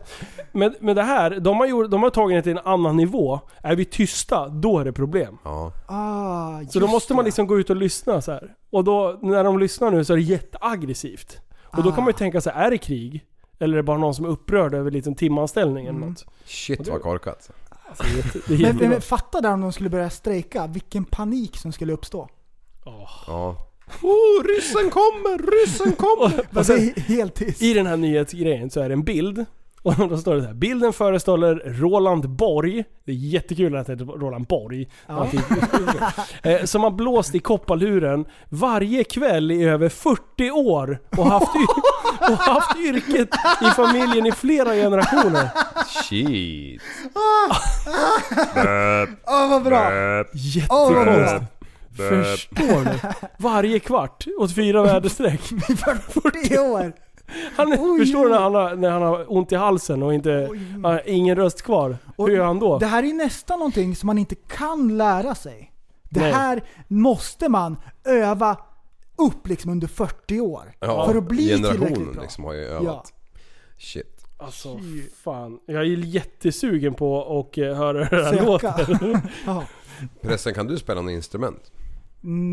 [0.53, 3.41] Men, men det här, de har, gjort, de har tagit det till en annan nivå.
[3.63, 5.39] Är vi tysta, då är det problem.
[5.45, 5.73] Ja.
[5.87, 8.55] Ah, Så då måste man liksom gå ut och lyssna så här.
[8.71, 11.41] Och då, när de lyssnar nu så är det jätteaggressivt.
[11.77, 12.19] Och då kan man ju Ah.
[12.19, 13.25] tänka sig, är det krig?
[13.59, 16.09] Eller är det bara någon som är upprörd över en liten timanställning eller Mm.
[16.09, 16.25] något?
[16.45, 17.51] Shit vad korkat.
[17.89, 18.05] Alltså,
[18.49, 21.93] det det Men, men fatta där om de skulle börja strejka, vilken panik som skulle
[21.93, 22.29] uppstå.
[22.85, 23.57] Ja.
[24.03, 25.39] Oh, ryssen kommer!
[25.63, 26.47] Ryssen kommer!
[26.59, 27.63] Och så är helt tyst.
[27.63, 29.45] I den här nyhetsgrejen så är det en bild.
[29.89, 30.55] Och då står det så här.
[30.55, 32.85] Bilden föreställer Roland Borg.
[33.05, 34.89] Det är jättekul att det heter Roland Borg.
[35.07, 35.27] Ja.
[36.43, 40.99] Eh, Som har blåst i kopparluren varje kväll i över 40 år.
[41.17, 41.49] Och haft,
[42.31, 43.29] och haft yrket
[43.63, 45.49] i familjen i flera generationer.
[46.09, 46.83] Shit.
[49.27, 49.89] Åh vad bra!
[50.71, 51.11] Åh vad bra!
[51.15, 51.53] Jättekonstigt.
[51.97, 52.99] Förstår du?
[53.39, 55.41] Varje kvart åt fyra väderstreck.
[56.09, 56.93] 40 år!
[57.57, 57.99] Han, Oj.
[58.01, 60.49] förstår du när han, har, när han har ont i halsen och inte,
[60.83, 61.99] har ingen röst kvar?
[62.17, 62.79] Och Hur gör han då?
[62.79, 65.73] Det här är nästan någonting som man inte kan lära sig.
[66.11, 66.33] Det Nej.
[66.33, 68.57] här måste man öva
[69.17, 70.73] upp liksom under 40 år.
[70.81, 72.23] Ja, för att bli tillräckligt generationen bra.
[72.23, 72.67] liksom har ju Ja.
[72.69, 73.13] övat.
[73.79, 74.25] Shit.
[74.37, 74.81] Alltså
[75.23, 75.59] fan.
[75.67, 78.45] Jag är jättesugen på att eh, höra hur Söka.
[78.45, 79.21] låter.
[79.47, 79.65] Ja.
[80.23, 81.73] Förresten, kan du spela något instrument?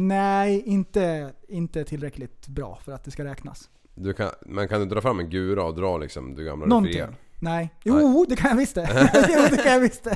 [0.08, 3.70] Nej, inte, inte tillräckligt bra för att det ska räknas.
[3.96, 6.94] Du kan, men kan du dra fram en gura och dra liksom du gamla Någonting.
[6.94, 7.10] fria?
[7.40, 7.70] Nej.
[7.84, 9.10] Jo, det kan jag visst det.
[9.30, 10.16] jo, det kan jag visst det.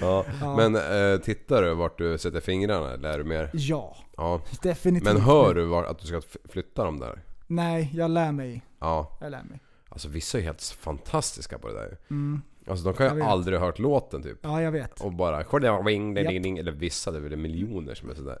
[0.00, 0.24] Ja.
[0.40, 0.56] Ja.
[0.56, 2.96] Men eh, tittar du vart du sätter fingrarna?
[2.96, 3.50] Lär du mer?
[3.52, 4.40] Ja, Ja.
[4.62, 5.12] definitivt.
[5.12, 7.22] Men hör du var, att du ska flytta dem där?
[7.46, 8.62] Nej, jag lär mig.
[8.80, 9.18] Ja.
[9.20, 9.60] Jag lär mig.
[9.88, 12.42] Alltså vissa är helt fantastiska på det där Mm.
[12.66, 14.38] Alltså de kan ju aldrig ha hört låten typ.
[14.42, 15.00] Ja, jag vet.
[15.00, 16.58] Och bara wing, ding, ding, ding.
[16.58, 18.38] Eller vissa, det är väl miljoner som är sådär.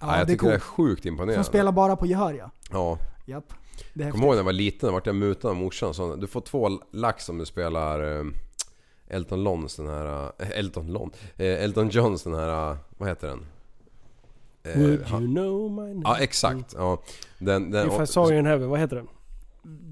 [0.00, 1.44] Ja, Ja, jag det är tycker det är sjukt imponerande.
[1.44, 2.50] Som spelar bara på gehör ja.
[2.70, 2.98] Ja.
[3.32, 3.52] Japp.
[3.94, 5.94] Det Kommer ihåg när jag var liten, då vart jag mutad av morsan.
[5.94, 8.24] Så du får två lax om du spelar eh,
[9.08, 10.32] Elton Johns den här...
[10.38, 11.10] eh, Elton John?
[11.36, 12.76] Eh, Elton Johns den här...
[12.98, 13.46] Vad heter den?
[14.62, 16.02] Eh, Would han- you know my name?
[16.04, 16.74] Ja exakt.
[16.78, 17.02] Ja.
[17.38, 19.08] Den, den, If I saw you in heaven, vad heter den?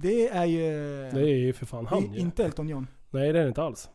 [0.01, 0.71] Det är ju...
[1.13, 2.21] Det är ju för fan han ju.
[2.21, 2.87] inte Elton John.
[3.11, 3.89] Nej det är det inte alls.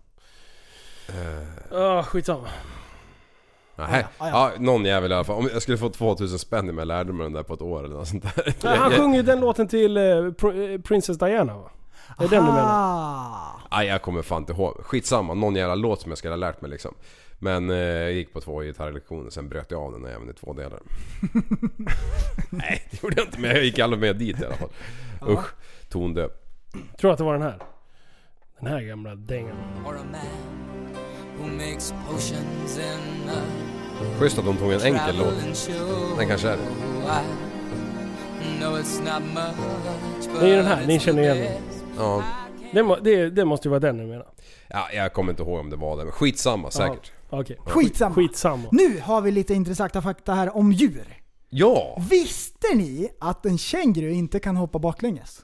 [1.07, 2.47] Eh, Ah, skitsamma.
[3.75, 4.05] Nej.
[4.19, 4.29] Ja, ja.
[4.29, 5.35] Ja, någon jävel i alla fall.
[5.35, 7.85] Om jag skulle få 2000 spänn om jag lärde mig den där på ett år
[7.85, 8.53] eller något sånt där.
[8.63, 11.69] Nej, han sjunger ju den låten till eh, eh, Princess Diana va?
[12.17, 12.69] Det är den du menar?
[12.69, 13.61] Ah.
[13.71, 14.77] Nej jag kommer fan inte ihåg.
[14.83, 16.93] Skitsamma, någon jävla låt som jag skulle ha lärt mig liksom.
[17.39, 20.53] Men eh, jag gick på två gitarrlektioner, sen bröt jag av den även i två
[20.53, 20.79] delar.
[22.49, 24.69] Nej det gjorde jag inte men jag gick aldrig med dit i alla fall.
[25.27, 25.45] Usch,
[25.89, 26.29] tondöv.
[26.99, 27.59] Tror att det var den här.
[28.59, 29.55] Den här gamla dängan.
[34.19, 35.67] Schysst att de tog en enkel låt.
[36.17, 36.63] Den kanske är det.
[40.41, 41.51] Är ju den här, ni känner igen den.
[41.97, 42.23] Ja.
[42.73, 44.27] Det, må, det, det måste ju vara den du menar.
[44.69, 47.11] ja, jag kommer inte ihåg om det var det men skitsamma säkert.
[47.29, 47.57] Ja, Okej.
[47.65, 48.15] Skitsamma.
[48.15, 48.69] Skitsamma.
[48.71, 51.21] Nu har vi lite intressanta fakta här om djur.
[51.49, 51.97] Ja!
[52.09, 55.41] Visste ni att en känguru inte kan hoppa baklänges?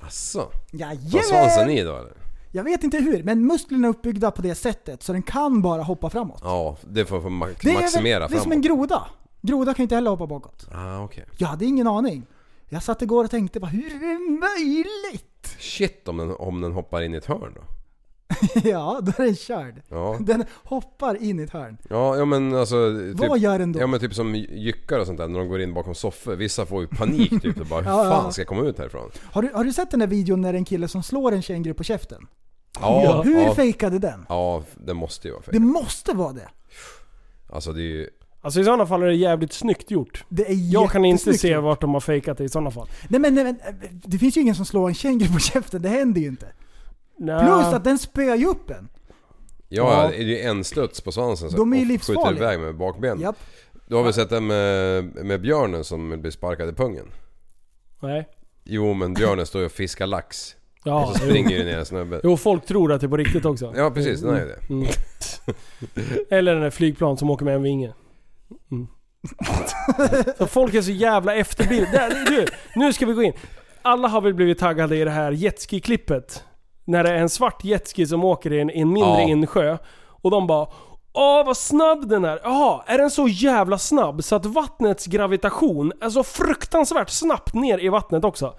[0.00, 0.50] Asså?
[0.72, 1.22] Jajamän!
[1.22, 2.12] svansen i då eller?
[2.52, 5.82] Jag vet inte hur, men musklerna är uppbyggda på det sättet så den kan bara
[5.82, 6.40] hoppa framåt.
[6.44, 9.06] Ja, det får få ma- Det är, väl, maximera det är som en groda.
[9.40, 10.66] Groda kan ju inte heller hoppa bakåt.
[10.74, 11.24] Ah, okej.
[11.38, 12.26] Jag hade ingen aning.
[12.68, 15.56] Jag satt igår och tänkte bara, hur är det möjligt?
[15.58, 17.60] Shit om den, om den hoppar in i ett hörn då?
[18.64, 19.82] ja, då är den körd.
[19.88, 20.16] Ja.
[20.20, 21.78] Den hoppar in i ett hörn.
[21.90, 22.98] Ja, ja men alltså...
[23.18, 23.80] Typ, Vad gör den då?
[23.80, 26.36] Ja men typ som jyckar och sånt där när de går in bakom soffor.
[26.36, 28.10] Vissa får ju panik typ och bara hur Ja, ja.
[28.10, 29.10] fan ska jag komma ut härifrån?
[29.24, 31.32] Har du, har du sett den där videon när det är en kille som slår
[31.32, 32.26] en känguru på käften?
[32.80, 33.54] Ja, Hur ja.
[33.54, 34.26] fejkade den?
[34.28, 35.62] Ja, det måste ju vara Det fejk.
[35.62, 36.48] måste vara det.
[37.50, 38.08] Alltså det är ju...
[38.40, 40.24] Alltså i sådana fall är det jävligt snyggt gjort.
[40.28, 42.88] Det är Jag kan inte se vart de har fejkat det i sådana fall.
[43.08, 43.58] Nej men, nej men
[44.04, 46.46] det finns ju ingen som slår en känguru på käften, det händer ju inte.
[47.18, 47.38] Nja.
[47.38, 48.88] Plus att den spöar ju upp en.
[49.68, 50.08] Ja, Ja.
[50.08, 52.26] det är ju en studs på svansen så De är ju livsfarliga.
[52.26, 53.20] skjuter iväg med bakbenen.
[53.20, 53.36] Japp.
[53.86, 57.06] Du har väl sett den med, med björnen som blir sparkad i pungen?
[58.02, 58.28] Nej.
[58.64, 60.54] Jo men björnen står ju och fiskar lax.
[60.84, 61.30] Ja, och så jo.
[61.30, 62.20] springer ju ner en snubbe.
[62.24, 63.72] Jo, folk tror att det är på riktigt också.
[63.76, 64.74] Ja precis, den är ju det.
[64.74, 64.86] Mm.
[66.30, 67.94] Eller den där flygplan som åker med en vinge.
[68.70, 68.86] Mm.
[70.38, 71.32] Så folk är så jävla.
[71.34, 72.46] Där, Du,
[72.76, 73.32] nu ska vi gå in.
[73.82, 76.42] Alla har väl blivit taggade i det här jetski-klippet.
[76.88, 79.28] När det är en svart jetski som åker i en, i en mindre Ja.
[79.28, 79.78] insjö.
[80.22, 80.66] Och de bara
[81.12, 82.40] Åh vad snabb den är!
[82.42, 87.78] Jaha, är den så jävla snabb så att vattnets gravitation är så fruktansvärt snabbt ner
[87.78, 88.54] i vattnet också?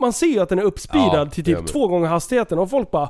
[0.00, 2.90] Man ser ju att den är uppspeedad Ja, till typ två gånger hastigheten och folk
[2.90, 3.08] bara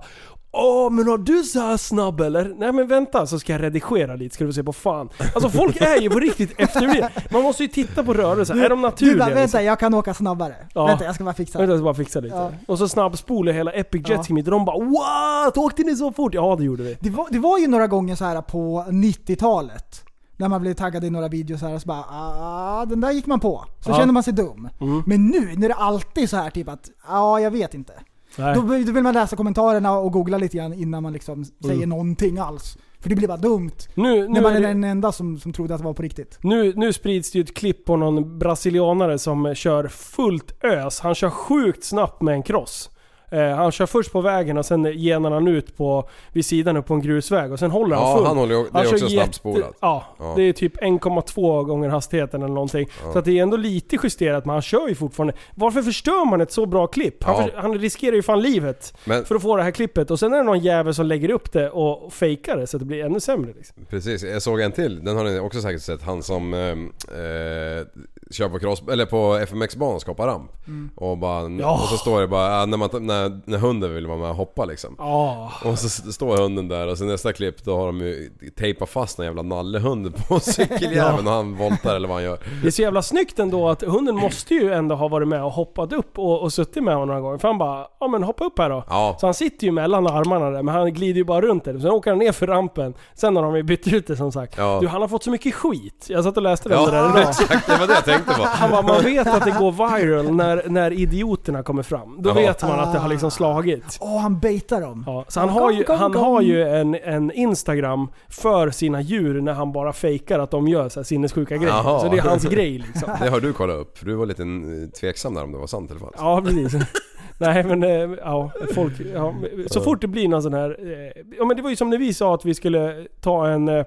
[0.53, 2.55] Åh, men har du så här snabb eller?
[2.59, 5.09] Nej men vänta så ska jag redigera lite, ska du se på fan.
[5.35, 7.09] Alltså folk är ju på riktigt efterblivna.
[7.31, 9.17] Man måste ju titta på rörelser, är de Du naturliga?
[9.19, 9.65] bara, vänta liksom?
[9.65, 10.55] jag kan åka snabbare.
[10.75, 10.87] Ja.
[10.87, 12.35] Vänta jag ska bara fixa Vänta, jag ska bara fixa lite.
[12.37, 12.51] Ja.
[12.67, 14.17] Och så snabbspolar hela Epic Ja.
[14.17, 15.57] Jet Ski och de bara What?
[15.59, 16.35] Åkte ni så fort?
[16.35, 16.97] Ja det gjorde vi.
[17.01, 20.05] Det var, det var ju några gånger så här på 90-talet.
[20.37, 23.27] När man blev taggad i några videos här och så bara ah, den där gick
[23.27, 23.65] man på.
[23.85, 23.97] Så Ja.
[23.97, 24.69] känner man sig dum.
[24.81, 25.03] Mm.
[25.07, 27.93] Men nu när det alltid är så här typ att ja, jag vet inte.
[28.37, 28.55] Nej.
[28.55, 31.75] Då, vill- då vill man läsa kommentarerna och googla lite grann innan man liksom säger
[31.75, 31.89] Mm.
[31.89, 32.79] någonting alls.
[33.01, 33.71] För det blir bara dumt.
[33.95, 36.39] Nu, när man är är den enda som, som trodde att det var på riktigt.
[36.43, 41.01] nu, nu sprids det ju ett klipp på någon brasilianare som kör fullt ös.
[41.01, 42.91] Han kör sjukt snabbt med en cross.
[43.31, 46.87] Eh, han kör först på vägen och sen genar han ut på, vid sidan upp
[46.87, 48.27] på en grusväg och sen håller han Ja, full.
[48.27, 49.75] han håller ju- det är också snabbspolat.
[49.81, 50.33] Ja, Ja.
[50.37, 52.89] det är typ 1,2 gånger hastigheten eller någonting.
[53.13, 55.35] Så att det är ändå lite justerat men han kör ju fortfarande.
[55.55, 57.25] Varför förstör man ett så bra klipp?
[57.25, 57.43] Han, Ja.
[57.43, 60.33] för, han riskerar ju fan livet Men för att få det här klippet och sen
[60.33, 63.05] är det någon jävel som lägger upp det och, fejkar det så att det blir
[63.05, 63.77] ännu sämre liksom.
[63.91, 65.05] precis, jag såg en till.
[65.05, 66.03] Den har ni också säkert sett.
[66.03, 67.87] Han som eh, eh,
[68.31, 70.51] kör på cross, eller på FMX-banan och skapar ramp.
[70.97, 71.73] Och, bara, Ja.
[71.83, 74.65] och så står det bara, när, man, när, när hunden vill vara med och hoppa
[74.65, 74.95] liksom.
[74.99, 75.53] Ja.
[75.65, 79.19] Och så står hunden där och sen nästa klipp då har de ju tejpat fast
[79.19, 82.39] en jävla nallehund på cykeljäveln och han voltar eller vad han gör.
[82.63, 85.51] Det är så jävla snyggt ändå att hunden måste ju ändå ha varit med och
[85.53, 87.39] hoppat upp och, och suttit med honom några gånger.
[87.39, 88.85] För han bara, ja men hoppa upp här då.
[88.89, 89.17] Ja.
[89.21, 91.79] Så han sitter ju mellan armarna där, men han glider ju bara runt där.
[91.79, 92.95] Sen åker han ner för rampen.
[93.15, 94.55] Sen har de ju bytt ut det som sagt.
[94.59, 94.79] Ja.
[94.81, 96.07] Du, han har fått så mycket skit.
[96.09, 97.19] Jag satt och läste där Ja, idag.
[97.29, 97.67] exakt.
[97.67, 98.33] Det var det jag tänkte på.
[98.43, 102.23] Han bara, man vet att det går viral när, när idioterna kommer fram.
[102.23, 102.35] Då Ja.
[102.35, 103.99] vet man att det har liksom slagit.
[104.01, 105.05] Åh, han baitar dem.
[105.07, 109.53] Ja, så han har ju, han har ju en, en Instagram för sina djur när
[109.53, 111.69] han bara fejkar att de gör så här sinnessjuka grejer.
[111.73, 112.01] Jaha.
[112.01, 113.11] Så det är hans grej liksom.
[113.23, 115.91] Det har du kollat upp, du var lite eh, tveksam där om det var sant
[115.91, 116.19] eller falskt.
[116.21, 116.75] Ja, precis.
[117.41, 117.91] Nej men, eh,
[118.25, 119.35] ja, folk, ja,
[119.67, 120.71] så fort det blir någon sån här...
[120.81, 123.85] eh, Ja men det var ju som när vi sa att vi skulle ta en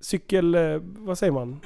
[0.00, 0.56] cykel...
[0.98, 1.60] Vad säger man?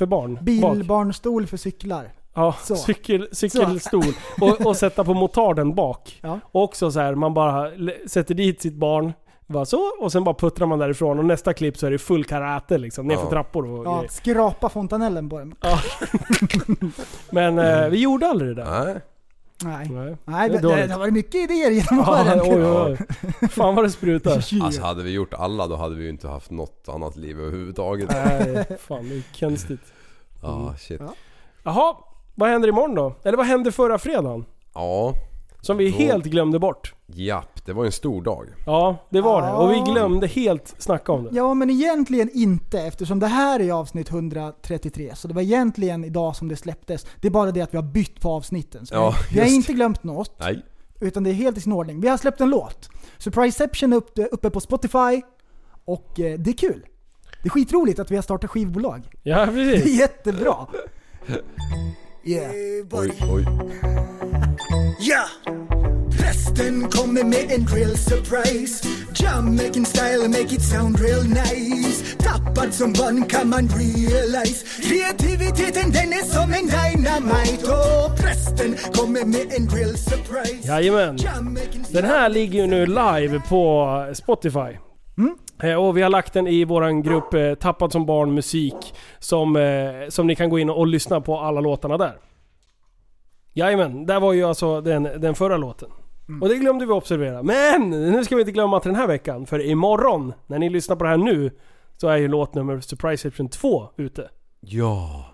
[0.00, 0.38] För barn?
[0.42, 2.12] Bilbarnstol för cyklar.
[2.34, 2.76] Ja, Så.
[2.76, 4.04] cykel, cykelstol.
[4.40, 6.18] Och, och sätta på motarden bak.
[6.22, 6.40] Ja.
[6.52, 7.70] Och också så här, man bara
[8.06, 9.12] sätter dit sitt barn.
[9.46, 12.24] Bara så, och sen bara puttrar man därifrån och nästa klipp så är det full
[12.24, 13.30] karate liksom, nerför Ja.
[13.30, 14.08] trappor och Ja, grejer.
[14.10, 15.54] skrapa fontanellen på den.
[17.30, 18.84] Men eh, vi gjorde aldrig det där.
[18.84, 19.00] Nej.
[19.64, 19.88] Nej.
[19.90, 20.16] Nej.
[20.24, 22.40] Nej, Det det, det, varit mycket idéer genom Ja, åren.
[22.42, 22.98] oj, oj,
[23.42, 23.48] oj.
[23.48, 24.30] Fan vad det sprutar.
[24.62, 28.10] Alltså hade vi gjort alla då hade vi ju inte haft något annat liv överhuvudtaget.
[28.10, 29.80] Nej, fan det är konstigt.
[30.42, 31.00] Ja, shit.
[31.00, 31.14] Ja.
[31.62, 31.96] Jaha,
[32.34, 33.14] vad händer imorgon då?
[33.22, 34.44] Eller vad hände förra fredagen?
[34.74, 35.14] Ja,
[35.60, 36.94] Som vi Då- helt glömde bort.
[37.06, 37.64] japp.
[37.66, 38.46] Det var en stor dag.
[38.66, 39.52] Ja, det var det.
[39.52, 39.84] Och vi Ja.
[39.92, 41.30] glömde helt snacka om det.
[41.32, 45.12] Ja, men egentligen inte eftersom det här är avsnitt 133.
[45.16, 47.06] Så det var egentligen idag som det släpptes.
[47.20, 48.86] Det är bara det att vi har bytt på avsnitten.
[48.86, 50.32] Så Ja, vi har just inte glömt något.
[50.40, 50.62] Nej.
[51.00, 52.00] Utan det är helt i sin ordning.
[52.00, 52.88] Vi har släppt en låt.
[53.18, 55.22] Surpriseception är uppe, uppe på Spotify.
[55.84, 56.86] Och eh, det är kul.
[57.42, 59.08] Det är skitroligt att vi har startat skivbolag.
[59.22, 59.84] Ja, Det precis.
[59.94, 60.54] är jättebra.
[62.24, 62.50] Yeah.
[62.92, 63.46] Oj, oj.
[64.98, 65.24] Ja!
[66.18, 72.74] Prästen kommer med en real surprise Jam making style make it sound real nice Tappad
[72.74, 79.46] som barn kan man realize Kreativiteten den är som en dynamite Och prästen kommer med
[79.56, 81.16] en real surprise Jajamän.
[81.92, 84.76] Den här ligger ju nu live på Spotify.
[85.62, 88.94] Eh, Och vi har lagt den i våran grupp eh, Tappad som barn musik.
[89.18, 89.62] Som, eh,
[90.08, 92.12] som ni kan gå in och lyssna på alla låtarna där.
[93.52, 95.88] Jajamän, där var ju alltså den, den förra låten.
[96.40, 97.42] Och det glömde vi observera.
[97.42, 99.46] Men nu ska vi inte glömma till den här veckan.
[99.46, 101.50] För imorgon, när ni lyssnar på det här nu,
[101.96, 104.28] så är ju låt nummer Surpriseception 2 ute.
[104.60, 105.26] Ja.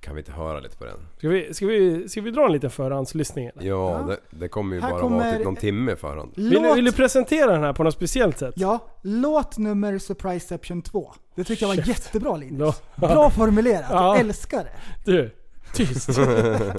[0.00, 0.98] Kan vi inte höra lite på den?
[1.18, 3.46] Ska vi, ska vi, ska vi dra en liten förhandslyssning?
[3.46, 3.68] eller?
[3.68, 6.32] Ja, Det, det kommer ju Här bara kommer- vara typ någon timme förhand.
[6.36, 8.54] Vill, du- Låt, vill du presentera den här på något speciellt sätt?
[8.56, 11.12] ja, låt nummer Surpriseception 2.
[11.34, 12.82] Det tycker jag var jättebra Linus.
[12.94, 13.08] Ja.
[13.08, 13.84] Bra formulerat.
[13.90, 14.16] Ja.
[14.16, 15.12] Jag älskar det.
[15.12, 15.30] Du,
[15.72, 16.10] tyst.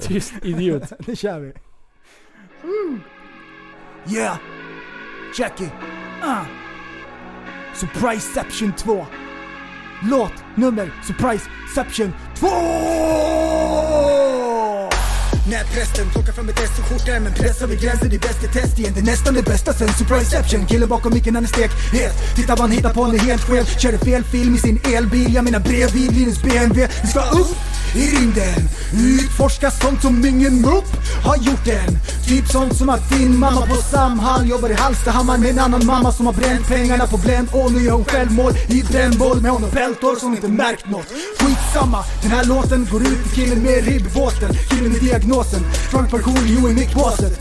[0.00, 0.92] tyst idiot.
[1.06, 1.52] Nu kör vi.
[4.06, 4.36] Yeah!
[5.36, 5.72] Check it!
[6.22, 6.44] Uh.
[7.74, 9.06] Surpriseception 2.
[10.02, 12.46] Låt nummer Surpriseception 2!
[15.50, 18.48] När prästen plockar fram ett S och skjortärmen pressar vid gränsen det är bäst i
[18.48, 18.92] test igen.
[18.94, 22.60] Det är nästan det bästa sen Surpriseception Killen bakom micken han är stekhet Titta vad
[22.60, 23.64] han hittar på, han är helt skev.
[23.64, 27.56] Körde fel film i sin elbil, jag menar bredvid Linus BMW Vi ska upp
[27.94, 28.68] i rymden.
[28.94, 30.90] Utforska sånt som ingen mupp
[31.24, 31.98] har gjort än.
[32.26, 36.12] Typ sånt som att din mamma på Samhall jobbar i Hallstahammar med en annan mamma
[36.12, 37.48] som har bränt pengarna på Blend.
[37.52, 39.70] Och nu gör hon självmål i brännboll med honom.
[39.70, 41.06] Peltor som inte märkt något.
[41.38, 44.50] Skitsamma, den här låten går ut till killen med ribbåten.
[44.70, 45.02] Killen med
[45.34, 47.40] diagnosen, trunkpension, jo i mickbåset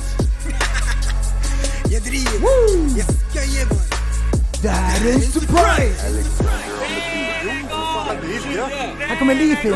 [1.91, 2.47] Jag driver,
[2.97, 3.77] jag ska ge mig
[4.61, 6.23] Det här är en surprise!
[8.99, 9.75] Här kommer Liv in.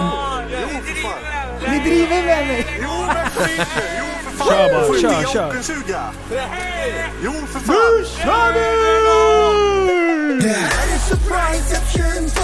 [1.72, 2.65] Ni driver med mig!
[4.38, 5.56] Kör bara, kör, kör.
[7.23, 7.76] Jo för fan!
[7.76, 8.60] Nu kör vi!
[10.41, 12.41] Det här är Surpriseception 2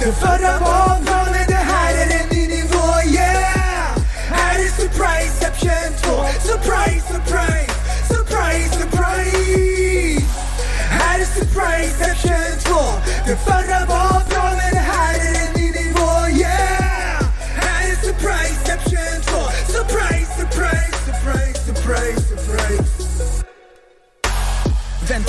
[0.00, 2.31] Den förra var galen, det här är en ny nivå, yeah!
[4.52, 6.10] Här är Surpriseception 2
[6.40, 7.72] Surprise, surprise,
[8.08, 10.26] surprise, surprise!
[10.90, 12.74] Här är Surpriseception 2
[13.26, 14.21] Den förra var galen,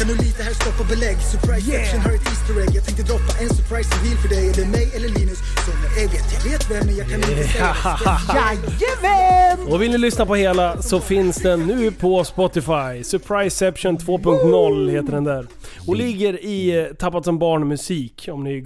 [0.03, 3.03] Vänta nu lite, här stopp och belägg Surprise section har ett Easter egg Jag tänkte
[3.03, 6.25] droppa en surprise reveal för dig Är det mig eller Linus som är ägget?
[6.33, 7.75] Jag vet vem men jag kan inte säga
[8.35, 9.73] Jajamän!
[9.73, 13.03] Och vill ni lyssna på hela så finns den nu på Spotify.
[13.03, 15.47] Surpriseception 2.0 heter den där.
[15.87, 18.65] Och ligger i eh, Tappat som barn musik om ni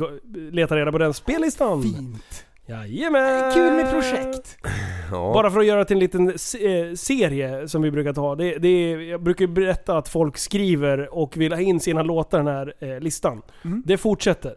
[0.52, 1.84] letar reda på den spellistan.
[1.84, 2.47] Fint.
[2.68, 3.54] Jajamän!
[3.54, 4.58] Kul med projekt.
[5.12, 5.34] Ja.
[5.34, 8.36] Bara för att göra till en liten se- eh, serie som vi brukar ta.
[8.36, 12.38] Det, det är, jag brukar berätta att folk skriver och vill ha in sina låtar
[12.40, 13.42] i den här eh, listan.
[13.86, 14.56] Det fortsätter.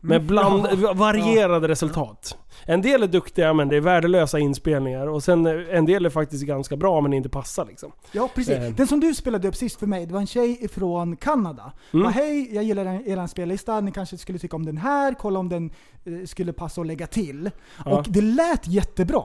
[0.00, 0.26] Med Mm.
[0.26, 0.66] bland,
[0.96, 2.36] varierade resultat.
[2.64, 5.06] En del är duktiga men det är värdelösa inspelningar.
[5.06, 7.92] Och sen eh, en del är faktiskt ganska bra men inte passar liksom.
[8.12, 8.54] Ja precis.
[8.54, 8.70] Eh.
[8.74, 11.72] Den som du spelade upp sist för mig, det var en tjej från Kanada.
[11.92, 12.02] Mm.
[12.04, 15.38] Bara, Hej, jag gillar er er spellista, ni kanske skulle tycka om den här, kolla
[15.38, 15.70] om den
[16.04, 17.50] eh, skulle passa att lägga till.
[17.84, 17.98] Ja.
[17.98, 19.24] Och det lät jättebra.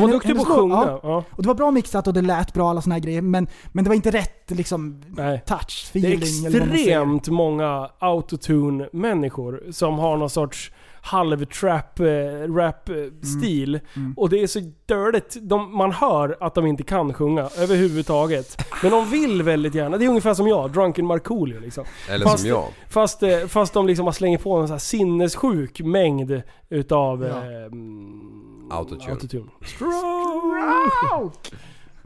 [0.00, 0.74] Hon var duktig på att sjunga.
[0.74, 1.00] Ja.
[1.02, 1.24] Ja.
[1.30, 3.84] Och det var bra mixat och det lät bra alla såna här grejer, men, men
[3.84, 5.42] det var inte rätt liksom Nej.
[5.46, 6.74] touch, Det är feeling man säger.
[6.74, 12.06] extremt många autotune-människor som har någon sorts halv-trap, eh,
[12.54, 13.80] rap-stil.
[13.96, 14.14] Mm.
[14.16, 15.36] Och det är så dirtigt.
[15.48, 18.64] De, man hör att de inte kan sjunga överhuvudtaget.
[18.82, 19.96] Men de vill väldigt gärna.
[19.96, 21.84] Det är ungefär som jag, Drunken Markoolio liksom.
[22.10, 22.64] Eller Fast- som jag.
[22.88, 27.28] Fast, eh, fast de liksom har slänger på en så här sinnessjuk mängd utav Ja.
[27.28, 29.12] eh, mm, Autotune.
[29.12, 29.50] autotune.
[29.64, 31.56] Stroke!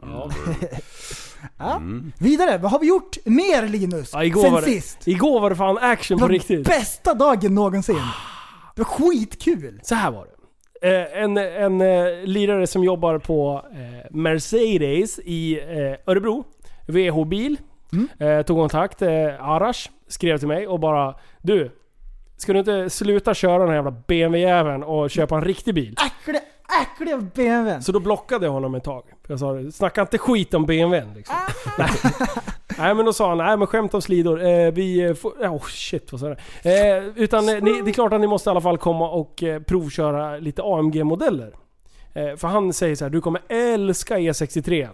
[0.01, 0.29] Ja.
[1.57, 1.75] Ja.
[1.75, 2.11] Mm.
[2.19, 4.09] Vidare, vad har vi gjort mer Linus?
[4.13, 5.07] Ja, igår, sen var det, sist?
[5.07, 6.67] igår var det fan action Det på var riktigt.
[6.67, 7.95] bästa dagen någonsin.
[8.75, 9.79] Det var skitkul.
[9.83, 10.27] Så här var
[10.81, 11.05] det.
[11.13, 15.59] Eh, en en eh, lirare som jobbar på eh, Mercedes i
[16.07, 16.43] Örebro,
[16.87, 17.57] VH-bil,
[18.19, 19.01] eh, tog kontakt.
[19.01, 21.71] Arash skrev till mig och bara Du,
[22.39, 25.95] ska du inte sluta köra den här jävla BMW-jäveln och köpa en riktig bil?
[26.05, 26.41] Äckliga,
[26.81, 27.81] äckliga BMW.
[27.81, 29.03] Så då blockade jag honom ett tag.
[29.27, 31.35] Jag sa snacka inte skit om BMWn liksom.
[31.77, 31.89] nej.
[32.77, 34.43] nej men då sa han, nej men skämt om slidor.
[34.43, 36.97] Eh, vi får, oh shit vad sa jag?
[36.97, 39.43] Eh, Utan eh, ni, det är klart att ni måste i alla fall komma och
[39.43, 41.53] eh, provköra lite AMG-modeller.
[42.13, 44.89] Eh, för han säger så här, du kommer älska E63.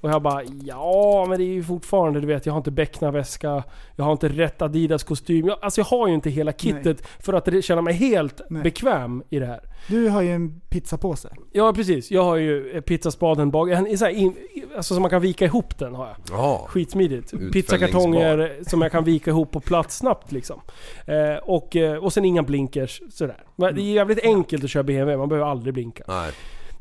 [0.00, 3.62] Och jag bara, ja men det är ju fortfarande, du vet, jag har inte Beckna-väska,
[3.96, 5.46] jag har inte rätt Adidas-kostym.
[5.46, 8.62] Jag, alltså jag har ju inte hela kittet för att känna mig helt Nej.
[8.62, 9.60] bekväm i det här.
[9.88, 11.28] Du har ju en pizzapåse.
[11.52, 14.36] Ja precis, jag har ju pizzaspaden bak, en, så här in,
[14.76, 16.16] alltså som man kan vika ihop den har jag.
[16.38, 16.66] Ja.
[16.68, 17.52] Skitsmidigt.
[17.52, 20.60] Pizzakartonger som jag kan vika ihop på plats snabbt liksom.
[21.06, 23.44] Eh, och, eh, och sen inga blinkers sådär.
[23.56, 26.04] Men Det är jävligt enkelt att köra BMW, man behöver aldrig blinka.
[26.08, 26.32] Nej.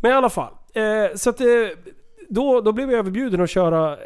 [0.01, 0.53] Men i alla fall.
[0.73, 1.47] Eh, så att eh,
[2.30, 3.97] då, då blev jag överbjuden att köra...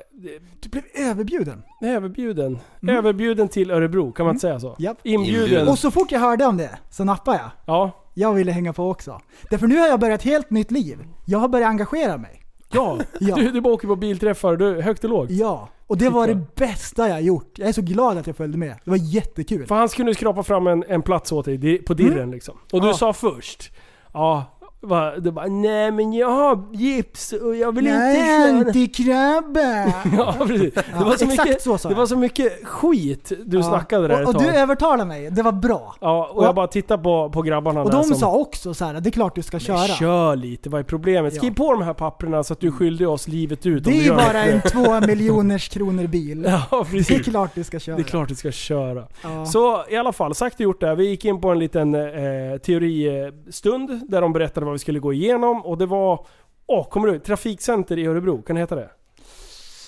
[0.60, 1.64] Du blev överbjuden.
[1.82, 2.60] Överbjuden.
[2.88, 4.76] Överbjuden till Örebro, kan man inte säga så?
[4.80, 4.98] Japp.
[5.04, 5.68] Inbjuden.
[5.68, 7.50] Och så fort jag hörde om det så nappade jag.
[7.66, 7.92] Ja.
[8.14, 9.22] Jag ville hänga på också.
[9.50, 10.98] Därför nu har jag börjat ett helt nytt liv.
[11.26, 12.42] Jag har börjat engagera mig.
[12.72, 12.98] Ja.
[13.20, 13.36] Ja.
[13.36, 15.30] Du, du bara åker på bilträffar, du, högt och lågt.
[15.32, 15.70] Ja.
[15.88, 17.54] Och det var det bästa jag gjort.
[17.60, 18.76] Jag är så glad att jag följde med.
[18.84, 19.66] Det var jättekul.
[19.68, 22.58] För han skulle skrapa fram en, en plats åt dig di- på dirren liksom.
[22.72, 22.94] Och du Ja.
[22.94, 23.72] sa först,
[24.14, 24.53] ja,
[24.84, 28.28] va, du bara nej men jag har gips och jag vill Nej, inte
[28.60, 28.68] köra.
[28.68, 29.94] antikrabba!
[30.18, 30.74] Ja precis.
[30.74, 33.64] Det Ja, var, så mycket, så det var så mycket skit du Ja.
[33.64, 34.56] snackade där och, och ett du tag.
[34.56, 35.30] övertalade mig.
[35.32, 35.96] Det var bra.
[36.02, 38.86] Ja, och jag bara tittade på, på grabbarna Och där de som, sa också så
[38.86, 39.78] här, det är klart du ska köra.
[39.88, 41.36] Kör lite, vad är problemet?
[41.36, 43.98] Skriv på de här papperna så att du är skyldig oss livet ut Det du
[43.98, 46.46] är gör bara en två miljoners kronor bil.
[46.72, 47.08] Ja, precis.
[47.08, 47.96] Det är klart du ska köra.
[47.96, 49.08] Det är klart du ska köra.
[49.52, 50.96] Så i alla fall, sagt och gjort det.
[50.96, 55.14] Vi gick in på en liten eh, teoristund där de berättade vad vi skulle gå
[55.14, 56.26] igenom och det var,
[56.68, 57.20] åh, kommer du?
[57.20, 58.90] Trafikcenter i Örebro, kan det heta det?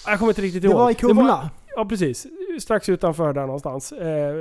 [0.07, 0.77] Jag kommer inte riktigt Det ihåg.
[0.77, 1.49] var i Kumla.
[1.75, 2.27] ja precis.
[2.59, 3.91] strax utanför där någonstans.
[3.91, 4.35] Eh,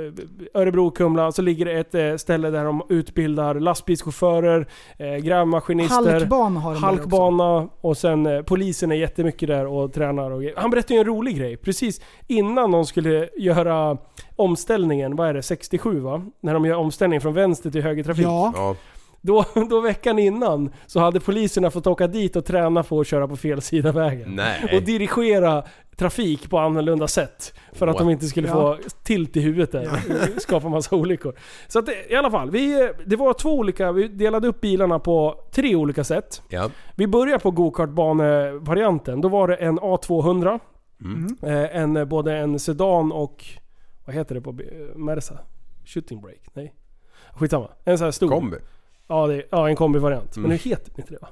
[0.53, 1.31] Örebro, Kumla.
[1.31, 4.67] Så ligger det ett eh, ställe där de utbildar lastbilschaufförer,
[4.97, 6.11] eh, grävmaskinister.
[6.11, 10.43] Halkbana har de Halkbana och sen eh, polisen är jättemycket där och tränar och.
[10.57, 11.57] Han berättade ju en rolig grej.
[11.57, 13.97] Precis innan de skulle göra
[14.35, 16.25] omställningen, vad är det, 67 va?
[16.39, 18.25] När de gör omställningen från vänster till högertrafik.
[18.25, 18.53] Ja.
[18.55, 18.75] Ja.
[19.25, 23.27] Då, då veckan innan så hade poliserna fått åka dit och träna på att köra
[23.27, 24.35] på fel sida vägen.
[24.35, 24.77] Nej.
[24.77, 25.63] Och dirigera
[25.97, 27.53] trafik på annorlunda sätt.
[27.73, 27.99] För att What?
[28.03, 28.53] de inte skulle Ja.
[28.53, 29.89] få tilt i huvudet där.
[30.39, 31.35] Skapa massa olyckor.
[31.67, 34.99] Så att det, i alla fall, vi, det var två olika, vi delade upp bilarna
[34.99, 36.41] på tre olika sätt.
[36.49, 36.69] Ja.
[36.95, 39.21] Vi börjar på gokartbanevarianten.
[39.21, 40.59] Då var det en A200.
[41.01, 41.37] Mm.
[41.41, 43.45] Eh, en, både en sedan och...
[44.05, 45.37] Vad heter det på eh, Merca?
[45.85, 46.41] Shooting break?
[46.53, 46.73] Nej.
[47.33, 47.67] Skitsamma.
[47.85, 48.29] En sån här stor.
[48.29, 48.57] Kombi.
[49.07, 50.35] Ja, det, ja en kombivariant.
[50.35, 50.49] Mm.
[50.49, 51.27] Men nu heter det inte det va?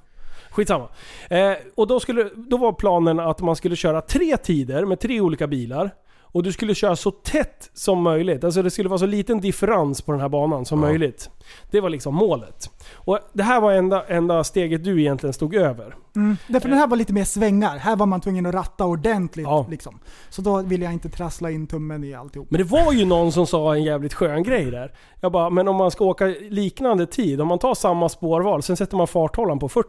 [0.50, 0.88] Skitsamma.
[1.30, 5.22] Eh, och då, skulle, då var planen att man skulle köra tre tider med tre
[5.22, 5.92] olika bilar.
[6.34, 8.44] Och du skulle köra så tätt som möjligt.
[8.44, 10.88] Alltså det skulle vara så liten differens på den här banan som Ja.
[10.88, 11.30] möjligt.
[11.72, 12.70] Det var liksom målet.
[12.94, 15.96] Och det här var enda, enda steget du egentligen stod över.
[16.16, 16.38] Mm.
[16.48, 17.78] Därför den här var lite mer svängar.
[17.78, 19.46] Här var man tvungen att ratta ordentligt.
[19.46, 19.66] Ja.
[19.70, 20.00] Liksom.
[20.30, 22.48] Så då vill jag inte trassla in tummen i alltihop.
[22.52, 24.94] Men det var ju någon som sa en jävligt skön grej där.
[25.22, 28.78] Jag bara, men om man ska åka liknande tid, om man tar samma spårval, sen
[28.78, 29.88] sätter man farthållaren på 40.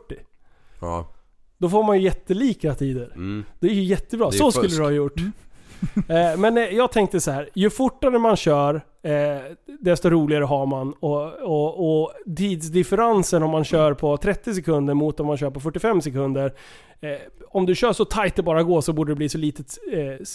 [0.81, 1.11] Ja.
[1.59, 3.13] Då får man ju jättelika tider.
[3.15, 3.45] Mm.
[3.61, 4.31] Det är ju jättebra.
[4.31, 4.59] Det är så fusk.
[4.59, 5.21] skulle du ha gjort.
[6.09, 7.49] Eh, men eh, jag tänkte så här.
[7.55, 9.13] ju fortare man kör, eh,
[9.81, 10.93] desto roligare har man.
[11.01, 15.61] Och, och, och tidsdifferensen om man kör på 30 sekunder mot om man kör på
[15.61, 16.55] 45 sekunder.
[17.01, 17.11] Eh,
[17.51, 20.27] om du kör så tight det bara går så borde det bli så litet eh,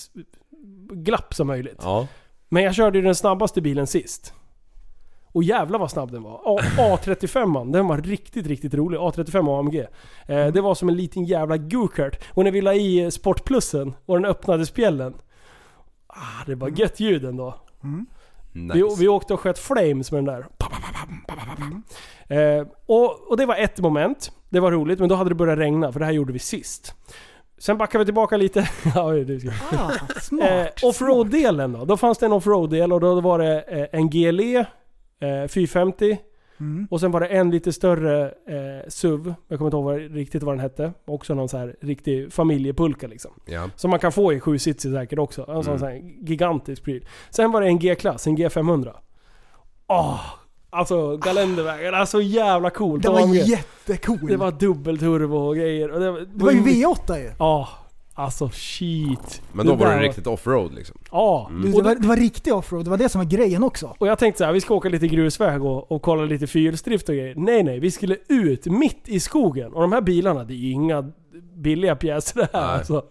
[0.91, 1.79] glapp som möjligt.
[1.81, 2.07] Ja.
[2.49, 4.33] Men jag körde ju den snabbaste bilen sist.
[5.31, 6.41] Och jävlar vad snabb den var.
[6.45, 8.97] A- A35 den var riktigt, riktigt rolig.
[8.97, 9.75] A35 AMG.
[10.27, 12.19] Eh, det var som en liten jävla go-kart.
[12.33, 15.13] Och när vi la i sportplussen och den öppnade spjällen.
[16.13, 17.55] Ah, det var gött ljud ändå.
[18.51, 18.73] Nice.
[18.73, 20.45] Vi, vi åkte och sköt flames med den där.
[22.27, 24.31] Eh, och, och det var ett moment.
[24.49, 26.93] Det var roligt, men då hade det börjat regna, för det här gjorde vi sist.
[27.57, 28.69] Sen backar vi tillbaka lite.
[28.95, 29.49] ja, det ska.
[29.77, 29.91] Ah,
[30.21, 30.49] smart.
[30.49, 31.85] Eh, offroad-delen då?
[31.85, 34.59] Då fanns det en offroad-del och då var det eh, en GLE
[35.19, 36.17] eh, 450
[36.59, 36.87] Mm.
[36.91, 39.33] och sen var det en lite större eh, SUV.
[39.47, 40.93] Jag kommer inte ihåg vad, riktigt vad den hette.
[41.05, 43.31] Också någon så här riktig familjepulka liksom.
[43.45, 43.69] Ja.
[43.75, 45.41] Som man kan få i 7 sitsig säkert också.
[45.41, 45.79] En sån, Mm.
[45.79, 47.05] sån här gigantisk pryl.
[47.29, 48.91] Sen var det en G-klass, en G500.
[49.87, 50.19] Åh!
[50.71, 53.03] alltså Galendervägen, alltså jävla coolt.
[53.03, 53.35] Den var AMG.
[53.35, 54.27] jättecool.
[54.27, 55.91] Det var dubbelturbo och grejer.
[55.91, 57.31] Och det, var, Det var ju V8 ju.
[57.39, 57.69] Ja,
[58.19, 59.41] alltså shit.
[59.51, 60.97] Men då var där det riktigt offroad liksom.
[61.11, 61.51] Ja.
[61.53, 63.95] Och det, var, det var riktig offroad, det var det som var grejen också.
[63.97, 67.09] Och jag tänkte så här, vi ska åka lite grusväg och, och kolla lite fyrhjulsdrift
[67.09, 67.35] och grejer.
[67.35, 69.73] Nej nej, vi skulle ut mitt i skogen.
[69.73, 71.11] Och de här bilarna, det är ju inga
[71.55, 72.77] billiga pjäser det här Nej.
[72.77, 73.03] alltså.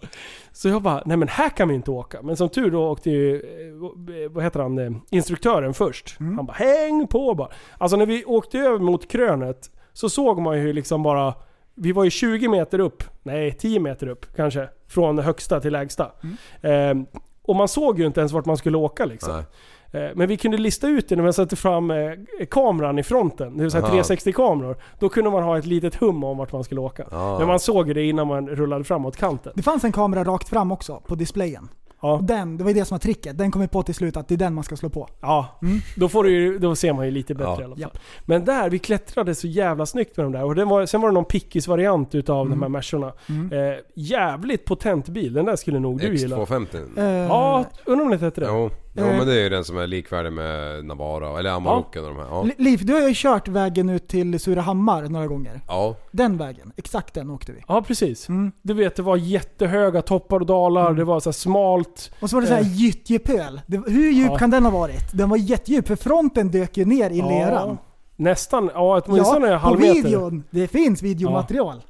[0.53, 2.23] Så jag bara, nej men här kan vi inte åka.
[2.23, 6.17] Men som tur då åkte ju, eh, vad heter han, eh, instruktören först.
[6.19, 7.49] Han bara, häng på bara.
[7.79, 11.35] Alltså när vi åkte över mot krönet så såg man ju hur liksom bara,
[11.81, 14.69] vi var ju 20 meter upp, nej 10 meter upp kanske.
[14.89, 16.11] Från högsta till lägsta.
[16.61, 16.95] Eh,
[17.43, 19.33] och man såg ju inte ens vart man skulle åka liksom.
[19.33, 19.45] Nej.
[20.05, 22.13] Eh, Men vi kunde lista ut det när man satte fram eh,
[22.51, 23.57] kameran i fronten.
[23.57, 23.97] Det vill säga Aha.
[23.97, 24.77] 360-kameror.
[24.99, 27.07] Då kunde man ha ett litet hum om vart man skulle åka.
[27.11, 27.39] Ja.
[27.39, 29.53] Men man såg ju det innan man rullade framåt kanten.
[29.57, 31.69] Det fanns en kamera rakt fram också, på displayen.
[32.03, 33.39] Ja, den, det var ju det som var tricket.
[33.39, 35.09] Den kom vi på till slut att det är den man ska slå på.
[35.21, 35.61] ja.
[35.97, 37.61] Då, får du, ju- då ser man ju lite bättre Ja.
[37.61, 37.81] i alla fall.
[37.81, 37.99] Japp.
[38.25, 40.45] Men där, vi klättrade så jävla snyggt med de där.
[40.45, 43.07] Och den var, sen var det någon pickis-variant utav de här Mersorna.
[43.07, 45.33] Eh, jävligt potent bil.
[45.33, 46.37] Den där skulle nog du gilla.
[46.37, 46.99] X250.
[46.99, 48.47] Eh, Ja, undrar om det hette det?
[48.47, 48.71] Jo.
[48.99, 49.17] Jo, Eh.
[49.17, 52.27] men det är ju den som är likvärdig med Navara, eller Amaroken och de här.
[52.31, 52.43] Ja.
[52.43, 55.61] Li- Liv, du har ju kört vägen ut till Surahammar några gånger.
[55.69, 55.97] ja.
[56.11, 57.65] Den vägen, exakt den åkte vi.
[57.69, 58.29] Ja, precis.
[58.29, 58.53] Mm.
[58.63, 60.93] Du vet, det var jättehöga toppar och dalar.
[60.95, 62.11] Det var så här smalt.
[62.21, 62.77] Och så var det så här Eh.
[62.77, 63.61] gyttjepöl.
[63.87, 64.39] Hur djup Ja.
[64.39, 65.13] kan den ha varit?
[65.13, 67.79] Den var jättedjup, för fronten dök ju ner i leran.
[68.17, 68.71] Nästan.
[68.75, 69.95] Ja, åtminstone en Ja, på halv meter.
[70.03, 70.45] videon.
[70.51, 71.83] Det finns videomaterial.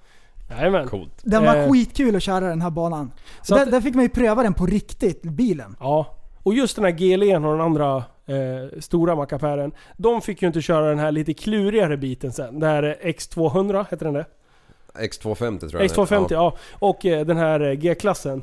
[0.50, 0.88] Jajamän.
[0.88, 1.20] Coolt.
[1.22, 1.70] Den var Eh.
[1.72, 3.10] skitkul att köra den här banan.
[3.42, 5.76] Så där, att- där fick man ju pröva den på riktigt, bilen.
[5.80, 6.14] Ja.
[6.42, 7.96] Och just den här GLE'n och den andra
[8.26, 9.72] eh, stora mackapären.
[9.96, 12.60] De fick ju inte köra den här lite klurigare biten sen.
[12.60, 14.26] Det här är X200, heter den det?
[14.94, 16.34] X250 tror jag X250, den heter.
[16.34, 16.56] ja.
[16.78, 18.42] Och eh, den här eh, G-klassen.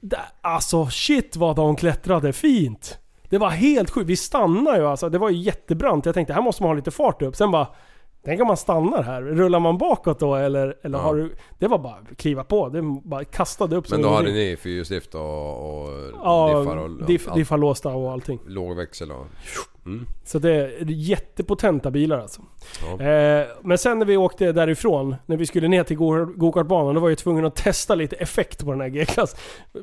[0.00, 2.98] Där- Alltså shit vad de klättrade fint!
[3.28, 4.08] Det var helt sjukt.
[4.10, 5.08] Vi stannade ju alltså.
[5.08, 6.06] Det var ju jättebrant.
[6.06, 7.36] Jag tänkte här måste man ha lite fart upp.
[7.36, 7.66] Sen bara...
[8.24, 9.22] Tänk om man stannar här.
[9.22, 11.04] Rullar man bakåt då eller, eller Ja.
[11.04, 11.34] har du...
[11.58, 12.68] Det var bara att kliva på.
[12.68, 15.90] Det bara kastade upp Men då hade ni fyrhjulsdrift och, och
[16.24, 17.36] Ja, diffar och diff, allt.
[17.36, 18.38] diffar låsta och allting.
[18.46, 19.26] låg växel och...
[19.86, 20.06] Mm.
[20.24, 22.42] Så det är jättepotenta bilar alltså.
[22.98, 23.04] Ja.
[23.04, 27.00] Eh, men sen när vi åkte därifrån, när vi skulle ner till go- gokartbanan, då
[27.00, 29.36] var jag tvungen att testa lite effekt på den här G-klass.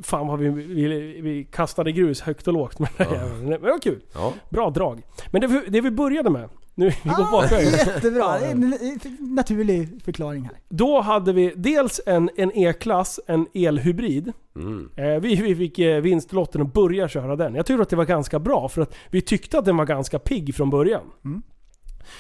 [0.04, 0.88] Fan vad vi, vi,
[1.22, 3.34] vi kastade grus högt och lågt med den här Ja.
[3.42, 4.02] Men det var kul.
[4.14, 4.34] Ja.
[4.50, 5.02] Bra drag.
[5.32, 7.72] Men det, det vi började med, nu vi går Ah, bakvägen.
[7.72, 8.38] jättebra.
[9.20, 10.54] Naturlig förklaring här.
[10.70, 14.34] Då hade vi dels en, en E-klass, en elhybrid.
[14.56, 14.90] Mm.
[14.96, 17.56] Eh, vi, vi fick eh, vinstlotten att börja köra den.
[17.56, 20.20] Jag tyckte att det var ganska bra för att vi tyckte att den var ganska
[20.20, 21.04] pigg från början.
[21.26, 21.42] Mm.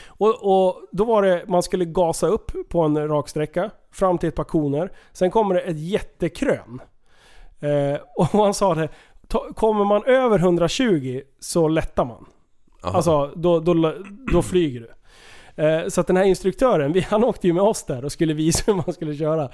[0.07, 0.35] Och,
[0.67, 4.35] och då var det, man skulle gasa upp på en rak sträcka fram till ett
[4.35, 4.91] par koner.
[5.13, 6.81] Sen kommer det ett jättekrön.
[7.59, 8.89] Eh, och han sa det,
[9.55, 12.25] kommer man över 120 så lättar man.
[12.83, 12.97] Aha.
[12.97, 13.93] Alltså då, då,
[14.33, 14.87] då flyger du.
[15.63, 18.33] Eh, Så att den här instruktören, vi, han åkte ju med oss där och skulle
[18.33, 19.49] visa hur man skulle köra.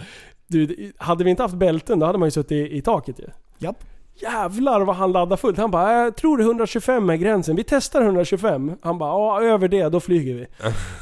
[0.48, 3.26] Du, hade vi inte haft bälten då hade man ju suttit i, i taket ju.
[3.58, 3.84] Japp.
[4.16, 5.58] Jävlar vad han laddade fullt.
[5.58, 7.56] Han bara, jag tror 125 är gränsen.
[7.56, 8.72] Vi testar 125.
[8.82, 10.46] Han bara, ja över det då flyger vi.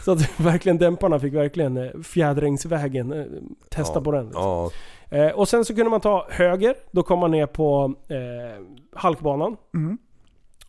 [0.05, 3.25] Så att verkligen dämparna fick verkligen eh, fjädringsvägen eh,
[3.69, 4.03] testa Ja.
[4.03, 4.25] på den.
[4.25, 4.43] liksom.
[4.43, 4.71] Ja.
[5.17, 8.63] Eh, och sen så kunde man ta höger, då kom man ner på eh,
[8.95, 9.57] halkbanan.
[9.73, 9.97] Mm.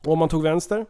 [0.07, 0.87] Och om man tog vänster,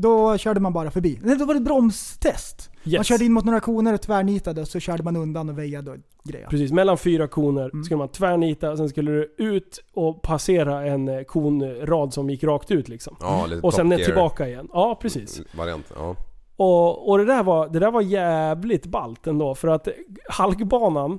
[0.00, 1.18] Då körde man bara förbi.
[1.22, 2.70] Nej, då var det bromstest.
[2.84, 3.06] Man Yes.
[3.06, 5.96] körde in mot några koner och tvärnitade och så körde man undan och väjade och
[6.24, 6.50] grejade.
[6.50, 7.84] Precis, mellan fyra koner Mm.
[7.84, 12.70] skulle man tvärnita, sen skulle du ut och passera en eh, konrad som gick rakt
[12.70, 13.16] ut liksom.
[13.20, 14.68] Ja, lite Och sen tillbaka igen.
[14.72, 15.40] Ja, precis.
[15.56, 15.86] Variant.
[15.96, 16.16] Ja.
[16.56, 19.88] Och, och det, där var, det där var jävligt ballt ändå, för att
[20.30, 21.12] halkbanan...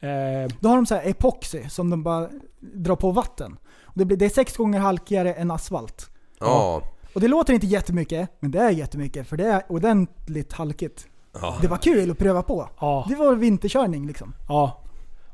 [0.00, 2.28] Eh, Då har de så här epoxy som de bara
[2.60, 3.56] drar på vatten.
[3.82, 6.10] Och det, blir, det är sex gånger halkigare än asfalt.
[6.40, 6.82] Ja.
[7.14, 11.06] Och det låter inte jättemycket, men det är jättemycket för det är ordentligt halkigt.
[11.32, 11.58] Ja.
[11.62, 12.68] Det var kul att pröva på.
[12.80, 13.06] ja.
[13.08, 14.34] Det var vinterkörning liksom.
[14.48, 14.82] Ja.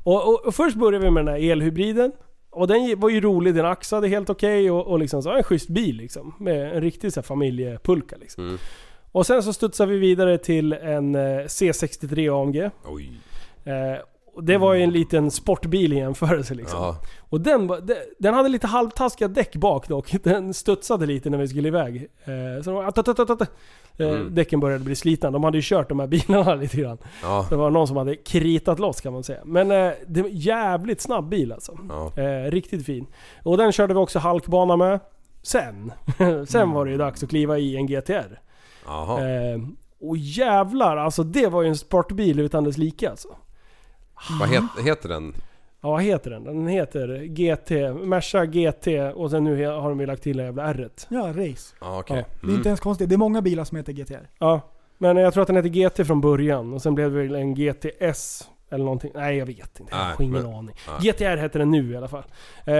[0.03, 2.11] Och, och, och först började vi med den här elhybriden.
[2.49, 5.43] Och den var ju rolig, den axade helt okej och, och liksom så var en
[5.43, 6.33] schysst bil liksom.
[6.39, 8.43] Med en riktig så här, familjepulka liksom.
[8.43, 8.57] Mm.
[9.11, 12.69] Och sen så studsade vi vidare till en eh, C63 AMG.
[12.85, 13.11] Oj.
[13.63, 14.01] Eh,
[14.41, 16.79] det var ju en liten sportbil i jämförelse liksom.
[16.79, 16.95] Ja.
[17.19, 17.71] Och den,
[18.19, 20.15] den hade lite halvtaskiga däck bak dock.
[20.23, 22.07] Den studsade lite när vi skulle iväg.
[22.23, 23.51] Eh, så att, att, att,
[23.99, 24.35] Mm.
[24.35, 25.31] Däcken började bli slitna.
[25.31, 26.97] De hade ju kört de här bilarna lite grann.
[27.23, 27.45] Ja.
[27.49, 29.39] Det var någon som hade kritat loss kan man säga.
[29.45, 31.77] Men eh, det var jävligt snabb bil alltså.
[31.89, 32.23] Ja.
[32.23, 33.05] Eh, riktigt fin.
[33.43, 34.99] Och den körde vi också halkbana med.
[35.43, 35.91] Sen.
[36.47, 38.39] Sen var det ju dags att kliva i en GTR.
[38.85, 39.29] Jaha.
[39.29, 39.59] Eh,
[40.01, 43.27] och jävlar alltså det var ju en sportbil utan dess like alltså.
[44.39, 45.33] Vad het, heter den?
[45.81, 46.43] Ja, vad heter den?
[46.43, 47.69] Den heter GT,
[48.05, 50.89] Merca GT och sen nu har de ju lagt till det jävla R.
[51.09, 51.75] Ja, race.
[51.81, 52.17] Ja, okej.
[52.17, 52.23] Ja.
[52.39, 52.55] Det är Mm.
[52.55, 53.09] inte ens konstigt.
[53.09, 54.29] Det är många bilar som heter GTR.
[54.39, 54.61] Ja.
[54.97, 57.55] Men jag tror att den heter GT från början och sen blev det väl en
[57.55, 59.11] GTS eller någonting.
[59.15, 59.95] Nej jag vet inte.
[59.95, 60.75] Jag har ingen men- aning.
[61.01, 61.11] nej.
[61.11, 62.23] GTR heter den nu i alla fall.
[62.65, 62.73] Eh,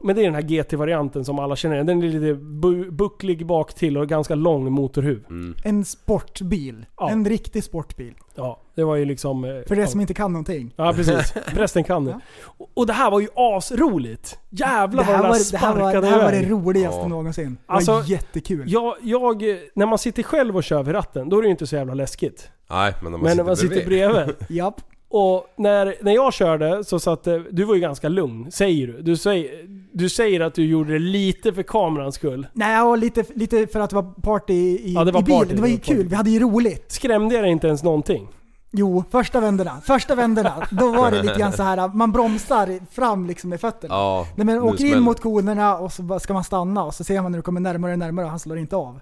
[0.00, 1.86] men det är den här GT-varianten som alla känner igen.
[1.86, 5.24] Den är lite bu- bucklig bak till och ganska lång motorhuv.
[5.30, 5.54] Mm.
[5.64, 6.86] En sportbil.
[6.96, 7.10] Ja.
[7.10, 8.14] En riktig sportbil.
[8.34, 9.44] Ja, det var ju liksom...
[9.44, 9.86] eh, För det ja.
[9.86, 10.74] som inte kan någonting.
[10.76, 11.34] Ja precis.
[11.46, 12.10] Resten kan det.
[12.58, 12.66] Ja.
[12.74, 14.38] Och- det här var ju asroligt.
[14.50, 17.08] Jävlar vad den var, där det, här var, sparkade det här var det roligaste Ja.
[17.08, 17.54] någonsin.
[17.66, 18.64] Det Alltså, var jättekul.
[18.72, 19.42] Jag, jag,
[19.74, 21.94] när man sitter själv och kör vid ratten, då är det ju inte så jävla
[21.94, 22.50] läskigt.
[22.70, 24.34] Nej, men när man Men sitter när man sitter bredvid.
[24.48, 24.80] Japp.
[25.08, 29.02] Och när, när jag körde så satt eh, du var ju ganska lugn, säger du.
[29.02, 29.50] Du säger,
[29.92, 32.46] du säger att du gjorde det lite för kamerans skull.
[32.52, 35.38] Nej, och lite, lite för att det var party i, Ja, det var i bilen.
[35.40, 35.96] party, Det var ju kul.
[35.96, 36.08] party.
[36.08, 36.92] Vi hade ju roligt.
[36.92, 38.28] Skrämde jag dig inte ens någonting?
[38.70, 39.80] Jo, första vänderna.
[39.84, 40.66] Första vänderna.
[40.70, 41.88] Då var det lite grann så här.
[41.94, 43.94] man bromsar fram liksom med fötterna.
[43.94, 47.22] Ja, Nej, men åker in mot konerna och så ska man stanna och så ser
[47.22, 49.00] man när du kommer närmare och närmare och han slår inte av.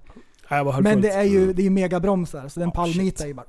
[0.50, 1.02] Nej, Men fullt.
[1.02, 3.46] det är ju, det är ju megabromsar så den Ja, pallnitar ju bara...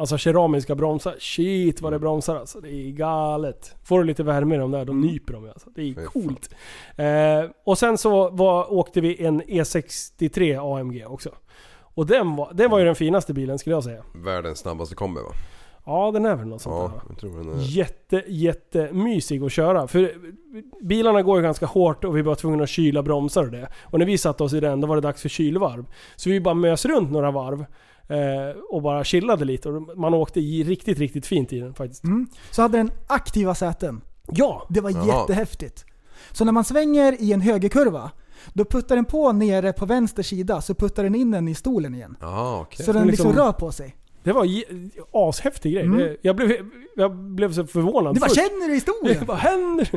[0.00, 2.60] Alltså keramiska bromsar, shit vad det bromsar alltså.
[2.60, 3.74] Det är galet.
[3.84, 5.70] Får du lite värme i de där, då nyper de alltså.
[5.74, 6.50] Det är Fy coolt.
[6.96, 11.30] Eh, och sen så var, åkte vi en E63 AMG också.
[11.94, 14.02] Och den var, den var ju den finaste bilen skulle jag säga.
[14.14, 15.32] Världens snabbaste kombi va?
[15.86, 17.02] Ja, den är väl något sånt Ja, där.
[17.08, 17.62] jag tror den är...
[17.62, 19.86] Jätte, jättemysig att köra.
[19.88, 20.12] För
[20.82, 23.68] bilarna går ju ganska hårt och vi var tvungna att kyla bromsar och det.
[23.84, 25.86] Och när vi satte oss i den, då var det dags för kylvarv.
[26.16, 27.64] Så vi bara mös runt några varv.
[28.08, 29.68] Eh, och bara chillade lite.
[29.68, 32.04] Och man åkte i riktigt, riktigt fint i den faktiskt.
[32.04, 32.26] Mm.
[32.50, 34.00] Så hade den aktiva säten.
[34.32, 34.66] Ja!
[34.68, 35.06] Det var Jaha.
[35.20, 35.84] jättehäftigt.
[36.32, 38.10] Så när man svänger i en högerkurva,
[38.52, 41.94] då puttar den på nere på vänster sida, så puttar den in den i stolen
[41.94, 42.16] igen.
[42.20, 42.86] Jaha, okej.
[42.86, 43.96] Så den liksom, liksom- rör på sig.
[44.22, 45.84] Det var en ashäftig grej.
[45.84, 45.98] Mm.
[45.98, 46.52] Det, jag, blev,
[46.96, 48.14] jag blev så förvånad.
[48.14, 49.16] Du bara känner du i stolen?
[49.26, 49.90] Vad händer?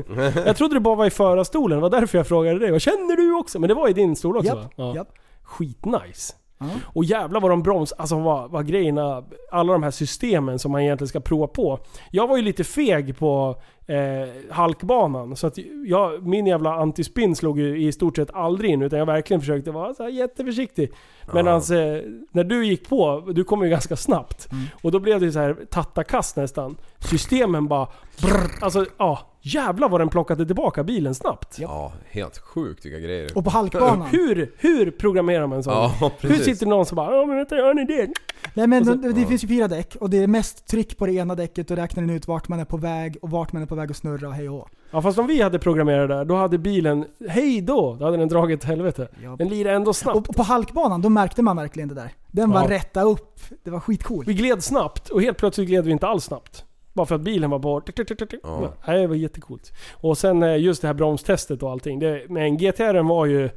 [0.46, 1.78] Jag trodde det bara var i förarstolen.
[1.78, 2.72] Det var därför jag frågade dig.
[2.72, 3.60] Vad känner du också?
[3.60, 4.62] Men det var i din stol också va?
[4.62, 4.96] Japp, Ja.
[4.96, 5.08] japp.
[5.44, 6.34] Skitnice.
[6.62, 6.74] Mm.
[6.86, 7.92] Och jävlar vad de broms...
[7.92, 9.24] Alltså vad, vad grejerna...
[9.52, 11.80] Alla de här systemen som man egentligen ska prova på.
[12.12, 15.36] Jag var ju lite feg på eh, halkbanan.
[15.36, 15.58] Så att
[15.88, 19.72] jag, min jävla antispinn slog ju i stort sett aldrig in utan jag verkligen försökte
[19.72, 20.92] vara så här jätteförsiktig.
[21.34, 24.50] Medan eh, när du gick på, du kom ju ganska snabbt.
[24.82, 26.76] Och då blev det ju så här tattakast nästan.
[27.00, 27.88] Systemen bara...
[28.22, 31.60] Brr, alltså ja, jävlar vad den plockade tillbaka bilen snabbt.
[31.60, 33.30] Ja, helt sjukt vilka grejer.
[33.36, 34.08] Och på halkbanan.
[34.12, 35.74] Hur, hur programmerar man en sån?
[35.74, 38.10] Ja, hur sitter någon som bara ja men vänta, gör ni det?
[38.54, 41.06] Nej men så- det, det finns ju fyra däck och det är mest tryck på
[41.06, 43.62] det ena däcket och räknar den ut vart man är på väg och vart man
[43.62, 44.68] är på väg att snurra och hej och hå.
[44.92, 48.18] Ja fast om vi hade programmerat det där, då hade bilen, hej då, då hade
[48.18, 49.08] den dragit åt helvete.
[49.24, 49.36] Ja.
[49.36, 50.30] Den lirade ändå snabbt.
[50.30, 52.10] Och på halkbanan, då märkte man verkligen det där.
[52.28, 52.70] Den var Ja.
[52.70, 53.40] rätta upp.
[53.64, 54.28] Det var skitcoolt.
[54.28, 56.66] Vi gled snabbt och helt plötsligt gled vi inte alls snabbt.
[56.94, 57.82] Bara för att bilen var
[58.26, 58.40] tick.
[58.44, 58.74] Ja.
[58.86, 59.72] Det var jättecoolt.
[59.94, 62.00] Och sen eh, just det här bromstestet och allting.
[62.00, 63.50] Det, men GTR var ju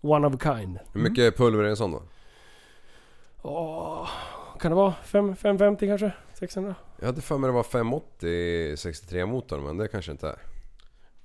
[0.00, 0.78] one of a kind.
[0.92, 2.02] Hur mycket pulver är en sån då?
[3.42, 4.08] Åh,
[4.60, 4.94] kan det vara?
[5.04, 6.12] Fem- 550 kanske?
[6.34, 6.74] 600?
[6.98, 10.36] Jag hade för mig det var 580 63 motorn men det kanske inte är.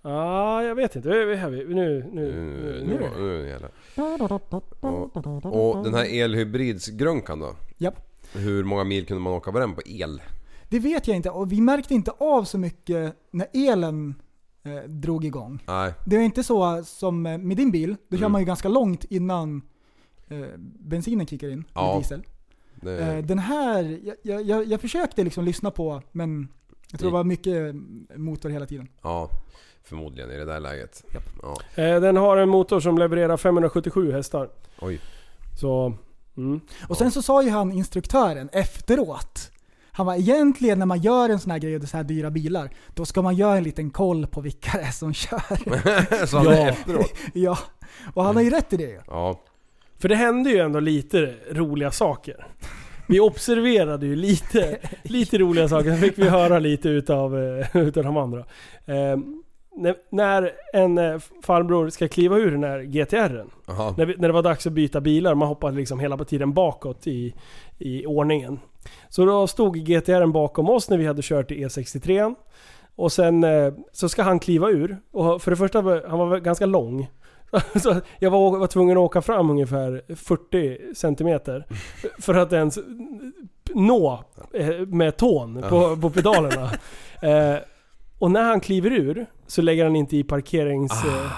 [0.02, 1.10] Ja, jag vet inte.
[1.10, 3.40] Vi, vi, vi, nu, nu, Nu, nu, nu, nu.
[3.42, 3.72] nu jävlar.
[4.80, 7.56] Och, och den här elhybridsgrunkan då?
[7.78, 8.06] Japp.
[8.34, 10.22] Hur många mil kunde man åka på den på el?
[10.70, 14.16] Det vet jag inte och vi märkte inte av så mycket när elen
[14.64, 15.64] eh, drog igång.
[15.68, 15.94] Nej.
[16.06, 18.32] Det är inte så som eh, med din bil, då kör Mm.
[18.32, 19.62] man ju ganska långt innan
[20.28, 20.48] eh,
[20.80, 21.92] bensinen kickar in Ja.
[21.94, 22.24] med diesel.
[22.82, 26.48] Det, Eh, den här, jag, jag- jag, jag försökte liksom lyssna på men
[26.92, 27.76] jag tror det var mycket
[28.16, 28.88] motor hela tiden.
[29.02, 29.30] Ja,
[29.84, 31.04] förmodligen i det där läget.
[31.42, 31.84] Ja.
[31.84, 34.50] Eh, Den har en motor som levererar 577 hästar.
[34.82, 35.00] Oj.
[35.60, 35.94] Så...
[36.38, 36.60] Mm.
[36.88, 39.52] Och sen så sa ju han instruktören efteråt.
[39.92, 42.04] Han var egentligen när man gör en sån här grej och det är så här
[42.04, 45.40] dyra bilar, då ska man göra en liten koll på vilka det är som kör.
[46.26, 46.54] Så han Ja.
[46.54, 47.14] är efteråt?
[47.34, 47.58] ja,
[48.14, 49.02] och han har ju rätt i det.
[49.08, 49.40] Ja.
[49.98, 52.48] För det hände ju ändå lite roliga saker.
[53.08, 58.04] Vi observerade ju lite, lite roliga saker, sen fick vi höra lite utav, eh, utav
[58.04, 58.46] de andra.
[60.10, 63.50] När, en eh, farbror ska kliva ur den här GTR'n,
[63.98, 67.08] när, vi, när det var dags att byta bilar, man hoppade liksom hela tiden bakåt
[67.08, 67.34] i,
[67.78, 68.60] i ordningen.
[69.10, 72.36] Så då stod GTR'n bakom oss när vi hade kört i E63.
[72.96, 74.98] Och sen eh, så ska han kliva ur.
[75.12, 77.08] Och för det första, han var ganska lång.
[77.82, 81.66] Så jag var, var tvungen att åka fram ungefär 40 centimeter
[82.20, 82.80] för att ens
[83.74, 84.24] nå
[84.54, 86.72] eh, med tån på, på pedalerna.
[88.20, 91.06] Och när han kliver ur så lägger han inte i parkerings...
[91.06, 91.32] Eh,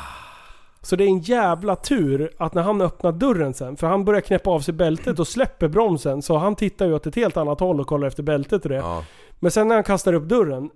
[0.83, 4.21] så det är en jävla tur att när han öppnar dörren sen, för han börjar
[4.21, 7.59] knäppa av sig bältet och släpper bromsen, så han tittar ju åt ett helt annat
[7.59, 8.75] håll och kollar efter bältet och det.
[8.75, 9.05] Ja.
[9.39, 10.69] Men sen när han kastar upp dörren,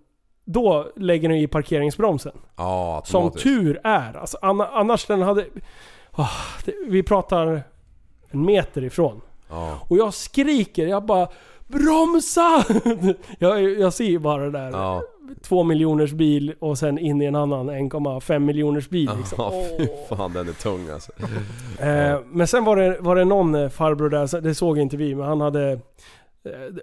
[0.46, 2.32] då lägger han i parkeringsbromsen.
[2.56, 4.18] Ja, Som tur är.
[4.18, 5.46] Alltså, anna- annars den hade...
[6.12, 6.30] Ah,
[6.66, 7.64] det, vi pratar
[8.30, 9.22] en meter ifrån.
[9.50, 9.80] Ja.
[9.90, 11.28] Och jag skriker, jag bara
[11.68, 12.64] BROMSA!
[13.40, 14.72] jag, jag ser ju bara det där.
[15.42, 19.36] Två miljoners bil och sen in i en annan 1,5 miljoners bil liksom.
[19.38, 21.12] Ja, fy fan den är tung alltså.
[21.80, 25.16] Eh, men sen var det, var det någon eh, farbror där, det såg inte vi,
[25.16, 25.72] men han hade...
[25.72, 25.80] eh,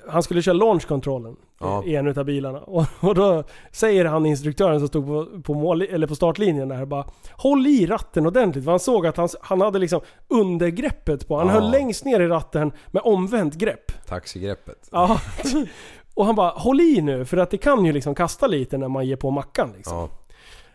[0.09, 1.83] Han skulle köra launchkontrollen Ja.
[1.87, 2.59] i en utav bilarna.
[2.67, 6.85] Och, och då säger han instruktören som stod på, på, mål, eller på startlinjen där
[6.85, 8.65] bara Håll i ratten ordentligt.
[8.65, 11.37] För han såg att han, han hade liksom undergreppet på.
[11.39, 11.53] Han Ja.
[11.53, 14.07] höll längst ner i ratten med omvänt grepp.
[14.09, 14.89] Taxigreppet.
[14.93, 15.21] Ja.
[16.15, 18.89] Och han bara Håll i nu för att det kan ju liksom kasta lite när
[18.89, 19.97] man ger på mackan liksom.
[19.97, 20.09] Ja.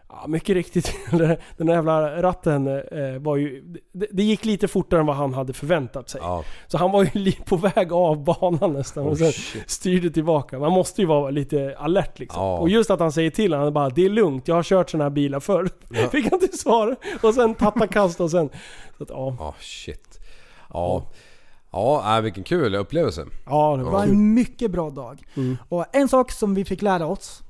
[0.09, 0.95] Ja, mycket riktigt.
[1.57, 3.63] Den där jävla ratten eh, var ju...
[3.91, 6.21] Det, det gick lite fortare än vad han hade förväntat sig.
[6.23, 6.43] Ja.
[6.67, 9.69] Så han var ju på väg av banan nästan Oh, och sen shit.
[9.69, 10.59] styrde tillbaka.
[10.59, 12.43] Man måste ju vara lite alert liksom.
[12.43, 12.57] Ja.
[12.57, 15.03] Och just att han säger till honom bara Det är lugnt, jag har kört sådana
[15.03, 15.69] här bilar förr.
[15.89, 16.07] Ja.
[16.11, 16.95] Fick han till svar.
[17.23, 18.49] Och sen tattakast och sen...
[18.97, 19.35] Så att, ja.
[19.39, 20.19] Ja, shit.
[20.73, 21.03] Ja.
[21.71, 23.25] Ja, äh, vilken kul upplevelse.
[23.45, 24.13] Ja, det var kul.
[24.13, 25.23] en mycket bra dag.
[25.35, 25.57] Mm.
[25.69, 27.43] Och en sak som vi fick lära oss.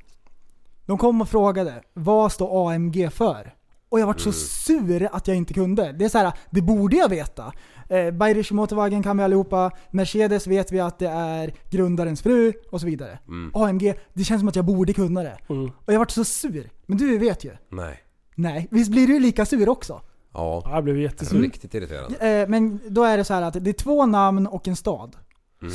[0.85, 3.53] De kom och frågade, vad står AMG för?
[3.89, 5.91] Och jag vart så sur att jag inte kunde.
[5.91, 7.53] Det är så här, det borde jag veta.
[7.89, 9.71] Eh, Bayerische Motorwagen kan vi allihopa.
[9.91, 13.19] Mercedes vet vi att det är grundarens fru och så vidare.
[13.27, 13.51] Mm.
[13.55, 15.37] AMG, det känns som att jag borde kunna det.
[15.49, 15.71] Mm.
[15.85, 16.69] Och jag vart så sur.
[16.85, 17.51] Men du vet ju.
[17.69, 17.99] Nej.
[18.35, 20.01] Nej, visst blir du lika sur också?
[20.37, 20.61] Ja.
[20.65, 21.41] Ja, Jag blev jättesur.
[21.41, 22.11] Riktigt irriterad.
[22.19, 25.15] Eh, men då är det så här att det är två namn och en stad.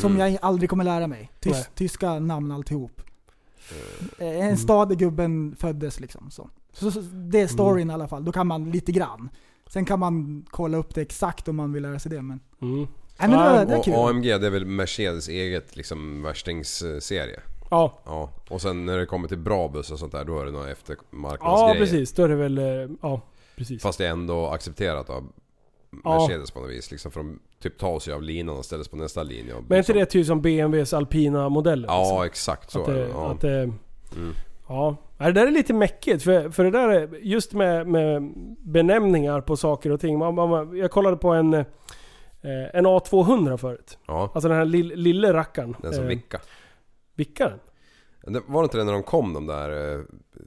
[0.00, 1.30] Som jag aldrig kommer lära mig.
[1.40, 1.66] Tys- Nej.
[1.74, 3.02] tyska namn alltihop.
[4.18, 6.30] Eh, En stad där gubben föddes liksom.
[6.30, 6.50] Så.
[6.72, 8.24] Så, så det är storyn i alla fall.
[8.24, 9.28] Då kan man lite grann.
[9.66, 12.22] Sen kan man kolla upp det exakt om man vill lära sig det.
[12.22, 12.76] Men, Mm.
[13.18, 13.94] Nej, men det, var, det är Och kul.
[13.94, 17.40] AMG det är väl Mercedes eget liksom värstingserie.
[17.70, 17.98] Ja.
[18.04, 18.30] Ja.
[18.48, 20.66] Och sen när det kommer till bra buss och sånt där då är det några
[20.66, 21.78] Ja, eftermarknadsgrejer.
[21.78, 22.12] precis.
[22.12, 22.58] Då är det väl...
[22.58, 22.64] eh,
[23.02, 23.20] Ja,
[23.62, 23.82] precis.
[23.82, 25.32] Fast det är ändå accepterat av
[26.04, 26.18] Ja.
[26.20, 26.90] Mercedes på något vis.
[26.90, 29.44] Liksom för de typ tas ju av linan och ställs på nästa linje.
[29.44, 31.88] Men är inte liksom- det typ som BMWs alpina modeller?
[31.88, 32.24] Ja liksom?
[32.24, 33.08] exakt så att är det.
[33.08, 33.30] Ja.
[33.32, 33.74] att det, Mm.
[34.68, 34.96] ja.
[35.18, 39.40] Ja, det där är lite mäckigt, för, för det där är just med, med benämningar
[39.40, 40.18] på saker och ting.
[40.18, 41.64] Man, man, jag kollade på en, eh,
[42.74, 43.98] en A200 förut.
[44.06, 45.76] Ja, Alltså den här lill, lille rackaren.
[45.82, 46.40] den som Eh, vickar.
[47.14, 47.58] Vickaren?
[48.26, 50.00] Det- Var det inte det när de kom de där eh,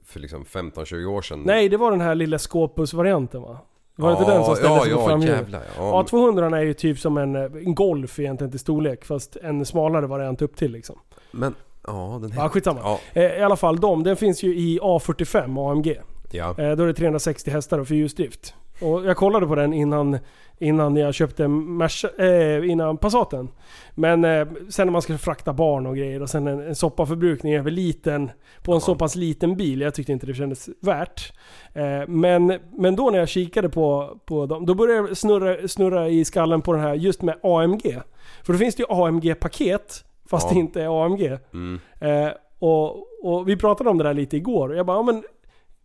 [0.06, 1.42] för liksom 15-20 år sedan?
[1.46, 3.58] Nej, det var den här lilla skåpbuss-varianten va?
[3.98, 6.02] Var det ja, inte den som ställdes Ja, på ja jävlar ja.
[6.02, 10.42] A200 är ju typ som en, en Golf egentligen till storlek, fast en smalare variant
[10.42, 10.98] upp till liksom.
[11.30, 11.54] Men,
[11.86, 12.48] ja den Ja, här...
[12.48, 12.80] skitsamma.
[12.82, 16.00] Ja, Eh, I alla fall de, den finns ju i A45 AMG.
[16.30, 16.48] ja.
[16.50, 18.54] Eh, Då är det 360 hästar och fyrhjulsdrift.
[18.80, 20.18] Och jag kollade på den innan,
[20.58, 23.48] innan jag köpte Merca, eh, innan Passaten.
[23.94, 27.54] Men eh, sen när man ska frakta barn och grejer och sen en, en soppaförbrukning
[27.54, 28.30] över liten
[28.62, 29.80] på en så pass liten bil.
[29.80, 31.32] Jag tyckte inte det kändes värt.
[31.74, 36.08] Eh, men, men då när jag kikade på, på dem, då började jag snurra, snurra
[36.08, 38.00] i skallen på den här just med AMG.
[38.42, 40.54] För då finns det ju AMG-paket, fast Ja.
[40.54, 41.38] det inte är AMG.
[41.52, 41.80] Mm.
[42.00, 45.22] Eh, och, och vi pratade om det där lite igår och jag bara, ja, men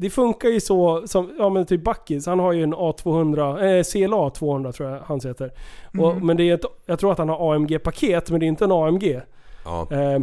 [0.01, 3.83] det funkar ju så som, ja men typ Backis, han har ju en A200, eh,
[3.83, 5.51] CLA 200 tror jag hans heter.
[5.99, 6.25] Och, Mm.
[6.27, 8.71] men det är ett, jag tror att han har AMG-paket, men det är inte en
[8.71, 9.21] AMG.
[9.65, 9.87] ja.
[9.91, 10.19] Eh,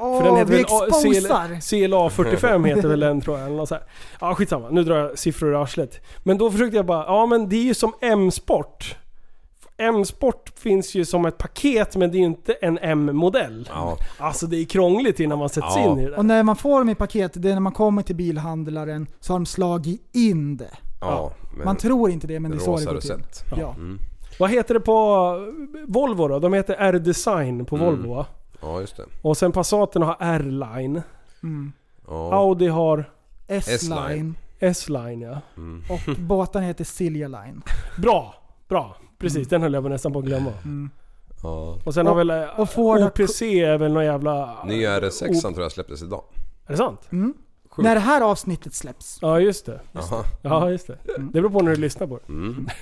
[0.00, 1.60] Åh, för den heter vi väl!
[1.88, 3.84] CLA 45 heter väl den tror jag, eller så här.
[4.20, 6.00] Ja skitsamma, nu drar jag siffror i arslet.
[6.22, 8.96] Men då försökte jag bara, ja men det är ju som M-sport.
[9.78, 13.68] M-sport finns ju som ett paket men det är ju inte en M-modell.
[13.72, 13.96] ja.
[14.18, 15.92] Alltså det är krångligt innan man sätts Ja.
[15.92, 16.18] in i det där.
[16.18, 19.32] Och när man får dem i paket, det är när man kommer till bilhandlaren så
[19.32, 20.70] har de slagit in det.
[21.00, 21.32] ja.
[21.64, 23.22] Man tror inte det men det är så det går till.
[23.56, 23.74] Ja.
[23.74, 23.98] Mm.
[24.38, 25.32] Vad heter det på
[25.88, 26.38] Volvo då?
[26.38, 27.86] De heter R-Design på Mm.
[27.88, 28.26] Volvo va?
[28.60, 29.04] Ja, just det.
[29.22, 31.02] Och sen Passaten har R-Line.
[31.42, 31.72] Mm.
[32.08, 32.34] Ja.
[32.34, 33.10] Audi har
[33.46, 34.34] S-line.
[34.58, 35.40] S-Line ja.
[35.56, 35.82] Mm.
[35.90, 37.62] Och båten heter Silja Line.
[38.02, 38.34] Bra!
[38.68, 38.96] Bra!
[39.18, 40.52] Precis, den höll jag nästan på att glömma.
[40.64, 40.90] Mm.
[41.42, 41.78] ja.
[41.84, 44.64] Och sen Och- har väl eh, och Ford OPC är väl någon jävla...
[44.64, 46.22] Nya RS6 O- tror jag släpptes idag.
[46.66, 47.08] Är det sant?
[47.12, 47.34] Mm.
[47.70, 47.84] Sjukt.
[47.84, 49.18] När det här avsnittet släpps.
[49.22, 49.80] Ja just det.
[49.92, 50.24] Jaha.
[50.42, 50.98] Ja just det.
[51.18, 52.32] Det beror på när du lyssnar på det.
[52.32, 52.68] Mm.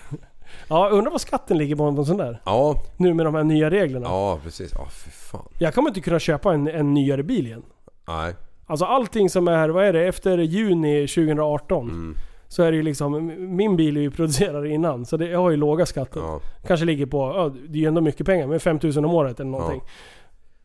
[0.68, 2.40] Ja, undrar vad skatten ligger på en sån där.
[2.44, 4.06] Ja, Nu med de här nya reglerna.
[4.08, 4.72] ja precis.
[4.74, 5.48] Ja, fy fan.
[5.58, 7.62] Jag kommer inte kunna köpa en, en nyare bil igen.
[8.08, 8.34] Nej.
[8.66, 11.88] Alltså allting som är, vad är det, efter juni 2018.
[11.90, 12.14] Mm.
[12.48, 15.06] Så är det ju liksom, min bil är ju producerad innan.
[15.06, 16.20] Så det, jag har ju låga skatter.
[16.20, 16.40] Ja.
[16.66, 19.50] Kanske ligger på, ja, det är ju ändå mycket pengar, men 5000 om året eller
[19.50, 19.80] någonting.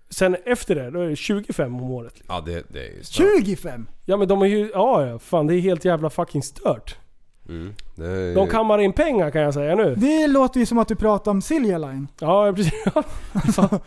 [0.10, 2.14] Sen efter det, då är det 25 om året.
[2.16, 2.36] liksom.
[2.36, 3.46] Ja, det, det är ju stört.
[3.46, 3.88] 25!
[4.06, 6.98] Ja men de är ju, ja ja, fan det är helt jävla fucking stört.
[7.50, 7.74] Mm.
[7.96, 8.36] Det är...
[8.36, 9.96] De kammar in pengar kan jag säga nu.
[9.96, 12.08] Det låter ju som att du pratar om Silja Line.
[12.20, 12.74] Ja precis.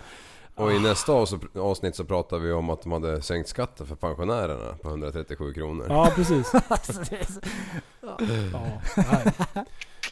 [0.56, 3.94] Och i nästa avs- avsnitt så pratar vi om att de hade sänkt skatten för
[3.94, 5.86] pensionärerna på 137 kronor.
[5.88, 6.52] Ja precis.
[8.02, 8.16] Ja,
[8.96, 9.32] nej.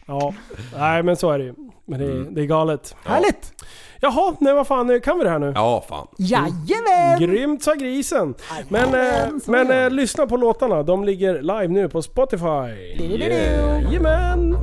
[0.06, 0.34] ja,
[0.78, 1.54] nej men så är det ju.
[1.84, 2.34] Men det, är- Mm.
[2.34, 2.96] det är galet.
[3.04, 3.52] Härligt!
[4.00, 5.52] Jaha, nej vad fan, kan vi det här nu?
[5.54, 6.06] Ja, fan.
[6.18, 7.18] Jajamän!
[7.20, 8.34] Grymt sa grisen!
[8.68, 12.44] Men, eh, men eh, lyssna på låtarna, de ligger live nu på Spotify.
[12.44, 13.82] Yeah.
[13.82, 14.56] Jajamän!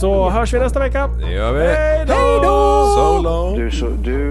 [0.00, 1.06] Så hörs vi nästa vecka.
[1.06, 1.60] Det gör vi.
[1.66, 2.14] Hej då!
[2.14, 2.86] Hej då!
[2.96, 3.58] So long.
[3.58, 4.30] Du, så, du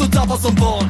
[0.00, 0.88] som, tappad som, barn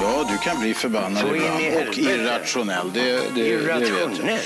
[0.00, 2.92] Ja, du kan bli förbannad Så in i ibland och irrationell.
[2.92, 3.88] Det, det, det vet jag.
[3.88, 4.38] Irrationell.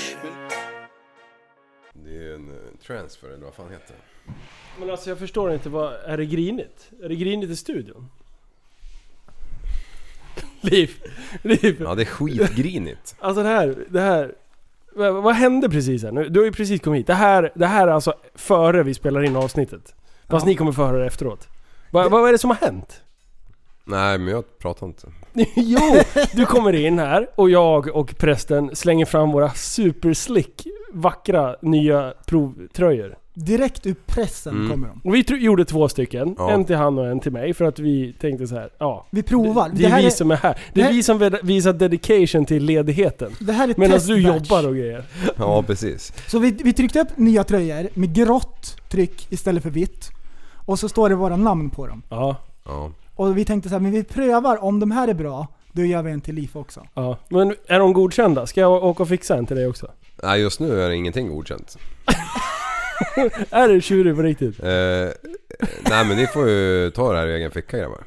[1.93, 2.55] Det är en uh,
[2.87, 4.33] transfer eller vad fan heter det?
[4.79, 6.91] Men alltså jag förstår inte, vad, är det grinigt?
[7.03, 8.09] Är det grinigt i studion?
[10.61, 10.91] Liv,
[11.41, 11.77] Liv.
[11.79, 13.15] Ja, det är skitgrinigt.
[13.19, 14.35] Alltså det här, det här.
[14.95, 16.11] Vad, vad hände precis här?
[16.11, 17.07] Nu, du har ju precis kommit hit.
[17.07, 19.95] Det här, det här är alltså före vi spelar in avsnittet.
[20.27, 20.49] Fast Ja.
[20.49, 21.47] ni kommer få höra det efteråt.
[21.91, 23.01] Va, vad är det som har hänt?
[23.85, 25.07] Nej, men jag pratar inte.
[25.55, 25.79] jo!
[26.33, 33.15] Du kommer in här och jag och prästen slänger fram våra superslick, vackra nya provtröjor.
[33.33, 34.71] Direkt ur pressen Mm.
[34.71, 35.01] kommer de.
[35.03, 36.35] Och vi tro- gjorde två stycken.
[36.37, 36.51] Ja.
[36.51, 37.53] En till han och en till mig.
[37.53, 39.07] För att vi tänkte så här, ja.
[39.11, 39.69] Vi provar.
[39.73, 40.53] Det är här vi är, som är här.
[40.53, 43.31] Det det är här- vi som ved- visar dedication till ledigheten.
[43.39, 44.49] det här är Medan du testbatch.
[44.49, 45.03] jobbar och grejer.
[45.37, 46.13] Ja, precis.
[46.27, 50.09] Så vi, vi tryckte upp nya tröjor med grått tryck istället för vitt.
[50.69, 52.03] Och så står det våra namn på dem.
[52.09, 52.35] Ja,
[52.65, 52.91] Ja.
[53.15, 56.01] Och vi tänkte så här, men vi prövar om de här är bra, då gör
[56.03, 56.87] vi en till LIF också.
[56.93, 57.17] ja.
[57.29, 58.47] Men är de godkända?
[58.47, 59.87] Ska jag åka och fixa en till dig också?
[60.23, 61.77] Nej, just nu är det ingenting godkänt.
[63.49, 64.59] Är du tjurig på riktigt?
[64.63, 64.67] Eh,
[65.89, 68.03] nej men ni får ju ta det här i egen ficka grabbar.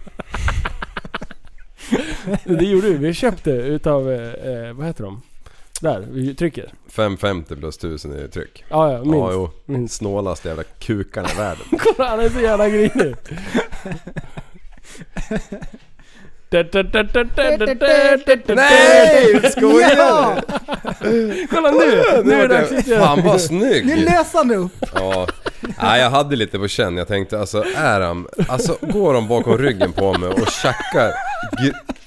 [2.58, 2.96] Det gjorde vi.
[2.96, 5.22] Vi köpte utav, eh, eh, vad heter de?
[5.82, 6.72] Där, vi trycker.
[6.88, 8.64] 550 plus 1000 i tryck.
[8.68, 9.16] Ja, ja, minst.
[9.16, 9.50] Ja, jo.
[9.64, 9.94] minst.
[9.94, 11.64] Snålaste jävla kukarna i världen.
[11.78, 13.14] Kolla han är så jävla grinig.
[18.48, 19.50] Nej!
[19.52, 20.36] Skojar Ja!
[21.50, 22.22] Kolla nu!
[22.24, 23.86] Nu är det dags att göra- Fan vad snygg!
[23.86, 24.72] Nu är näsan upp!
[24.94, 25.26] Ja.
[25.82, 26.96] Nej, jag hade lite på känn.
[26.96, 28.26] Jag tänkte alltså, är han...
[28.48, 31.12] Alltså går de bakom ryggen på mig och tjackar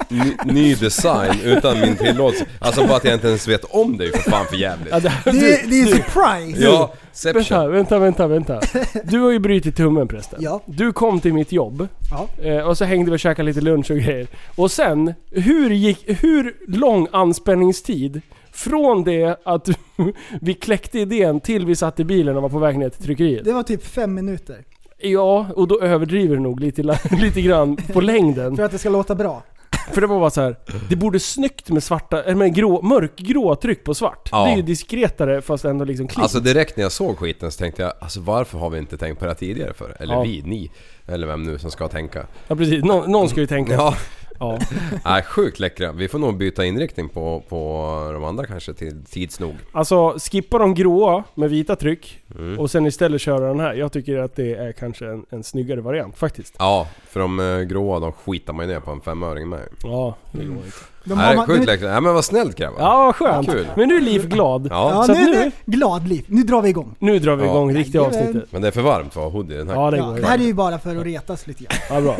[0.10, 2.46] ny, ny design utan min tillåtelse?
[2.60, 4.88] Alltså bara att jag inte ens vet om det är ju för fan för jävligt.
[4.92, 5.30] Ja, det, Det
[5.62, 6.64] är, det är en surprise!
[6.64, 8.62] Ja, Vänta, vänta, vänta, vänta.
[9.04, 10.40] Du har ju brutit tummen prästen.
[10.42, 10.62] Ja.
[10.66, 11.88] Du kom till mitt jobb.
[12.12, 12.44] Ja.
[12.44, 14.28] Eh, och så hängde vi och käkade lite lunch och grejer.
[14.56, 18.22] Och sen, hur gick, hur lång anspänningstid
[18.56, 19.70] från det att
[20.42, 23.46] vi kläckte idén till vi satt i bilen och var på väg ner till tryckeriet?
[23.46, 24.64] Det var typ fem minuter.
[24.98, 26.82] Ja, och då överdriver du nog lite,
[27.22, 28.56] lite grann på längden.
[28.56, 29.44] För att det ska låta bra.
[29.92, 30.56] För det var bara så här.
[30.90, 34.30] det borde snyggt med svarta, eller med grå, mörkgrå tryck på svart.
[34.32, 34.46] Ja.
[34.46, 36.24] Det är ju diskretare fast ändå liksom clean.
[36.24, 39.20] Alltså direkt när jag såg skiten så tänkte jag, alltså varför har vi inte tänkt
[39.20, 39.96] på det här tidigare för?
[40.00, 40.22] Eller Ja.
[40.22, 40.72] vi, ni.
[41.08, 42.26] Eller vem nu som ska tänka.
[42.48, 43.74] ja precis, Nå, någon ska ju tänka.
[43.74, 43.96] Ja,
[44.40, 44.60] Ja.
[45.06, 45.92] nej, sjukt läckra.
[45.92, 49.56] Vi får nog byta inriktning på, på de andra kanske till tids nog.
[49.72, 52.60] Alltså skippa de gråa med vita tryck Mm.
[52.60, 53.74] och sen istället köra den här.
[53.74, 56.56] Jag tycker att det är kanske en, en snyggare variant faktiskt.
[56.60, 59.62] Ja, för de eh, gråa de skitar man ju ner på en femöring med.
[59.84, 60.78] Ja, det går inte.
[61.06, 61.92] De Nej, man- sjukt nu- läckra.
[61.92, 62.80] Nej men vad snällt grabbar.
[62.80, 63.50] Ja, skönt.
[63.50, 63.68] Kul.
[63.76, 64.68] Men nu är Liv glad.
[64.72, 64.92] Ja.
[64.92, 66.26] Ja, Så nu nu- glad liv.
[66.28, 66.96] Nu drar vi igång.
[67.00, 67.50] Nu drar vi Ja.
[67.50, 68.28] igång riktiga Jajamän.
[68.28, 68.52] avsnittet.
[68.52, 69.76] Men det är för varmt för att ha hoodie den här.
[69.76, 71.78] Ja, det Ja, det här är ju bara för att retas lite grann.
[71.90, 72.16] Ja, bra.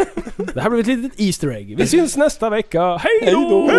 [0.54, 1.78] Det här blir ett litet Easter egg.
[1.78, 2.98] Vi syns nästa vecka.
[2.98, 3.70] Hej då!